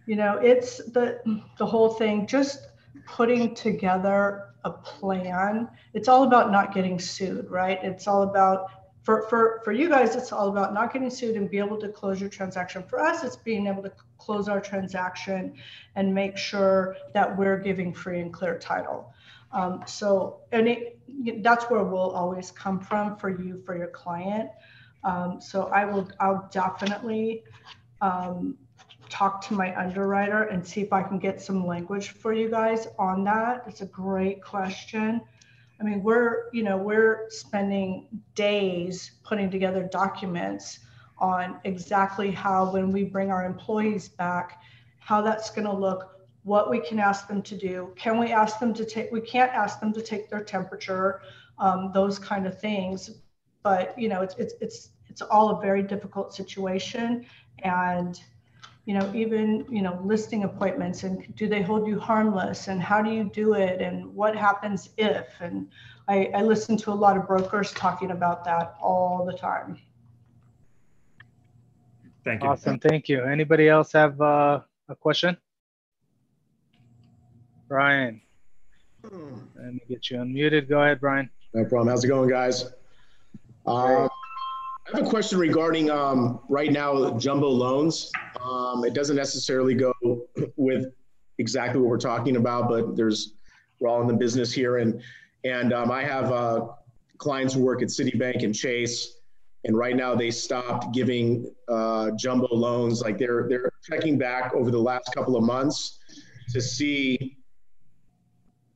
you 0.05 0.15
know, 0.15 0.37
it's 0.37 0.77
the, 0.77 1.19
the 1.57 1.65
whole 1.65 1.89
thing, 1.89 2.27
just 2.27 2.67
putting 3.05 3.55
together 3.55 4.53
a 4.63 4.71
plan. 4.71 5.67
It's 5.93 6.07
all 6.07 6.23
about 6.23 6.51
not 6.51 6.73
getting 6.73 6.99
sued, 6.99 7.49
right? 7.49 7.79
It's 7.83 8.07
all 8.07 8.23
about, 8.23 8.67
for, 9.03 9.27
for, 9.29 9.61
for 9.63 9.71
you 9.71 9.89
guys, 9.89 10.15
it's 10.15 10.31
all 10.31 10.49
about 10.49 10.73
not 10.73 10.93
getting 10.93 11.09
sued 11.09 11.35
and 11.35 11.49
be 11.49 11.57
able 11.57 11.77
to 11.77 11.89
close 11.89 12.21
your 12.21 12.29
transaction. 12.29 12.83
For 12.83 12.99
us, 12.99 13.23
it's 13.23 13.35
being 13.35 13.67
able 13.67 13.83
to 13.83 13.91
close 14.17 14.47
our 14.47 14.61
transaction 14.61 15.55
and 15.95 16.13
make 16.13 16.37
sure 16.37 16.95
that 17.13 17.37
we're 17.37 17.57
giving 17.57 17.93
free 17.93 18.21
and 18.21 18.33
clear 18.33 18.57
title. 18.57 19.13
Um, 19.51 19.83
so, 19.85 20.41
and 20.51 20.67
it, 20.67 20.99
that's 21.43 21.65
where 21.65 21.83
we'll 21.83 22.11
always 22.11 22.51
come 22.51 22.79
from 22.79 23.17
for 23.17 23.29
you, 23.29 23.61
for 23.65 23.77
your 23.77 23.87
client. 23.87 24.49
Um, 25.05 25.39
so 25.39 25.67
I 25.67 25.85
will, 25.85 26.09
I'll 26.19 26.49
definitely, 26.51 27.43
um, 28.01 28.57
talk 29.07 29.39
to 29.47 29.53
my 29.53 29.69
underwriter 29.79 30.43
and 30.43 30.65
see 30.65 30.81
if 30.81 30.91
I 30.91 31.03
can 31.03 31.19
get 31.19 31.39
some 31.39 31.65
language 31.65 32.09
for 32.09 32.33
you 32.33 32.49
guys 32.49 32.87
on 32.97 33.23
that. 33.25 33.63
It's 33.67 33.81
a 33.81 33.85
great 33.85 34.43
question. 34.43 35.21
I 35.79 35.83
mean, 35.83 36.01
we're, 36.01 36.49
you 36.53 36.63
know, 36.63 36.75
we're 36.75 37.27
spending 37.29 38.07
days 38.33 39.11
putting 39.23 39.51
together 39.51 39.83
documents 39.91 40.79
on 41.19 41.59
exactly 41.65 42.31
how, 42.31 42.73
when 42.73 42.91
we 42.91 43.03
bring 43.03 43.29
our 43.29 43.45
employees 43.45 44.09
back, 44.09 44.59
how 44.99 45.21
that's 45.21 45.51
going 45.51 45.67
to 45.67 45.73
look, 45.73 46.27
what 46.43 46.69
we 46.69 46.79
can 46.79 46.97
ask 46.99 47.27
them 47.27 47.41
to 47.43 47.55
do. 47.55 47.93
Can 47.95 48.17
we 48.19 48.31
ask 48.31 48.59
them 48.59 48.73
to 48.73 48.85
take, 48.85 49.11
we 49.11 49.21
can't 49.21 49.53
ask 49.53 49.79
them 49.79 49.93
to 49.93 50.01
take 50.01 50.29
their 50.29 50.43
temperature, 50.43 51.21
um, 51.59 51.91
those 51.93 52.17
kind 52.17 52.47
of 52.47 52.59
things. 52.59 53.11
But, 53.63 53.97
you 53.97 54.09
know, 54.09 54.21
it's, 54.23 54.35
it's, 54.35 54.53
it's, 54.61 54.89
it's 55.15 55.21
all 55.21 55.57
a 55.57 55.61
very 55.61 55.81
difficult 55.81 56.33
situation. 56.33 57.25
And, 57.59 58.19
you 58.83 58.93
know, 58.93 59.09
even, 59.15 59.65
you 59.69 59.81
know, 59.81 59.97
listing 60.03 60.43
appointments 60.43 61.03
and 61.03 61.33
do 61.37 61.47
they 61.47 61.61
hold 61.61 61.87
you 61.87 61.97
harmless 61.97 62.67
and 62.67 62.81
how 62.81 63.01
do 63.01 63.09
you 63.09 63.23
do 63.33 63.53
it 63.53 63.79
and 63.79 64.13
what 64.13 64.35
happens 64.35 64.89
if? 64.97 65.27
And 65.39 65.69
I, 66.09 66.25
I 66.35 66.41
listen 66.41 66.75
to 66.79 66.91
a 66.91 66.93
lot 67.05 67.15
of 67.15 67.25
brokers 67.27 67.71
talking 67.71 68.11
about 68.11 68.43
that 68.43 68.75
all 68.81 69.23
the 69.25 69.37
time. 69.37 69.79
thank 72.25 72.43
you. 72.43 72.49
Awesome, 72.49 72.77
thank 72.77 73.07
you. 73.07 73.23
Anybody 73.23 73.69
else 73.69 73.93
have 73.93 74.19
uh, 74.19 74.59
a 74.89 74.95
question? 74.97 75.37
Brian, 77.69 78.19
let 79.01 79.13
me 79.13 79.79
get 79.87 80.09
you 80.09 80.17
unmuted. 80.17 80.67
Go 80.67 80.81
ahead, 80.81 80.99
Brian. 80.99 81.29
No 81.53 81.63
problem. 81.63 81.87
How's 81.87 82.03
it 82.03 82.09
going, 82.09 82.29
guys? 82.29 82.65
Um, 83.65 84.09
I 84.87 84.97
have 84.97 85.07
a 85.07 85.09
question 85.09 85.39
regarding 85.39 85.89
um, 85.89 86.41
right 86.47 86.71
now 86.71 87.17
jumbo 87.17 87.49
loans. 87.49 88.11
Um, 88.39 88.85
it 88.85 88.93
doesn't 88.93 89.15
necessarily 89.15 89.73
go 89.73 89.93
with 90.57 90.93
exactly 91.39 91.81
what 91.81 91.89
we're 91.89 91.97
talking 91.97 92.35
about, 92.35 92.69
but 92.69 92.95
there's 92.95 93.33
we're 93.79 93.89
all 93.89 94.01
in 94.01 94.07
the 94.07 94.13
business 94.13 94.53
here, 94.53 94.77
and 94.77 95.01
and 95.43 95.73
um, 95.73 95.89
I 95.89 96.03
have 96.03 96.31
uh, 96.31 96.67
clients 97.17 97.55
who 97.55 97.63
work 97.63 97.81
at 97.81 97.87
Citibank 97.87 98.43
and 98.43 98.53
Chase, 98.53 99.17
and 99.63 99.75
right 99.75 99.95
now 99.95 100.13
they 100.13 100.29
stopped 100.29 100.93
giving 100.93 101.51
uh, 101.67 102.11
jumbo 102.11 102.53
loans. 102.53 103.01
Like 103.01 103.17
they're 103.17 103.47
they're 103.49 103.71
checking 103.89 104.19
back 104.19 104.53
over 104.53 104.69
the 104.69 104.79
last 104.79 105.09
couple 105.15 105.35
of 105.35 105.43
months 105.43 105.97
to 106.51 106.61
see 106.61 107.37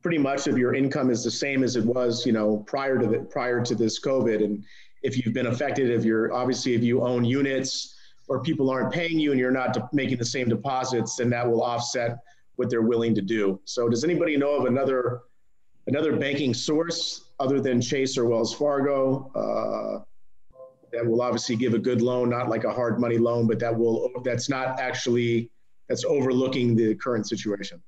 pretty 0.02 0.18
much 0.18 0.48
if 0.48 0.56
your 0.56 0.74
income 0.74 1.08
is 1.08 1.22
the 1.22 1.30
same 1.30 1.62
as 1.62 1.76
it 1.76 1.84
was, 1.84 2.26
you 2.26 2.32
know, 2.32 2.64
prior 2.66 2.98
to 2.98 3.06
the 3.06 3.18
prior 3.20 3.62
to 3.62 3.76
this 3.76 4.00
COVID, 4.00 4.42
and 4.44 4.64
if 5.02 5.16
you've 5.16 5.34
been 5.34 5.46
affected, 5.46 5.90
if 5.90 6.04
you're 6.04 6.32
obviously 6.32 6.74
if 6.74 6.82
you 6.82 7.02
own 7.02 7.24
units 7.24 7.96
or 8.28 8.42
people 8.42 8.70
aren't 8.70 8.92
paying 8.92 9.18
you 9.18 9.30
and 9.32 9.40
you're 9.40 9.50
not 9.50 9.72
de- 9.72 9.88
making 9.92 10.18
the 10.18 10.24
same 10.24 10.48
deposits, 10.48 11.16
then 11.16 11.30
that 11.30 11.48
will 11.48 11.62
offset 11.62 12.18
what 12.56 12.70
they're 12.70 12.82
willing 12.82 13.14
to 13.14 13.22
do. 13.22 13.60
So, 13.64 13.88
does 13.88 14.04
anybody 14.04 14.36
know 14.36 14.54
of 14.54 14.66
another 14.66 15.22
another 15.86 16.16
banking 16.16 16.54
source 16.54 17.30
other 17.40 17.60
than 17.60 17.80
Chase 17.80 18.18
or 18.18 18.26
Wells 18.26 18.54
Fargo 18.54 19.30
uh, 19.34 20.04
that 20.92 21.06
will 21.06 21.22
obviously 21.22 21.56
give 21.56 21.74
a 21.74 21.78
good 21.78 22.02
loan, 22.02 22.28
not 22.28 22.48
like 22.48 22.64
a 22.64 22.72
hard 22.72 23.00
money 23.00 23.18
loan, 23.18 23.46
but 23.46 23.58
that 23.60 23.76
will 23.76 24.10
that's 24.24 24.48
not 24.48 24.78
actually 24.78 25.50
that's 25.88 26.04
overlooking 26.04 26.76
the 26.76 26.94
current 26.96 27.26
situation? 27.28 27.82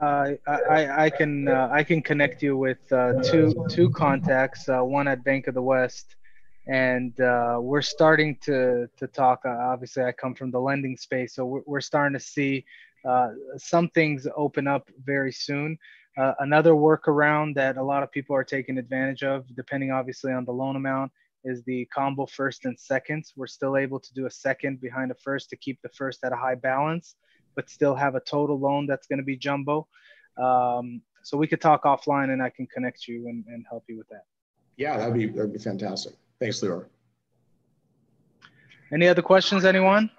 Uh, 0.00 0.34
I, 0.46 1.06
I, 1.06 1.10
can 1.10 1.48
uh, 1.48 1.68
I 1.72 1.82
can 1.82 2.00
connect 2.00 2.40
you 2.40 2.56
with 2.56 2.78
uh, 2.92 3.14
two 3.20 3.66
two 3.68 3.90
contacts. 3.90 4.68
Uh, 4.68 4.80
one 4.82 5.08
at 5.08 5.24
Bank 5.24 5.48
of 5.48 5.54
the 5.54 5.62
West, 5.62 6.14
and 6.68 7.18
uh, 7.20 7.58
we're 7.60 7.82
starting 7.82 8.36
to 8.42 8.88
to 8.98 9.06
talk. 9.08 9.40
Uh, 9.44 9.48
obviously, 9.48 10.04
I 10.04 10.12
come 10.12 10.34
from 10.34 10.50
the 10.50 10.60
lending 10.60 10.96
space, 10.96 11.34
so 11.34 11.46
we're, 11.46 11.62
we're 11.66 11.80
starting 11.80 12.16
to 12.18 12.24
see 12.24 12.64
uh, 13.06 13.30
some 13.56 13.88
things 13.90 14.26
open 14.36 14.66
up 14.66 14.88
very 15.04 15.32
soon. 15.32 15.78
Uh, 16.18 16.34
another 16.40 16.72
workaround 16.72 17.54
that 17.54 17.76
a 17.76 17.82
lot 17.82 18.02
of 18.02 18.10
people 18.12 18.36
are 18.36 18.44
taking 18.44 18.76
advantage 18.76 19.22
of, 19.22 19.44
depending 19.54 19.92
obviously 19.92 20.32
on 20.32 20.44
the 20.44 20.52
loan 20.52 20.76
amount, 20.76 21.10
is 21.44 21.62
the 21.62 21.86
combo 21.86 22.26
first 22.26 22.64
and 22.64 22.78
seconds. 22.78 23.32
We're 23.36 23.46
still 23.46 23.76
able 23.76 24.00
to 24.00 24.14
do 24.14 24.26
a 24.26 24.30
second 24.30 24.80
behind 24.80 25.10
a 25.10 25.14
first 25.14 25.48
to 25.50 25.56
keep 25.56 25.80
the 25.82 25.88
first 25.90 26.24
at 26.24 26.32
a 26.32 26.36
high 26.36 26.56
balance, 26.56 27.14
but 27.54 27.70
still 27.70 27.94
have 27.94 28.14
a 28.14 28.20
total 28.20 28.58
loan 28.58 28.86
that's 28.86 29.06
going 29.06 29.20
to 29.20 29.24
be 29.24 29.36
jumbo. 29.36 29.86
Um, 30.36 31.02
so 31.22 31.38
we 31.38 31.46
could 31.46 31.60
talk 31.60 31.84
offline, 31.84 32.30
and 32.32 32.42
I 32.42 32.50
can 32.50 32.66
connect 32.66 33.06
you 33.06 33.28
and, 33.28 33.44
and 33.46 33.64
help 33.70 33.84
you 33.88 33.96
with 33.96 34.08
that. 34.08 34.24
Yeah, 34.76 34.98
that'd 34.98 35.14
be 35.14 35.26
that'd 35.26 35.52
be 35.52 35.58
fantastic. 35.58 36.14
Thanks, 36.40 36.62
Leroy. 36.62 36.84
Any 38.92 39.08
other 39.08 39.22
questions, 39.22 39.64
anyone? 39.64 40.10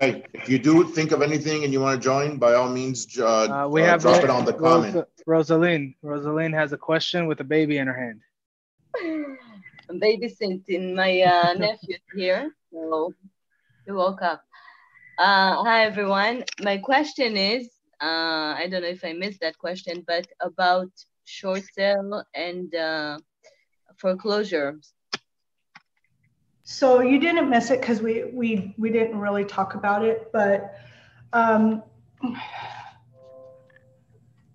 Okay, 0.00 0.24
if 0.34 0.48
you 0.48 0.58
do 0.58 0.84
think 0.84 1.12
of 1.12 1.22
anything 1.22 1.64
and 1.64 1.72
you 1.72 1.80
want 1.80 2.00
to 2.00 2.04
join, 2.04 2.36
by 2.36 2.52
all 2.54 2.68
means, 2.68 3.18
uh, 3.18 3.24
Uh, 3.64 3.68
we 3.68 3.82
uh, 3.82 3.86
have 3.86 4.02
drop 4.02 4.22
it 4.22 4.30
on 4.30 4.44
the 4.44 4.52
comment. 4.52 4.94
Ros- 4.94 5.48
Rosaline. 5.48 5.94
Rosaline 6.02 6.52
has 6.52 6.72
a 6.72 6.76
question 6.76 7.26
with 7.26 7.40
a 7.40 7.44
baby 7.44 7.78
in 7.78 7.86
her 7.86 7.94
hand. 8.04 8.20
I'm 9.88 10.00
babysitting 10.00 10.94
my 10.94 11.22
uh, 11.22 11.54
nephew 11.54 11.96
here, 12.14 12.52
so 12.70 13.14
he 13.86 13.92
woke 13.92 14.20
up. 14.20 14.42
Uh, 15.18 15.64
hi 15.64 15.84
everyone. 15.86 16.44
My 16.60 16.76
question 16.76 17.36
is, 17.36 17.70
uh, 18.02 18.50
I 18.60 18.66
don't 18.70 18.82
know 18.82 18.88
if 18.88 19.02
I 19.04 19.14
missed 19.14 19.40
that 19.40 19.56
question, 19.56 20.04
but 20.06 20.26
about 20.40 20.90
short 21.26 21.62
sale 21.74 22.24
and 22.34 22.74
uh, 22.74 23.18
foreclosure. 23.96 24.78
So 26.64 27.00
you 27.00 27.20
didn't 27.20 27.48
miss 27.48 27.70
it 27.70 27.80
because 27.80 28.00
we, 28.00 28.24
we, 28.32 28.74
we 28.76 28.90
didn't 28.90 29.18
really 29.18 29.44
talk 29.44 29.74
about 29.74 30.04
it, 30.04 30.30
but 30.32 30.74
um, 31.32 31.82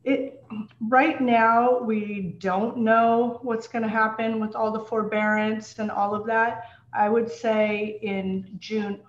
it, 0.03 0.43
right 0.89 1.21
now, 1.21 1.79
we 1.79 2.35
don't 2.39 2.77
know 2.77 3.39
what's 3.43 3.67
going 3.67 3.83
to 3.83 3.89
happen 3.89 4.39
with 4.39 4.55
all 4.55 4.71
the 4.71 4.81
forbearance 4.81 5.79
and 5.79 5.89
all 5.89 6.13
of 6.13 6.25
that. 6.25 6.65
I 6.93 7.07
would 7.07 7.31
say 7.31 7.99
in 8.01 8.57
June, 8.59 8.99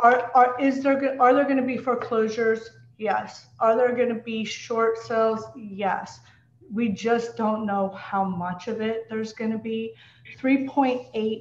are, 0.00 0.30
are, 0.34 0.60
is 0.60 0.82
there, 0.82 1.16
are 1.20 1.32
there 1.32 1.44
going 1.44 1.56
to 1.56 1.62
be 1.62 1.78
foreclosures? 1.78 2.70
Yes. 2.98 3.46
Are 3.60 3.76
there 3.76 3.94
going 3.94 4.08
to 4.10 4.22
be 4.22 4.44
short 4.44 4.98
sales? 4.98 5.44
Yes. 5.56 6.20
We 6.72 6.88
just 6.90 7.36
don't 7.36 7.66
know 7.66 7.90
how 7.90 8.24
much 8.24 8.68
of 8.68 8.80
it 8.80 9.06
there's 9.08 9.32
going 9.32 9.52
to 9.52 9.58
be. 9.58 9.94
3.8 10.38 11.40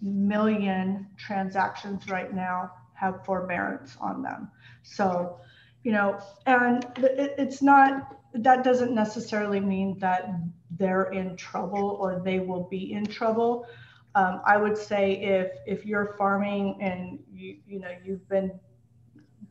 million 0.00 1.08
transactions 1.16 2.08
right 2.08 2.32
now 2.32 2.70
have 2.94 3.24
forbearance 3.24 3.96
on 4.00 4.22
them. 4.22 4.50
So, 4.82 5.38
you 5.84 5.92
know, 5.92 6.18
and 6.46 6.84
it, 6.98 7.34
it's 7.38 7.62
not, 7.62 8.16
that 8.34 8.64
doesn't 8.64 8.94
necessarily 8.94 9.60
mean 9.60 9.98
that 10.00 10.28
they're 10.70 11.10
in 11.12 11.36
trouble 11.36 11.98
or 12.00 12.20
they 12.24 12.40
will 12.40 12.68
be 12.70 12.92
in 12.92 13.06
trouble. 13.06 13.66
um, 14.14 14.40
I 14.46 14.56
would 14.56 14.76
say 14.76 15.12
if 15.22 15.52
if 15.66 15.86
you're 15.86 16.14
farming 16.18 16.78
and 16.80 17.18
you 17.32 17.56
you 17.66 17.80
know 17.80 17.90
you've 18.04 18.28
been 18.28 18.58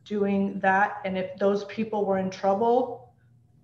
doing 0.04 0.58
that, 0.60 1.00
and 1.04 1.16
if 1.18 1.36
those 1.36 1.64
people 1.64 2.04
were 2.04 2.18
in 2.18 2.30
trouble 2.30 3.01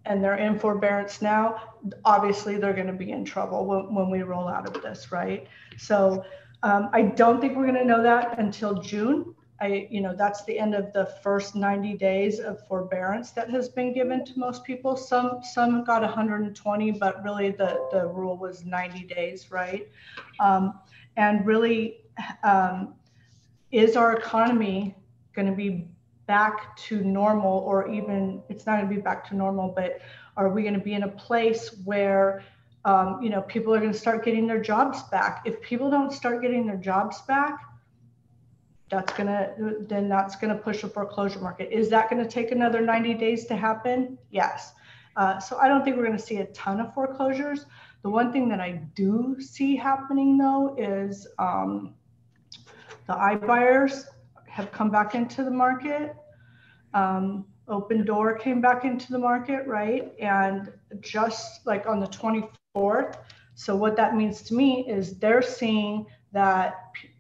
and 0.08 0.24
they're 0.24 0.36
in 0.36 0.58
forbearance 0.58 1.22
now, 1.22 1.60
obviously 2.04 2.56
they're 2.56 2.72
going 2.72 2.86
to 2.86 2.92
be 2.92 3.12
in 3.12 3.24
trouble 3.24 3.66
when, 3.66 3.94
when 3.94 4.10
we 4.10 4.22
roll 4.22 4.48
out 4.48 4.66
of 4.66 4.82
this, 4.82 5.12
right? 5.12 5.46
So 5.76 6.24
um, 6.62 6.88
I 6.92 7.02
don't 7.02 7.40
think 7.40 7.56
we're 7.56 7.66
going 7.66 7.76
to 7.76 7.84
know 7.84 8.02
that 8.02 8.38
until 8.38 8.80
June. 8.80 9.34
I, 9.60 9.88
you 9.90 10.00
know, 10.00 10.14
that's 10.16 10.44
the 10.44 10.58
end 10.58 10.74
of 10.74 10.92
the 10.92 11.06
first 11.22 11.56
90 11.56 11.94
days 11.94 12.38
of 12.38 12.64
forbearance 12.68 13.32
that 13.32 13.50
has 13.50 13.68
been 13.68 13.92
given 13.92 14.24
to 14.24 14.38
most 14.38 14.64
people. 14.64 14.96
Some 14.96 15.40
some 15.42 15.82
got 15.84 16.02
120, 16.02 16.92
but 16.92 17.24
really 17.24 17.50
the 17.50 17.88
the 17.90 18.06
rule 18.06 18.36
was 18.36 18.64
90 18.64 19.04
days, 19.06 19.50
right? 19.50 19.88
Um, 20.38 20.78
and 21.16 21.44
really, 21.44 22.04
um, 22.44 22.94
is 23.72 23.96
our 23.96 24.16
economy 24.16 24.94
going 25.34 25.48
to 25.48 25.56
be 25.56 25.88
back 26.28 26.76
to 26.76 27.02
normal, 27.02 27.58
or 27.60 27.90
even 27.90 28.42
it's 28.48 28.66
not 28.66 28.76
going 28.76 28.88
to 28.88 28.94
be 28.94 29.00
back 29.00 29.28
to 29.30 29.34
normal, 29.34 29.72
but 29.74 29.98
are 30.36 30.50
we 30.50 30.62
going 30.62 30.74
to 30.74 30.80
be 30.80 30.94
in 30.94 31.02
a 31.02 31.08
place 31.08 31.74
where 31.84 32.44
um, 32.84 33.18
you 33.20 33.30
know 33.30 33.42
people 33.42 33.74
are 33.74 33.80
going 33.80 33.92
to 33.92 33.98
start 33.98 34.24
getting 34.24 34.46
their 34.46 34.62
jobs 34.62 35.02
back? 35.04 35.42
If 35.44 35.60
people 35.60 35.90
don't 35.90 36.12
start 36.12 36.42
getting 36.42 36.66
their 36.66 36.76
jobs 36.76 37.20
back, 37.22 37.58
that's 38.90 39.12
gonna 39.12 39.52
then 39.80 40.08
that's 40.08 40.36
gonna 40.36 40.56
push 40.56 40.82
a 40.82 40.88
foreclosure 40.88 41.40
market. 41.40 41.70
Is 41.70 41.90
that 41.90 42.08
gonna 42.08 42.28
take 42.28 42.52
another 42.52 42.80
90 42.80 43.14
days 43.14 43.46
to 43.46 43.56
happen? 43.56 44.18
Yes. 44.30 44.72
Uh, 45.16 45.38
so 45.38 45.58
I 45.58 45.68
don't 45.68 45.84
think 45.84 45.96
we're 45.96 46.06
gonna 46.06 46.18
see 46.18 46.38
a 46.38 46.46
ton 46.46 46.80
of 46.80 46.94
foreclosures. 46.94 47.66
The 48.02 48.10
one 48.10 48.32
thing 48.32 48.48
that 48.48 48.60
I 48.60 48.80
do 48.94 49.36
see 49.40 49.76
happening 49.76 50.38
though 50.38 50.74
is 50.78 51.26
um, 51.38 51.94
the 53.06 53.14
iBuyers 53.14 54.04
have 54.58 54.72
come 54.72 54.90
back 54.90 55.14
into 55.14 55.44
the 55.44 55.50
market. 55.52 56.16
Um, 56.92 57.46
Opendoor 57.68 58.40
came 58.40 58.60
back 58.60 58.84
into 58.84 59.12
the 59.12 59.18
market, 59.18 59.64
right? 59.68 60.12
And 60.18 60.72
just 61.00 61.64
like 61.64 61.86
on 61.86 62.00
the 62.00 62.08
24th. 62.08 63.18
So 63.54 63.76
what 63.76 63.94
that 63.96 64.16
means 64.16 64.42
to 64.42 64.54
me 64.54 64.84
is 64.88 65.16
they're 65.20 65.42
seeing 65.42 66.06
that 66.32 66.74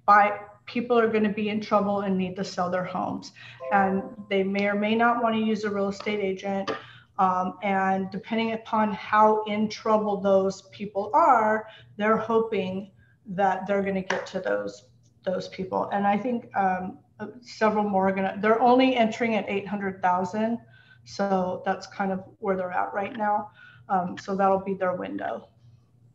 by 0.04 0.40
people 0.66 0.98
are 0.98 1.06
going 1.06 1.22
to 1.22 1.36
be 1.42 1.48
in 1.48 1.60
trouble 1.60 2.00
and 2.00 2.18
need 2.18 2.34
to 2.36 2.44
sell 2.44 2.70
their 2.70 2.84
homes. 2.84 3.30
And 3.72 4.02
they 4.28 4.42
may 4.42 4.66
or 4.66 4.74
may 4.74 4.96
not 4.96 5.22
want 5.22 5.36
to 5.36 5.40
use 5.40 5.62
a 5.62 5.70
real 5.70 5.88
estate 5.88 6.18
agent. 6.18 6.72
Um, 7.20 7.54
and 7.62 8.10
depending 8.10 8.54
upon 8.54 8.92
how 8.92 9.44
in 9.44 9.68
trouble 9.68 10.20
those 10.20 10.62
people 10.72 11.12
are, 11.14 11.68
they're 11.96 12.16
hoping 12.16 12.90
that 13.26 13.66
they're 13.68 13.82
going 13.82 14.02
to 14.02 14.08
get 14.14 14.26
to 14.26 14.40
those 14.40 14.86
those 15.24 15.48
people. 15.48 15.88
And 15.92 16.06
I 16.06 16.16
think 16.16 16.48
um, 16.56 16.98
several 17.40 17.84
more 17.84 18.08
are 18.08 18.12
going 18.12 18.34
to. 18.34 18.38
They're 18.40 18.60
only 18.60 18.96
entering 18.96 19.34
at 19.34 19.48
800,000, 19.48 20.58
so 21.04 21.62
that's 21.64 21.86
kind 21.86 22.12
of 22.12 22.24
where 22.38 22.56
they're 22.56 22.72
at 22.72 22.92
right 22.92 23.16
now. 23.16 23.50
Um, 23.88 24.16
so 24.18 24.36
that'll 24.36 24.60
be 24.60 24.74
their 24.74 24.94
window. 24.94 25.48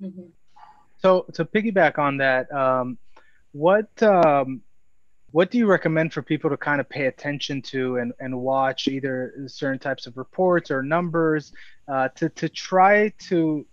Mm-hmm. 0.01 0.27
So 0.97 1.25
to 1.33 1.45
piggyback 1.45 1.97
on 1.97 2.17
that, 2.17 2.51
um, 2.53 2.97
what 3.51 4.01
um, 4.03 4.61
what 5.33 5.49
do 5.49 5.57
you 5.57 5.65
recommend 5.65 6.13
for 6.13 6.21
people 6.21 6.47
to 6.51 6.57
kind 6.57 6.79
of 6.79 6.87
pay 6.87 7.07
attention 7.07 7.59
to 7.63 7.97
and, 7.97 8.13
and 8.19 8.39
watch 8.39 8.87
either 8.87 9.33
certain 9.47 9.79
types 9.79 10.05
of 10.05 10.15
reports 10.15 10.69
or 10.69 10.83
numbers 10.83 11.51
uh, 11.87 12.07
to, 12.09 12.29
to 12.29 12.47
try 12.47 13.11
to 13.17 13.65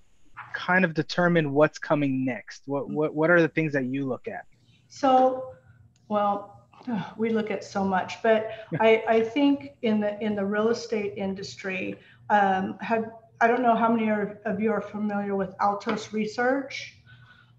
kind 0.54 0.86
of 0.86 0.94
determine 0.94 1.52
what's 1.52 1.78
coming 1.78 2.24
next? 2.24 2.62
What, 2.64 2.88
what, 2.88 3.14
what 3.14 3.28
are 3.28 3.42
the 3.42 3.48
things 3.48 3.74
that 3.74 3.84
you 3.84 4.08
look 4.08 4.26
at? 4.26 4.46
So, 4.88 5.52
well, 6.08 6.59
we 7.16 7.30
look 7.30 7.50
at 7.50 7.64
so 7.64 7.84
much, 7.84 8.22
but 8.22 8.50
I, 8.80 9.02
I 9.08 9.20
think 9.22 9.72
in 9.82 10.00
the 10.00 10.18
in 10.22 10.34
the 10.34 10.44
real 10.44 10.68
estate 10.68 11.14
industry, 11.16 11.96
um, 12.28 12.76
have 12.80 13.10
I 13.40 13.46
don't 13.46 13.62
know 13.62 13.74
how 13.74 13.90
many 13.90 14.10
of 14.10 14.60
you 14.60 14.70
are 14.70 14.82
familiar 14.82 15.34
with 15.34 15.54
Altos 15.60 16.12
Research 16.12 17.00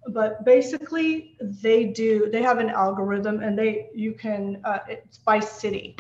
but 0.07 0.43
basically 0.45 1.38
they 1.39 1.86
do 1.86 2.30
they 2.32 2.41
have 2.41 2.57
an 2.57 2.69
algorithm 2.69 3.41
and 3.41 3.57
they 3.57 3.89
you 3.93 4.13
can 4.13 4.61
uh, 4.63 4.80
it's 4.88 5.17
by 5.19 5.39
city. 5.39 5.95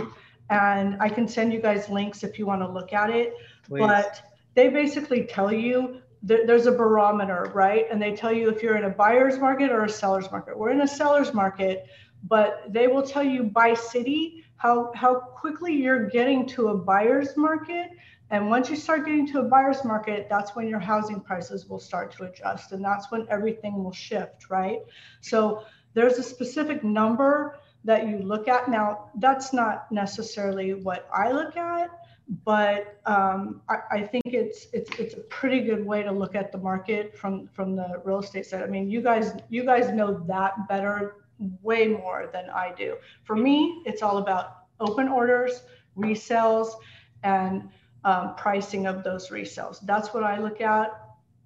And 0.49 0.97
i 1.01 1.07
can 1.07 1.29
send 1.29 1.53
you 1.53 1.61
guys 1.61 1.87
links 1.87 2.23
if 2.23 2.37
you 2.37 2.45
want 2.45 2.61
to 2.61 2.67
look 2.67 2.91
at 2.91 3.09
it 3.09 3.35
Please. 3.63 3.79
but 3.79 4.21
they 4.53 4.67
basically 4.67 5.23
tell 5.23 5.51
you 5.51 6.01
there's 6.23 6.65
a 6.65 6.71
barometer 6.71 7.49
right? 7.53 7.85
And 7.89 8.01
they 8.01 8.15
tell 8.15 8.33
you 8.33 8.49
if 8.49 8.61
you're 8.61 8.77
in 8.77 8.83
a 8.83 8.89
buyer's 8.89 9.39
market 9.39 9.71
or 9.71 9.85
a 9.85 9.89
seller's 9.89 10.29
market. 10.29 10.57
We're 10.57 10.69
in 10.71 10.81
a 10.81 10.87
seller's 10.87 11.33
market 11.33 11.87
but 12.23 12.63
they 12.69 12.87
will 12.87 13.03
tell 13.03 13.23
you 13.23 13.43
by 13.43 13.73
city 13.73 14.43
how 14.57 14.91
how 14.95 15.15
quickly 15.15 15.73
you're 15.73 16.07
getting 16.09 16.45
to 16.45 16.69
a 16.69 16.77
buyer's 16.77 17.35
market 17.35 17.91
and 18.31 18.49
once 18.49 18.69
you 18.69 18.77
start 18.77 19.05
getting 19.05 19.27
to 19.27 19.39
a 19.39 19.43
buyer's 19.43 19.83
market, 19.83 20.27
that's 20.29 20.55
when 20.55 20.65
your 20.65 20.79
housing 20.79 21.19
prices 21.19 21.67
will 21.67 21.79
start 21.79 22.13
to 22.13 22.23
adjust. 22.23 22.71
And 22.71 22.83
that's 22.83 23.11
when 23.11 23.27
everything 23.29 23.83
will 23.83 23.91
shift, 23.91 24.49
right? 24.49 24.79
So 25.19 25.65
there's 25.93 26.17
a 26.17 26.23
specific 26.23 26.81
number 26.81 27.59
that 27.83 28.07
you 28.07 28.19
look 28.19 28.47
at. 28.47 28.69
Now, 28.69 29.09
that's 29.15 29.51
not 29.51 29.91
necessarily 29.91 30.73
what 30.73 31.09
I 31.13 31.29
look 31.31 31.57
at, 31.57 31.89
but 32.45 33.01
um, 33.05 33.61
I, 33.67 33.77
I, 33.91 34.01
think 34.03 34.23
it's 34.27 34.67
it's 34.71 34.97
it's 34.97 35.15
a 35.15 35.21
pretty 35.21 35.61
good 35.61 35.85
way 35.85 36.01
to 36.03 36.11
look 36.11 36.33
at 36.33 36.53
the 36.53 36.57
market 36.57 37.17
from 37.17 37.47
from 37.47 37.75
the 37.75 38.01
real 38.05 38.19
estate 38.19 38.45
side. 38.45 38.61
I 38.61 38.67
mean, 38.67 38.89
you 38.89 39.01
guys 39.01 39.33
you 39.49 39.65
guys 39.65 39.91
know 39.91 40.23
that 40.27 40.69
better, 40.69 41.20
way 41.61 41.87
more 41.87 42.29
than 42.31 42.49
I 42.49 42.73
do. 42.77 42.97
For 43.23 43.35
me, 43.35 43.81
it's 43.85 44.01
all 44.01 44.17
about 44.17 44.65
open 44.79 45.07
orders, 45.07 45.63
resales, 45.97 46.69
and 47.23 47.69
um, 48.03 48.35
pricing 48.35 48.87
of 48.87 49.03
those 49.03 49.29
resales. 49.29 49.79
That's 49.83 50.13
what 50.13 50.23
I 50.23 50.39
look 50.39 50.61
at 50.61 50.89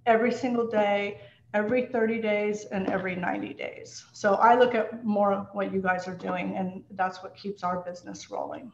every 0.05 0.31
single 0.31 0.67
day, 0.67 1.21
every 1.53 1.87
30 1.87 2.21
days, 2.21 2.65
and 2.65 2.87
every 2.87 3.15
90 3.15 3.53
days. 3.53 4.05
So 4.13 4.35
I 4.35 4.55
look 4.55 4.75
at 4.75 5.05
more 5.05 5.47
what 5.53 5.73
you 5.73 5.81
guys 5.81 6.07
are 6.07 6.15
doing, 6.15 6.55
and 6.55 6.83
that's 6.91 7.23
what 7.23 7.35
keeps 7.35 7.63
our 7.63 7.81
business 7.81 8.29
rolling. 8.29 8.71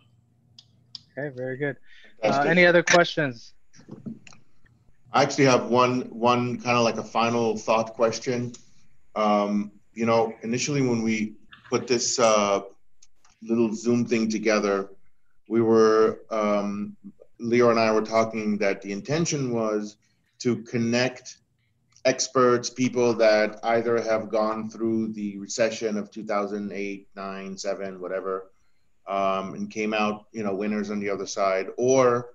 Okay, 1.17 1.35
very 1.35 1.57
good. 1.57 1.77
Uh, 2.23 2.43
any 2.47 2.65
other 2.65 2.83
questions? 2.83 3.53
I 5.13 5.23
actually 5.23 5.45
have 5.45 5.65
one, 5.65 6.01
one 6.03 6.61
kind 6.61 6.77
of 6.77 6.83
like 6.83 6.97
a 6.97 7.03
final 7.03 7.57
thought 7.57 7.93
question. 7.93 8.53
Um, 9.15 9.73
you 9.93 10.05
know, 10.05 10.33
initially 10.41 10.81
when 10.81 11.01
we 11.01 11.35
put 11.69 11.87
this 11.87 12.19
uh, 12.19 12.61
little 13.41 13.73
Zoom 13.73 14.05
thing 14.05 14.29
together, 14.29 14.89
we 15.49 15.61
were 15.61 16.21
um, 16.29 16.95
Leo 17.39 17.69
and 17.69 17.79
I 17.79 17.91
were 17.91 18.01
talking 18.01 18.57
that 18.59 18.81
the 18.81 18.91
intention 18.91 19.53
was 19.53 19.97
to 20.39 20.57
connect 20.63 21.37
experts, 22.05 22.69
people 22.69 23.13
that 23.15 23.59
either 23.63 24.01
have 24.01 24.29
gone 24.29 24.69
through 24.69 25.13
the 25.13 25.37
recession 25.37 25.97
of 25.97 26.11
2008, 26.11 27.07
9, 27.15 27.57
7, 27.57 28.01
whatever, 28.01 28.51
um, 29.07 29.53
and 29.53 29.69
came 29.69 29.93
out, 29.93 30.25
you 30.31 30.43
know, 30.43 30.53
winners 30.53 30.89
on 30.89 30.99
the 30.99 31.09
other 31.09 31.27
side, 31.27 31.67
or 31.77 32.33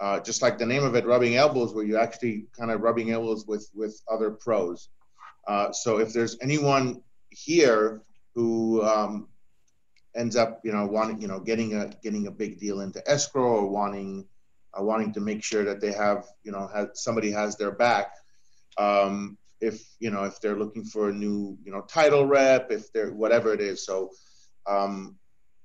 uh, 0.00 0.20
just 0.20 0.42
like 0.42 0.58
the 0.58 0.66
name 0.66 0.82
of 0.82 0.94
it, 0.94 1.06
rubbing 1.06 1.36
elbows, 1.36 1.74
where 1.74 1.84
you're 1.84 2.00
actually 2.00 2.46
kind 2.58 2.70
of 2.70 2.80
rubbing 2.80 3.10
elbows 3.10 3.46
with 3.46 3.68
with 3.74 4.00
other 4.10 4.30
pros. 4.30 4.88
Uh, 5.46 5.72
so 5.72 5.98
if 5.98 6.12
there's 6.12 6.36
anyone 6.40 7.02
here 7.30 8.02
who 8.34 8.82
um, 8.82 9.28
ends 10.14 10.36
up, 10.36 10.60
you 10.64 10.72
know, 10.72 10.86
wanting, 10.86 11.20
you 11.20 11.28
know, 11.28 11.40
getting 11.40 11.74
a 11.74 11.90
getting 12.02 12.26
a 12.26 12.30
big 12.30 12.58
deal 12.58 12.80
into 12.80 13.02
escrow 13.10 13.42
or 13.42 13.68
wanting 13.68 14.26
uh, 14.78 14.82
wanting 14.82 15.12
to 15.12 15.20
make 15.20 15.42
sure 15.42 15.64
that 15.64 15.80
they 15.80 15.92
have, 15.92 16.26
you 16.44 16.52
know, 16.52 16.68
have, 16.72 16.90
somebody 16.94 17.30
has 17.30 17.56
their 17.56 17.72
back. 17.72 18.14
Um, 18.78 19.36
if 19.60 19.84
you 20.00 20.10
know, 20.10 20.24
if 20.24 20.40
they're 20.40 20.56
looking 20.56 20.84
for 20.84 21.10
a 21.10 21.12
new, 21.12 21.56
you 21.64 21.70
know, 21.70 21.82
title 21.82 22.26
rep, 22.26 22.70
if 22.70 22.92
they're 22.92 23.12
whatever 23.12 23.52
it 23.52 23.60
is. 23.60 23.84
So 23.84 24.10
um, 24.66 25.16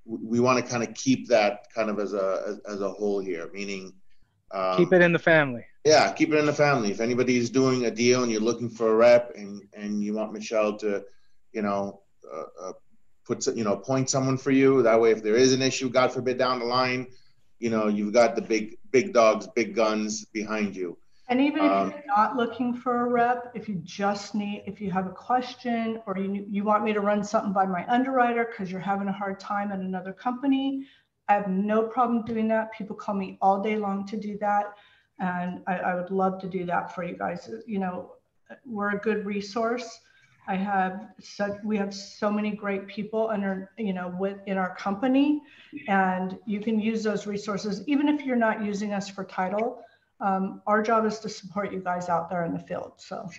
we, 0.06 0.18
we 0.24 0.40
want 0.40 0.64
to 0.64 0.72
kind 0.72 0.84
of 0.84 0.94
keep 0.94 1.28
that 1.30 1.68
kind 1.74 1.90
of 1.90 2.00
as 2.00 2.14
a 2.14 2.44
as, 2.48 2.60
as 2.76 2.82
a 2.82 2.90
whole 2.90 3.20
here, 3.20 3.50
meaning 3.54 3.94
um, 4.52 4.78
keep 4.78 4.94
it 4.94 5.02
in 5.02 5.12
the 5.12 5.20
family. 5.20 5.66
Yeah, 5.88 6.12
keep 6.12 6.34
it 6.34 6.38
in 6.38 6.46
the 6.46 6.54
family. 6.54 6.92
If 6.92 7.00
anybody's 7.00 7.50
doing 7.50 7.86
a 7.86 7.92
deal 7.92 8.24
and 8.24 8.32
you're 8.32 8.42
looking 8.42 8.70
for 8.70 8.90
a 8.92 8.96
rep 8.96 9.34
and 9.36 9.64
and 9.74 10.04
you 10.04 10.14
want 10.14 10.34
Michele 10.34 10.78
to, 10.80 11.06
you 11.54 11.62
know, 11.62 12.02
uh, 12.32 12.44
uh, 12.62 12.74
put 13.26 13.48
you 13.48 13.64
know 13.64 13.78
point 13.78 14.10
someone 14.10 14.38
for 14.38 14.52
you. 14.52 14.84
That 14.84 15.00
way, 15.02 15.12
if 15.12 15.24
there 15.24 15.36
is 15.36 15.54
an 15.54 15.62
issue, 15.62 15.90
God 15.90 16.12
forbid, 16.12 16.38
down 16.38 16.60
the 16.60 16.66
line, 16.66 17.08
you 17.60 17.70
know 17.70 17.88
you've 17.88 18.14
got 18.14 18.36
the 18.36 18.42
big 18.42 18.78
big 18.92 19.14
dogs 19.14 19.48
big 19.56 19.76
guns 19.76 20.26
behind 20.26 20.76
you 20.76 20.98
and 21.30 21.42
even 21.42 21.66
if 21.66 21.72
um, 21.72 21.90
you're 21.90 22.04
not 22.08 22.36
looking 22.36 22.74
for 22.74 23.06
a 23.06 23.10
rep 23.10 23.52
if 23.56 23.68
you 23.68 23.76
just 23.84 24.36
need 24.36 24.64
if 24.66 24.80
you 24.80 24.92
have 24.92 25.08
a 25.08 25.12
question 25.12 26.02
or 26.06 26.18
you 26.18 26.46
you 26.50 26.64
want 26.64 26.84
me 26.84 26.94
to 26.94 27.02
run 27.02 27.24
something 27.24 27.54
by 27.54 27.66
my 27.66 27.86
underwriter 27.88 28.46
because 28.46 28.72
you're 28.72 28.80
having 28.80 29.08
a 29.08 29.14
hard 29.14 29.40
time 29.40 29.72
at 29.72 29.80
another 29.80 30.14
company 30.14 30.86
i 31.28 31.34
have 31.34 31.48
no 31.48 31.84
problem 31.84 32.24
doing 32.26 32.48
that 32.48 32.72
people 32.74 32.96
call 32.96 33.16
me 33.16 33.38
all 33.42 33.62
day 33.62 33.78
long 33.78 34.06
to 34.06 34.18
do 34.18 34.38
that 34.40 34.76
and 35.20 35.62
i, 35.68 35.76
I 35.78 35.96
would 35.96 36.12
love 36.12 36.40
to 36.42 36.48
do 36.48 36.66
that 36.66 36.94
for 36.94 37.04
you 37.04 37.16
guys 37.18 37.50
you 37.66 37.80
know 37.80 38.14
we're 38.66 38.92
a 38.92 39.00
good 39.00 39.26
resource 39.26 40.00
I 40.48 40.56
have 40.56 41.10
such, 41.20 41.52
we 41.64 41.76
have 41.78 41.94
so 41.94 42.32
many 42.32 42.52
great 42.52 42.88
people 42.88 43.30
under, 43.30 43.70
you 43.78 43.94
know, 43.94 44.16
within 44.18 44.58
our 44.58 44.74
company, 44.76 45.42
and 45.90 46.40
you 46.46 46.62
can 46.62 46.80
use 46.80 47.04
those 47.04 47.28
resources 47.28 47.84
even 47.86 48.08
if 48.08 48.26
you're 48.26 48.38
not 48.38 48.64
using 48.64 48.94
us 48.94 49.10
for 49.10 49.26
title. 49.26 49.84
Um, 50.22 50.62
our 50.66 50.82
job 50.82 51.06
is 51.06 51.20
to 51.20 51.30
support 51.30 51.74
you 51.74 51.80
guys 51.80 52.08
out 52.08 52.30
there 52.30 52.46
in 52.46 52.54
the 52.54 52.60
field. 52.60 52.94
So 52.96 53.30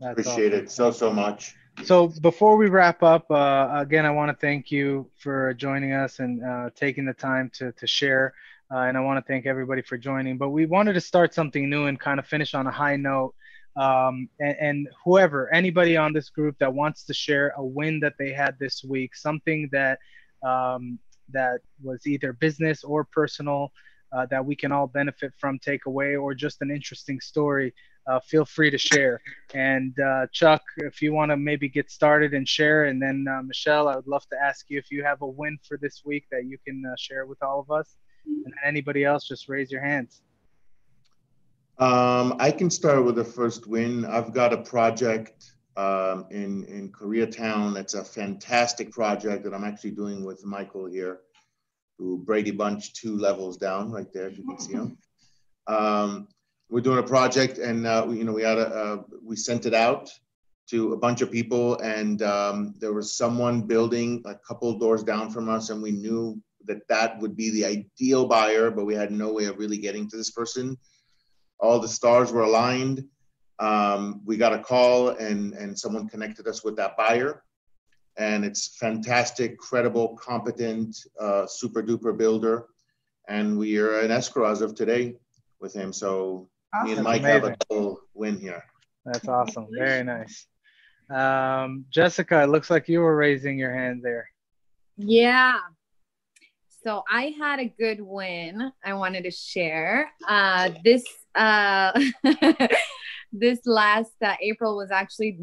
That's 0.00 0.12
appreciate 0.12 0.52
awesome. 0.52 0.64
it 0.64 0.70
so 0.70 0.90
so 0.90 1.12
much. 1.12 1.54
So 1.84 2.08
before 2.22 2.56
we 2.56 2.68
wrap 2.68 3.02
up, 3.02 3.30
uh, 3.30 3.68
again, 3.74 4.06
I 4.06 4.10
want 4.10 4.30
to 4.30 4.36
thank 4.40 4.70
you 4.70 5.10
for 5.18 5.52
joining 5.52 5.92
us 5.92 6.18
and 6.20 6.42
uh, 6.42 6.70
taking 6.74 7.04
the 7.04 7.12
time 7.12 7.50
to 7.54 7.72
to 7.72 7.86
share. 7.86 8.32
Uh, 8.72 8.78
and 8.78 8.96
I 8.96 9.00
want 9.00 9.24
to 9.24 9.32
thank 9.32 9.46
everybody 9.46 9.82
for 9.82 9.96
joining. 9.96 10.38
But 10.38 10.50
we 10.50 10.66
wanted 10.66 10.94
to 10.94 11.00
start 11.00 11.34
something 11.34 11.70
new 11.70 11.86
and 11.86 11.98
kind 11.98 12.18
of 12.18 12.26
finish 12.26 12.54
on 12.54 12.66
a 12.66 12.70
high 12.70 12.96
note 12.96 13.34
um, 13.76 14.28
and, 14.40 14.56
and, 14.58 14.88
whoever, 15.04 15.52
anybody 15.52 15.96
on 15.98 16.14
this 16.14 16.30
group 16.30 16.56
that 16.60 16.72
wants 16.72 17.04
to 17.04 17.14
share 17.14 17.52
a 17.58 17.64
win 17.64 18.00
that 18.00 18.14
they 18.18 18.32
had 18.32 18.58
this 18.58 18.82
week, 18.82 19.14
something 19.14 19.68
that 19.70 19.98
um, 20.42 20.98
that 21.30 21.60
was 21.82 22.06
either 22.06 22.32
business 22.32 22.84
or 22.84 23.04
personal 23.04 23.70
uh, 24.12 24.24
that 24.26 24.44
we 24.44 24.56
can 24.56 24.72
all 24.72 24.86
benefit 24.86 25.32
from, 25.36 25.58
take 25.58 25.84
away, 25.86 26.16
or 26.16 26.32
just 26.32 26.62
an 26.62 26.70
interesting 26.70 27.20
story, 27.20 27.74
uh, 28.06 28.20
feel 28.20 28.44
free 28.44 28.70
to 28.70 28.78
share. 28.78 29.20
And 29.52 29.98
uh, 30.00 30.26
Chuck, 30.32 30.62
if 30.78 31.02
you 31.02 31.12
want 31.12 31.30
to 31.30 31.36
maybe 31.36 31.68
get 31.68 31.90
started 31.90 32.32
and 32.32 32.48
share, 32.48 32.84
and 32.84 33.02
then 33.02 33.26
uh, 33.28 33.42
Michele, 33.42 33.88
I 33.88 33.96
would 33.96 34.06
love 34.06 34.26
to 34.30 34.36
ask 34.42 34.66
you 34.70 34.78
if 34.78 34.90
you 34.90 35.02
have 35.04 35.20
a 35.20 35.26
win 35.26 35.58
for 35.68 35.76
this 35.76 36.02
week 36.04 36.26
that 36.30 36.46
you 36.46 36.56
can 36.64 36.82
uh, 36.86 36.94
share 36.96 37.26
with 37.26 37.42
all 37.42 37.60
of 37.60 37.70
us. 37.70 37.96
And 38.26 38.54
anybody 38.64 39.04
else, 39.04 39.26
just 39.26 39.48
raise 39.48 39.70
your 39.70 39.82
hands. 39.82 40.22
Um, 41.78 42.36
I 42.38 42.50
can 42.50 42.70
start 42.70 43.04
with 43.04 43.16
the 43.16 43.24
first 43.24 43.66
win. 43.66 44.04
I've 44.06 44.32
got 44.32 44.52
a 44.52 44.58
project 44.58 45.52
um, 45.76 46.26
in 46.30 46.64
in 46.64 46.90
Koreatown. 46.90 47.76
It's 47.76 47.94
a 47.94 48.02
fantastic 48.02 48.90
project 48.90 49.44
that 49.44 49.52
I'm 49.52 49.64
actually 49.64 49.90
doing 49.90 50.24
with 50.24 50.44
Michael 50.44 50.86
here, 50.86 51.20
who 51.98 52.18
Brady 52.18 52.50
Bunch 52.50 52.94
two 52.94 53.18
levels 53.18 53.58
down 53.58 53.90
right 53.90 54.10
there. 54.12 54.28
If 54.28 54.38
you 54.38 54.44
can 54.44 54.58
see 54.58 54.72
him. 54.72 54.98
Um, 55.66 56.28
we're 56.68 56.80
doing 56.80 56.98
a 56.98 57.02
project, 57.02 57.58
and 57.58 57.86
uh, 57.86 58.04
we, 58.08 58.18
you 58.18 58.24
know 58.24 58.32
we 58.32 58.42
had 58.42 58.58
a 58.58 59.04
we 59.22 59.36
sent 59.36 59.66
it 59.66 59.74
out 59.74 60.10
to 60.68 60.94
a 60.94 60.96
bunch 60.96 61.20
of 61.20 61.30
people, 61.30 61.78
and 61.80 62.22
um, 62.22 62.74
there 62.78 62.92
was 62.92 63.12
someone 63.12 63.62
building 63.62 64.22
a 64.24 64.34
couple 64.34 64.78
doors 64.78 65.04
down 65.04 65.30
from 65.30 65.48
us, 65.48 65.70
and 65.70 65.82
we 65.82 65.92
knew 65.92 66.40
that 66.66 66.86
that 66.88 67.18
would 67.20 67.36
be 67.36 67.50
the 67.50 67.64
ideal 67.64 68.26
buyer, 68.26 68.70
but 68.70 68.84
we 68.84 68.94
had 68.94 69.10
no 69.10 69.32
way 69.32 69.44
of 69.44 69.58
really 69.58 69.78
getting 69.78 70.08
to 70.10 70.16
this 70.16 70.30
person 70.30 70.76
all 71.58 71.80
the 71.80 71.88
stars 71.88 72.32
were 72.32 72.42
aligned. 72.42 73.04
Um, 73.58 74.20
we 74.24 74.36
got 74.36 74.52
a 74.52 74.58
call 74.58 75.10
and, 75.10 75.54
and 75.54 75.78
someone 75.78 76.08
connected 76.08 76.46
us 76.46 76.62
with 76.62 76.76
that 76.76 76.96
buyer. 76.96 77.42
And 78.18 78.44
it's 78.44 78.76
fantastic, 78.78 79.58
credible, 79.58 80.16
competent, 80.16 80.96
uh, 81.20 81.46
super 81.46 81.82
duper 81.82 82.16
builder. 82.16 82.66
And 83.28 83.58
we 83.58 83.78
are 83.78 84.00
in 84.00 84.10
escrow 84.10 84.50
as 84.50 84.62
of 84.62 84.74
today 84.74 85.16
with 85.60 85.74
him. 85.74 85.92
So 85.92 86.48
awesome. 86.74 86.86
me 86.86 86.94
and 86.94 87.04
Mike 87.04 87.22
have 87.22 87.44
a 87.44 87.56
double 87.68 88.00
win 88.14 88.38
here. 88.38 88.62
That's 89.04 89.28
awesome. 89.28 89.68
Very 89.76 90.04
nice. 90.04 90.46
Um, 91.10 91.84
Jessica, 91.90 92.42
it 92.42 92.48
looks 92.48 92.70
like 92.70 92.88
you 92.88 93.00
were 93.00 93.16
raising 93.16 93.58
your 93.58 93.72
hand 93.72 94.00
there. 94.02 94.28
Yeah. 94.96 95.58
So 96.86 97.02
I 97.10 97.34
had 97.36 97.58
a 97.58 97.64
good 97.64 98.00
win 98.00 98.70
I 98.84 98.94
wanted 98.94 99.24
to 99.24 99.30
share. 99.32 100.08
Uh, 100.28 100.70
this 100.84 101.04
uh, 101.34 101.90
this 103.32 103.58
last 103.66 104.12
uh, 104.22 104.36
April 104.40 104.76
was 104.76 104.92
actually, 104.92 105.36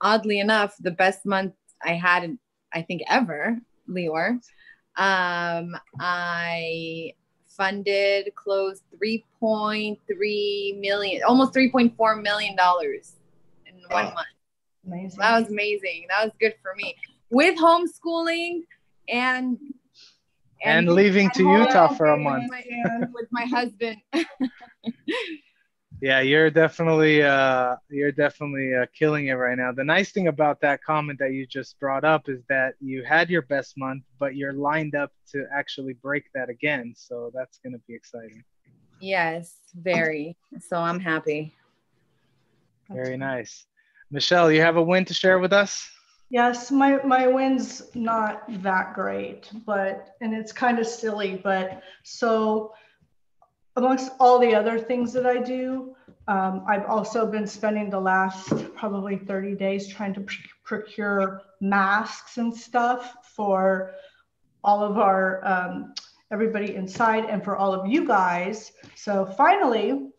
oddly 0.00 0.40
enough, 0.40 0.74
the 0.80 0.90
best 0.90 1.26
month 1.26 1.52
I 1.84 1.92
had, 1.92 2.38
I 2.72 2.80
think, 2.80 3.02
ever, 3.10 3.58
Lior. 3.90 4.40
Um, 4.96 5.76
I 6.00 7.12
funded, 7.46 8.34
closed 8.34 8.84
3.3 9.04 10.80
million, 10.80 11.22
almost 11.28 11.52
3.4 11.52 12.22
million 12.22 12.56
dollars 12.56 13.16
in 13.66 13.74
one 13.90 14.14
month. 14.14 14.26
Amazing. 14.86 15.18
That 15.18 15.40
was 15.40 15.50
amazing. 15.50 16.06
That 16.08 16.24
was 16.24 16.32
good 16.40 16.54
for 16.62 16.72
me 16.74 16.96
with 17.28 17.58
homeschooling 17.58 18.62
and 19.10 19.58
and, 20.64 20.88
and 20.88 20.96
leaving 20.96 21.30
to 21.30 21.42
Utah 21.42 21.88
for 21.88 22.06
a 22.06 22.16
month 22.16 22.50
with 23.12 23.28
my 23.30 23.44
husband. 23.44 23.96
yeah, 26.00 26.20
you're 26.20 26.50
definitely 26.50 27.22
uh, 27.22 27.76
you're 27.88 28.12
definitely 28.12 28.74
uh, 28.74 28.86
killing 28.96 29.28
it 29.28 29.34
right 29.34 29.56
now. 29.56 29.72
The 29.72 29.84
nice 29.84 30.10
thing 30.10 30.28
about 30.28 30.60
that 30.60 30.82
comment 30.82 31.18
that 31.20 31.32
you 31.32 31.46
just 31.46 31.78
brought 31.78 32.04
up 32.04 32.28
is 32.28 32.42
that 32.48 32.74
you 32.80 33.04
had 33.04 33.30
your 33.30 33.42
best 33.42 33.78
month, 33.78 34.02
but 34.18 34.34
you're 34.34 34.52
lined 34.52 34.94
up 34.94 35.12
to 35.32 35.46
actually 35.54 35.94
break 35.94 36.24
that 36.34 36.48
again. 36.48 36.94
So 36.96 37.30
that's 37.34 37.58
going 37.58 37.72
to 37.72 37.80
be 37.86 37.94
exciting. 37.94 38.42
Yes, 39.00 39.56
very. 39.74 40.36
So 40.60 40.76
I'm 40.76 41.00
happy. 41.00 41.54
Very 42.90 43.16
nice. 43.16 43.64
Michele, 44.10 44.52
you 44.52 44.60
have 44.60 44.76
a 44.76 44.82
win 44.82 45.04
to 45.06 45.14
share 45.14 45.38
with 45.38 45.52
us? 45.52 45.88
Yes, 46.32 46.70
my, 46.70 46.96
my 47.04 47.26
win's 47.26 47.94
not 47.94 48.44
that 48.62 48.94
great, 48.94 49.50
but, 49.66 50.16
and 50.22 50.32
it's 50.32 50.50
kind 50.50 50.78
of 50.78 50.86
silly, 50.86 51.38
but 51.44 51.82
so 52.04 52.72
amongst 53.76 54.12
all 54.18 54.38
the 54.38 54.54
other 54.54 54.78
things 54.78 55.12
that 55.12 55.26
I 55.26 55.42
do, 55.42 55.94
um, 56.28 56.64
I've 56.66 56.86
also 56.86 57.26
been 57.26 57.46
spending 57.46 57.90
the 57.90 58.00
last 58.00 58.48
probably 58.74 59.18
30 59.18 59.56
days 59.56 59.86
trying 59.86 60.14
to 60.14 60.24
procure 60.64 61.42
masks 61.60 62.38
and 62.38 62.56
stuff 62.56 63.14
for 63.36 63.92
all 64.64 64.82
of 64.82 64.96
our, 64.96 65.44
um, 65.44 65.92
everybody 66.30 66.76
inside 66.76 67.26
and 67.26 67.44
for 67.44 67.58
all 67.58 67.74
of 67.74 67.86
you 67.86 68.06
guys. 68.06 68.72
So 68.94 69.26
finally, 69.26 70.11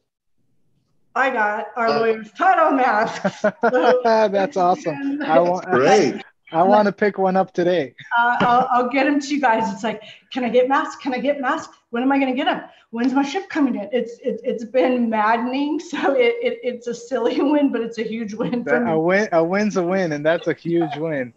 I 1.16 1.30
got 1.30 1.68
our 1.76 1.88
uh, 1.88 2.00
lawyer's 2.00 2.32
title 2.32 2.72
masks. 2.72 3.46
So 3.72 4.02
That's 4.04 4.58
awesome. 4.58 5.22
I 5.24 5.40
want, 5.40 5.66
great. 5.66 6.24
I, 6.52 6.60
I 6.60 6.64
want 6.64 6.86
to 6.88 6.92
pick 6.92 7.18
one 7.18 7.36
up 7.36 7.54
today. 7.54 7.96
Uh, 8.18 8.38
I'll, 8.42 8.68
I'll, 8.72 8.90
get 8.90 9.06
them 9.06 9.20
to 9.20 9.28
you 9.28 9.42
guys. 9.42 9.72
It's 9.72 9.84
like, 9.84 10.02
can 10.32 10.44
I 10.44 10.50
get 10.50 10.68
masks? 10.70 11.02
Can 11.02 11.14
I 11.14 11.20
get 11.20 11.40
masks? 11.42 11.76
When 11.90 12.04
am 12.04 12.12
I 12.12 12.20
going 12.20 12.32
to 12.32 12.36
get 12.36 12.46
them? 12.46 12.64
When's 12.92 13.14
my 13.14 13.24
ship 13.24 13.50
coming 13.50 13.76
in? 13.76 13.90
It's 13.92 14.20
it, 14.20 14.42
it's 14.44 14.64
been 14.64 15.10
maddening. 15.10 15.80
So 15.80 16.14
it, 16.14 16.36
it 16.42 16.60
it's 16.64 16.88
a 16.88 16.94
silly 16.94 17.42
win, 17.52 17.72
but 17.72 17.82
it's 17.82 17.98
a 17.98 18.04
huge 18.04 18.34
win. 18.34 18.64
For 18.64 18.86
a 18.86 19.00
win 19.00 19.30
a 19.32 19.44
win's 19.44 19.78
a 19.78 19.84
win, 19.84 20.12
and 20.12 20.26
that's 20.26 20.48
a 20.48 20.54
huge 20.54 20.96
win. 20.98 21.34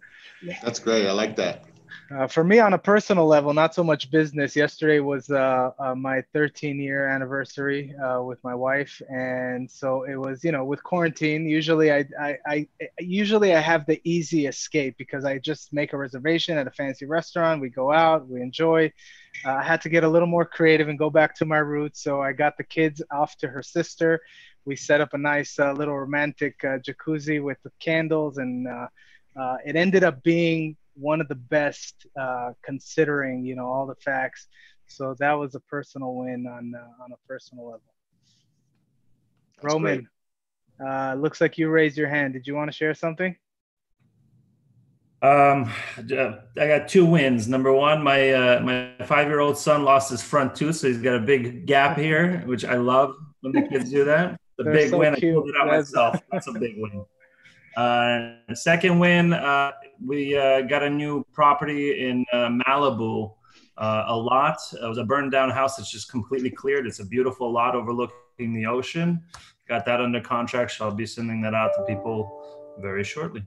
That's 0.62 0.79
great. 0.79 1.07
I 1.07 1.12
like 1.12 1.37
that. 1.37 1.64
Uh, 2.09 2.28
for 2.28 2.44
me, 2.44 2.61
on 2.61 2.72
a 2.72 2.78
personal 2.78 3.26
level, 3.26 3.52
not 3.52 3.74
so 3.74 3.82
much 3.82 4.12
business. 4.12 4.54
Yesterday 4.54 5.00
was 5.00 5.28
uh, 5.28 5.72
uh, 5.76 5.94
my 5.96 6.22
13 6.32 6.78
year 6.78 7.09
anniversary 7.09 7.92
uh, 7.96 8.22
with 8.22 8.42
my 8.44 8.54
wife, 8.54 9.02
and 9.11 9.68
so 9.68 10.04
it 10.04 10.14
was, 10.14 10.44
you 10.44 10.52
know, 10.52 10.64
with 10.64 10.80
quarantine. 10.84 11.48
Usually, 11.48 11.90
I, 11.90 12.07
I, 12.20 12.38
I, 12.46 12.68
usually 13.00 13.57
I 13.57 13.61
have 13.61 13.86
the 13.86 14.00
easy 14.04 14.46
escape 14.46 14.96
because 14.98 15.24
I 15.24 15.38
just 15.38 15.72
make 15.72 15.94
a 15.94 15.96
reservation 15.96 16.57
at 16.57 16.68
a 16.68 16.70
fancy 16.70 17.07
restaurant. 17.07 17.61
We 17.61 17.70
go 17.70 17.90
out, 17.90 18.28
we 18.28 18.40
enjoy. 18.40 18.92
Uh, 19.44 19.54
I 19.54 19.64
had 19.64 19.80
to 19.80 19.88
get 19.88 20.04
a 20.04 20.09
little 20.09 20.28
more 20.28 20.44
creative 20.44 20.88
and 20.88 20.96
go 20.96 21.11
back 21.11 21.34
to 21.36 21.44
my 21.44 21.59
roots, 21.59 22.04
so 22.04 22.22
I 22.22 22.32
got 22.32 22.57
the 22.57 22.64
kids 22.64 23.02
off 23.11 23.36
to 23.38 23.48
her 23.48 23.64
sister. 23.64 24.20
We 24.64 24.76
set 24.76 25.00
up 25.00 25.12
a 25.14 25.18
nice 25.18 25.59
uh, 25.59 25.72
little 25.72 25.98
romantic 25.98 26.61
jacuzzi 26.61 27.42
with 27.42 27.59
candles, 27.80 28.38
and 28.38 28.68
it 29.64 29.74
ended 29.74 30.04
up 30.04 30.22
being 30.22 30.76
one 30.99 31.20
of 31.20 31.28
the 31.28 31.34
best 31.34 32.07
uh, 32.18 32.53
considering 32.62 33.44
you 33.44 33.55
know 33.57 33.66
all 33.66 33.86
the 33.86 33.94
facts. 33.97 34.49
So 34.88 35.14
that 35.18 35.32
was 35.32 35.55
a 35.55 35.61
personal 35.61 36.14
win 36.14 36.47
on 36.47 36.74
uh, 36.74 37.05
on 37.05 37.12
a 37.12 37.28
personal 37.28 37.66
level. 37.66 37.82
That's 39.62 39.74
Roman, 39.74 40.09
uh, 40.84 41.14
looks 41.14 41.40
like 41.40 41.59
you 41.59 41.68
raised 41.68 41.97
your 41.97 42.09
hand. 42.09 42.34
Did 42.34 42.47
you 42.47 42.55
want 42.55 42.70
to 42.70 42.76
share 42.76 42.94
something? 42.94 43.36
Um, 45.22 45.72
I 45.97 46.66
got 46.66 46.88
two 46.88 47.07
wins. 47.07 47.49
Number 47.49 47.72
one, 47.72 48.03
my 48.03 48.32
uh, 48.32 48.61
my 48.61 48.92
five 49.07 49.28
year 49.28 49.40
old 49.40 49.57
son 49.57 49.82
lost 49.84 50.11
his 50.11 50.22
front 50.22 50.55
tooth, 50.55 50.76
so 50.76 50.88
he's 50.88 50.99
got 50.99 51.16
a 51.16 51.20
big 51.20 51.66
gap 51.66 51.97
here, 51.97 52.42
which 52.47 52.64
I 52.64 52.74
love 52.74 53.14
when 53.40 53.53
the 53.53 53.62
kids 53.62 53.90
do 53.90 54.05
that. 54.05 54.38
The 54.59 54.64
They're 54.64 54.72
big 54.72 54.88
so 54.88 54.99
win. 55.01 55.14
Cute. 55.16 55.32
I 55.32 55.34
pulled 55.34 55.49
it 55.51 55.55
out 55.61 55.66
myself. 55.66 56.18
That's 56.32 56.47
a 56.47 56.53
big 56.53 56.76
win. 56.78 57.05
Uh, 57.77 58.37
second 58.55 58.99
win, 58.99 59.35
uh, 59.35 59.72
we 60.05 60.37
uh, 60.37 60.62
got 60.62 60.83
a 60.83 60.89
new 60.89 61.24
property 61.33 62.07
in 62.09 62.24
uh, 62.33 62.49
Malibu. 62.49 63.35
Uh, 63.77 64.05
a 64.07 64.16
lot. 64.16 64.57
It 64.72 64.87
was 64.87 64.97
a 64.97 65.05
burned 65.05 65.33
down 65.33 65.51
house 65.51 65.77
that's 65.77 65.91
just 65.91 66.11
completely 66.11 66.51
cleared. 66.51 66.87
It's 66.87 67.01
a 67.01 67.05
beautiful 67.05 67.53
lot 67.53 67.74
overlooking 67.74 68.55
the 68.55 68.64
ocean. 68.64 69.22
Got 69.68 69.85
that 69.85 70.01
under 70.01 70.20
contract, 70.20 70.72
so 70.72 70.87
I'll 70.87 70.95
be 70.95 71.05
sending 71.05 71.43
that 71.43 71.53
out 71.53 71.72
to 71.77 71.83
people 71.83 72.74
very 72.81 73.05
shortly. 73.05 73.45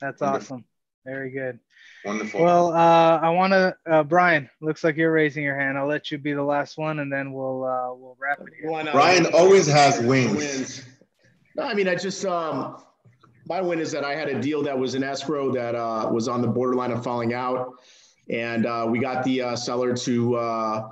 That's 0.00 0.20
awesome. 0.20 0.64
Very 1.04 1.30
good. 1.30 1.60
Wonderful. 2.04 2.42
Well, 2.42 2.72
uh, 2.72 3.20
I 3.20 3.30
want 3.30 3.52
to, 3.52 3.76
uh, 3.86 4.02
Brian. 4.02 4.50
Looks 4.60 4.82
like 4.82 4.96
you're 4.96 5.12
raising 5.12 5.44
your 5.44 5.58
hand. 5.58 5.78
I'll 5.78 5.86
let 5.86 6.10
you 6.10 6.18
be 6.18 6.32
the 6.32 6.42
last 6.42 6.76
one, 6.78 6.98
and 7.00 7.12
then 7.12 7.32
we'll 7.32 7.64
uh, 7.64 7.94
we'll 7.94 8.16
wrap 8.18 8.40
it 8.40 8.52
here. 8.60 8.92
Brian 8.92 9.26
always 9.34 9.68
has 9.68 10.00
wings. 10.00 10.36
wins. 10.36 10.82
No, 11.54 11.64
I 11.64 11.74
mean 11.74 11.86
I 11.86 11.94
just 11.94 12.24
um 12.24 12.82
my 13.52 13.60
win 13.60 13.80
is 13.80 13.92
that 13.92 14.02
I 14.02 14.14
had 14.14 14.30
a 14.30 14.40
deal 14.40 14.62
that 14.62 14.78
was 14.78 14.94
in 14.94 15.04
escrow 15.04 15.52
that 15.52 15.74
uh, 15.74 16.08
was 16.10 16.26
on 16.26 16.40
the 16.40 16.48
borderline 16.48 16.90
of 16.90 17.04
falling 17.04 17.34
out, 17.34 17.74
and 18.30 18.64
uh, 18.64 18.86
we 18.88 18.98
got 18.98 19.24
the 19.24 19.42
uh, 19.42 19.56
seller 19.56 19.94
to 19.94 20.36
uh, 20.36 20.88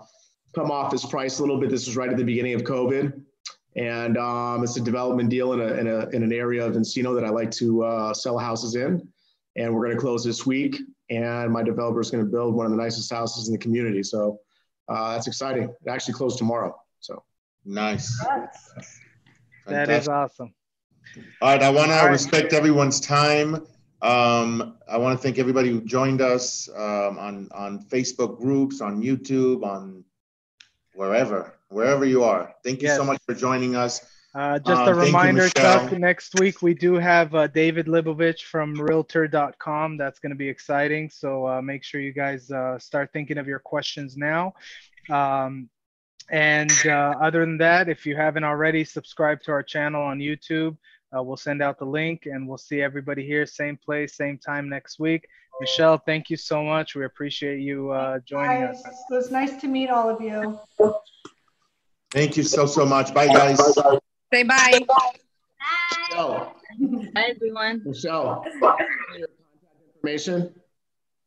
come 0.54 0.70
off 0.70 0.92
his 0.92 1.06
price 1.06 1.38
a 1.38 1.42
little 1.42 1.58
bit. 1.58 1.70
This 1.70 1.86
was 1.86 1.96
right 1.96 2.10
at 2.10 2.18
the 2.18 2.24
beginning 2.24 2.52
of 2.52 2.60
COVID, 2.64 3.18
and 3.76 4.18
um, 4.18 4.62
it's 4.62 4.76
a 4.76 4.80
development 4.82 5.30
deal 5.30 5.54
in 5.54 5.60
a, 5.60 5.72
in 5.80 5.86
a 5.86 6.08
in 6.10 6.22
an 6.22 6.34
area 6.34 6.66
of 6.66 6.74
Encino 6.74 7.14
that 7.14 7.24
I 7.24 7.30
like 7.30 7.50
to 7.52 7.82
uh, 7.82 8.12
sell 8.12 8.36
houses 8.36 8.74
in, 8.74 9.08
and 9.56 9.74
we're 9.74 9.86
going 9.86 9.96
to 9.96 10.00
close 10.00 10.22
this 10.22 10.44
week. 10.44 10.76
And 11.08 11.50
my 11.50 11.62
developer 11.62 12.00
is 12.00 12.10
going 12.10 12.22
to 12.22 12.30
build 12.30 12.54
one 12.54 12.66
of 12.66 12.72
the 12.72 12.78
nicest 12.78 13.10
houses 13.10 13.48
in 13.48 13.52
the 13.52 13.58
community, 13.58 14.02
so 14.02 14.38
uh, 14.86 15.14
that's 15.14 15.28
exciting. 15.28 15.64
It 15.64 15.88
actually 15.88 16.12
closed 16.12 16.36
tomorrow, 16.36 16.78
so 16.98 17.24
Nice. 17.64 18.22
That 19.66 19.88
is 19.88 20.08
awesome. 20.08 20.52
All 21.40 21.48
right, 21.48 21.62
I 21.62 21.70
want 21.70 21.90
to 21.90 22.06
respect 22.08 22.52
everyone's 22.52 23.00
time. 23.00 23.66
Um, 24.02 24.78
I 24.88 24.96
want 24.96 25.18
to 25.18 25.22
thank 25.22 25.38
everybody 25.38 25.70
who 25.70 25.80
joined 25.82 26.20
us 26.20 26.68
um, 26.74 27.18
on 27.18 27.48
on 27.52 27.84
Facebook 27.84 28.38
groups, 28.38 28.80
on 28.80 29.02
YouTube, 29.02 29.62
on 29.64 30.04
wherever, 30.94 31.54
wherever 31.68 32.04
you 32.04 32.24
are. 32.24 32.54
Thank 32.64 32.82
you 32.82 32.88
so 32.88 33.04
much 33.04 33.20
for 33.26 33.34
joining 33.34 33.76
us. 33.76 34.04
Uh, 34.34 34.58
just 34.60 34.82
Um, 34.82 34.88
a 34.88 34.94
reminder. 34.94 35.48
Chuck, 35.48 35.90
next 35.92 36.38
week 36.38 36.62
we 36.62 36.72
do 36.72 36.94
have 36.94 37.34
uh, 37.34 37.48
David 37.48 37.86
Libovich 37.86 38.42
from 38.42 38.80
Realtor.com. 38.80 39.96
That's 39.96 40.20
going 40.20 40.30
to 40.30 40.36
be 40.36 40.48
exciting. 40.48 41.10
So 41.10 41.46
uh, 41.46 41.62
make 41.62 41.82
sure 41.82 42.00
you 42.00 42.12
guys 42.12 42.50
uh, 42.50 42.78
start 42.78 43.12
thinking 43.12 43.38
of 43.38 43.48
your 43.48 43.58
questions 43.58 44.16
now. 44.16 44.54
Um, 45.10 45.68
and 46.30 46.70
uh, 46.86 47.14
other 47.20 47.40
than 47.40 47.58
that, 47.58 47.88
if 47.88 48.06
you 48.06 48.14
haven't 48.14 48.44
already, 48.44 48.84
subscribe 48.84 49.42
to 49.42 49.50
our 49.50 49.64
channel 49.64 50.02
on 50.02 50.20
YouTube. 50.20 50.76
Uh, 51.16 51.22
we'll 51.22 51.36
send 51.36 51.60
out 51.60 51.78
the 51.78 51.84
link 51.84 52.26
and 52.26 52.46
we'll 52.46 52.58
see 52.58 52.82
everybody 52.82 53.26
here, 53.26 53.44
same 53.44 53.76
place, 53.76 54.14
same 54.14 54.38
time 54.38 54.68
next 54.68 55.00
week. 55.00 55.26
Michele, 55.60 55.98
thank 55.98 56.30
you 56.30 56.36
so 56.36 56.62
much. 56.62 56.94
We 56.94 57.04
appreciate 57.04 57.60
you 57.60 57.90
uh, 57.90 58.20
joining 58.20 58.62
Guys, 58.62 58.82
us. 58.84 59.04
It 59.10 59.14
was 59.14 59.30
nice 59.30 59.60
to 59.60 59.68
meet 59.68 59.90
all 59.90 60.08
of 60.08 60.20
you. 60.20 60.58
Thank 62.12 62.36
you 62.36 62.42
so 62.42 62.66
so 62.66 62.86
much. 62.86 63.12
Bye 63.12 63.26
guys. 63.26 63.58
Say 64.32 64.44
bye. 64.44 64.80
Michele, 66.08 66.54
Hi, 67.16 67.22
everyone. 67.30 67.82
Michele, 67.84 68.44
Contact 68.60 68.82
information. 69.96 70.54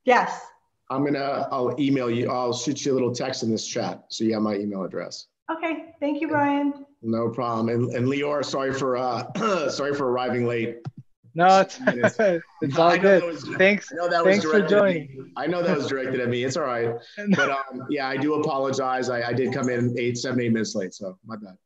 Yes. 0.05 0.41
I'm 0.89 1.05
gonna 1.05 1.47
I'll 1.51 1.75
email 1.79 2.09
you. 2.09 2.29
I'll 2.29 2.53
shoot 2.53 2.85
you 2.85 2.93
a 2.93 2.95
little 2.95 3.13
text 3.13 3.43
in 3.43 3.51
this 3.51 3.65
chat 3.65 4.05
so 4.09 4.23
you 4.23 4.33
have 4.33 4.43
my 4.43 4.55
email 4.55 4.83
address. 4.83 5.27
Okay. 5.51 5.93
Thank 5.99 6.21
you, 6.21 6.27
Brian. 6.27 6.85
No 7.03 7.29
problem. 7.29 7.69
And, 7.69 7.93
and 7.95 8.07
Leor, 8.07 8.43
sorry 8.45 8.73
for 8.73 8.97
uh 8.97 9.69
sorry 9.69 9.93
for 9.93 10.09
arriving 10.09 10.47
late. 10.47 10.77
No, 11.35 11.61
it's, 11.61 11.79
it's 12.61 12.77
all 12.77 12.89
I 12.89 12.97
know 12.97 13.01
that 13.01 13.01
good. 13.01 13.23
was- 13.23 13.43
Thanks. 13.57 13.91
I 13.91 13.95
know 13.95 14.09
that 14.09 14.23
was 14.23 14.31
Thanks 14.31 14.45
for 14.45 14.51
directed 14.59 14.77
at 14.77 14.83
me. 14.85 14.91
joining. 15.09 15.31
I 15.35 15.47
know 15.47 15.63
that 15.63 15.75
was 15.75 15.87
directed 15.87 16.19
at 16.21 16.29
me. 16.29 16.43
It's 16.43 16.55
all 16.57 16.63
right. 16.63 16.93
But 17.35 17.49
um, 17.49 17.85
yeah, 17.89 18.07
I 18.07 18.17
do 18.17 18.35
apologize. 18.35 19.09
I, 19.09 19.29
I 19.29 19.33
did 19.33 19.51
come 19.53 19.69
in 19.69 19.95
eight, 19.99 20.17
seven, 20.17 20.39
eight 20.41 20.51
minutes 20.53 20.75
late, 20.75 20.93
so 20.93 21.17
my 21.25 21.35
bad. 21.35 21.57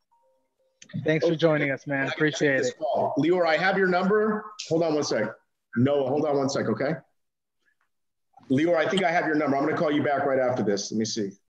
Thanks 1.03 1.27
for 1.27 1.35
joining 1.35 1.71
us, 1.71 1.85
man. 1.85 2.07
I 2.07 2.11
Appreciate 2.11 2.61
it. 2.61 2.73
call. 2.79 3.13
Leor, 3.19 3.45
I 3.45 3.57
have 3.57 3.77
your 3.77 3.87
number. 3.87 4.45
Hold 4.69 4.83
on 4.83 4.95
one 4.95 5.03
sec. 5.03 5.29
No, 5.75 6.07
hold 6.07 6.25
on 6.25 6.37
one 6.37 6.49
sec, 6.49 6.67
okay? 6.69 6.93
Leor, 8.49 8.77
I 8.77 8.87
think 8.87 9.03
I 9.03 9.11
have 9.11 9.25
your 9.25 9.35
number. 9.35 9.57
I'm 9.57 9.65
gonna 9.65 9.75
call 9.77 9.91
you 9.91 10.01
back 10.01 10.25
right 10.25 10.39
after 10.39 10.63
this. 10.63 10.91
Let 10.93 10.97
me 10.99 11.03
see. 11.05 11.31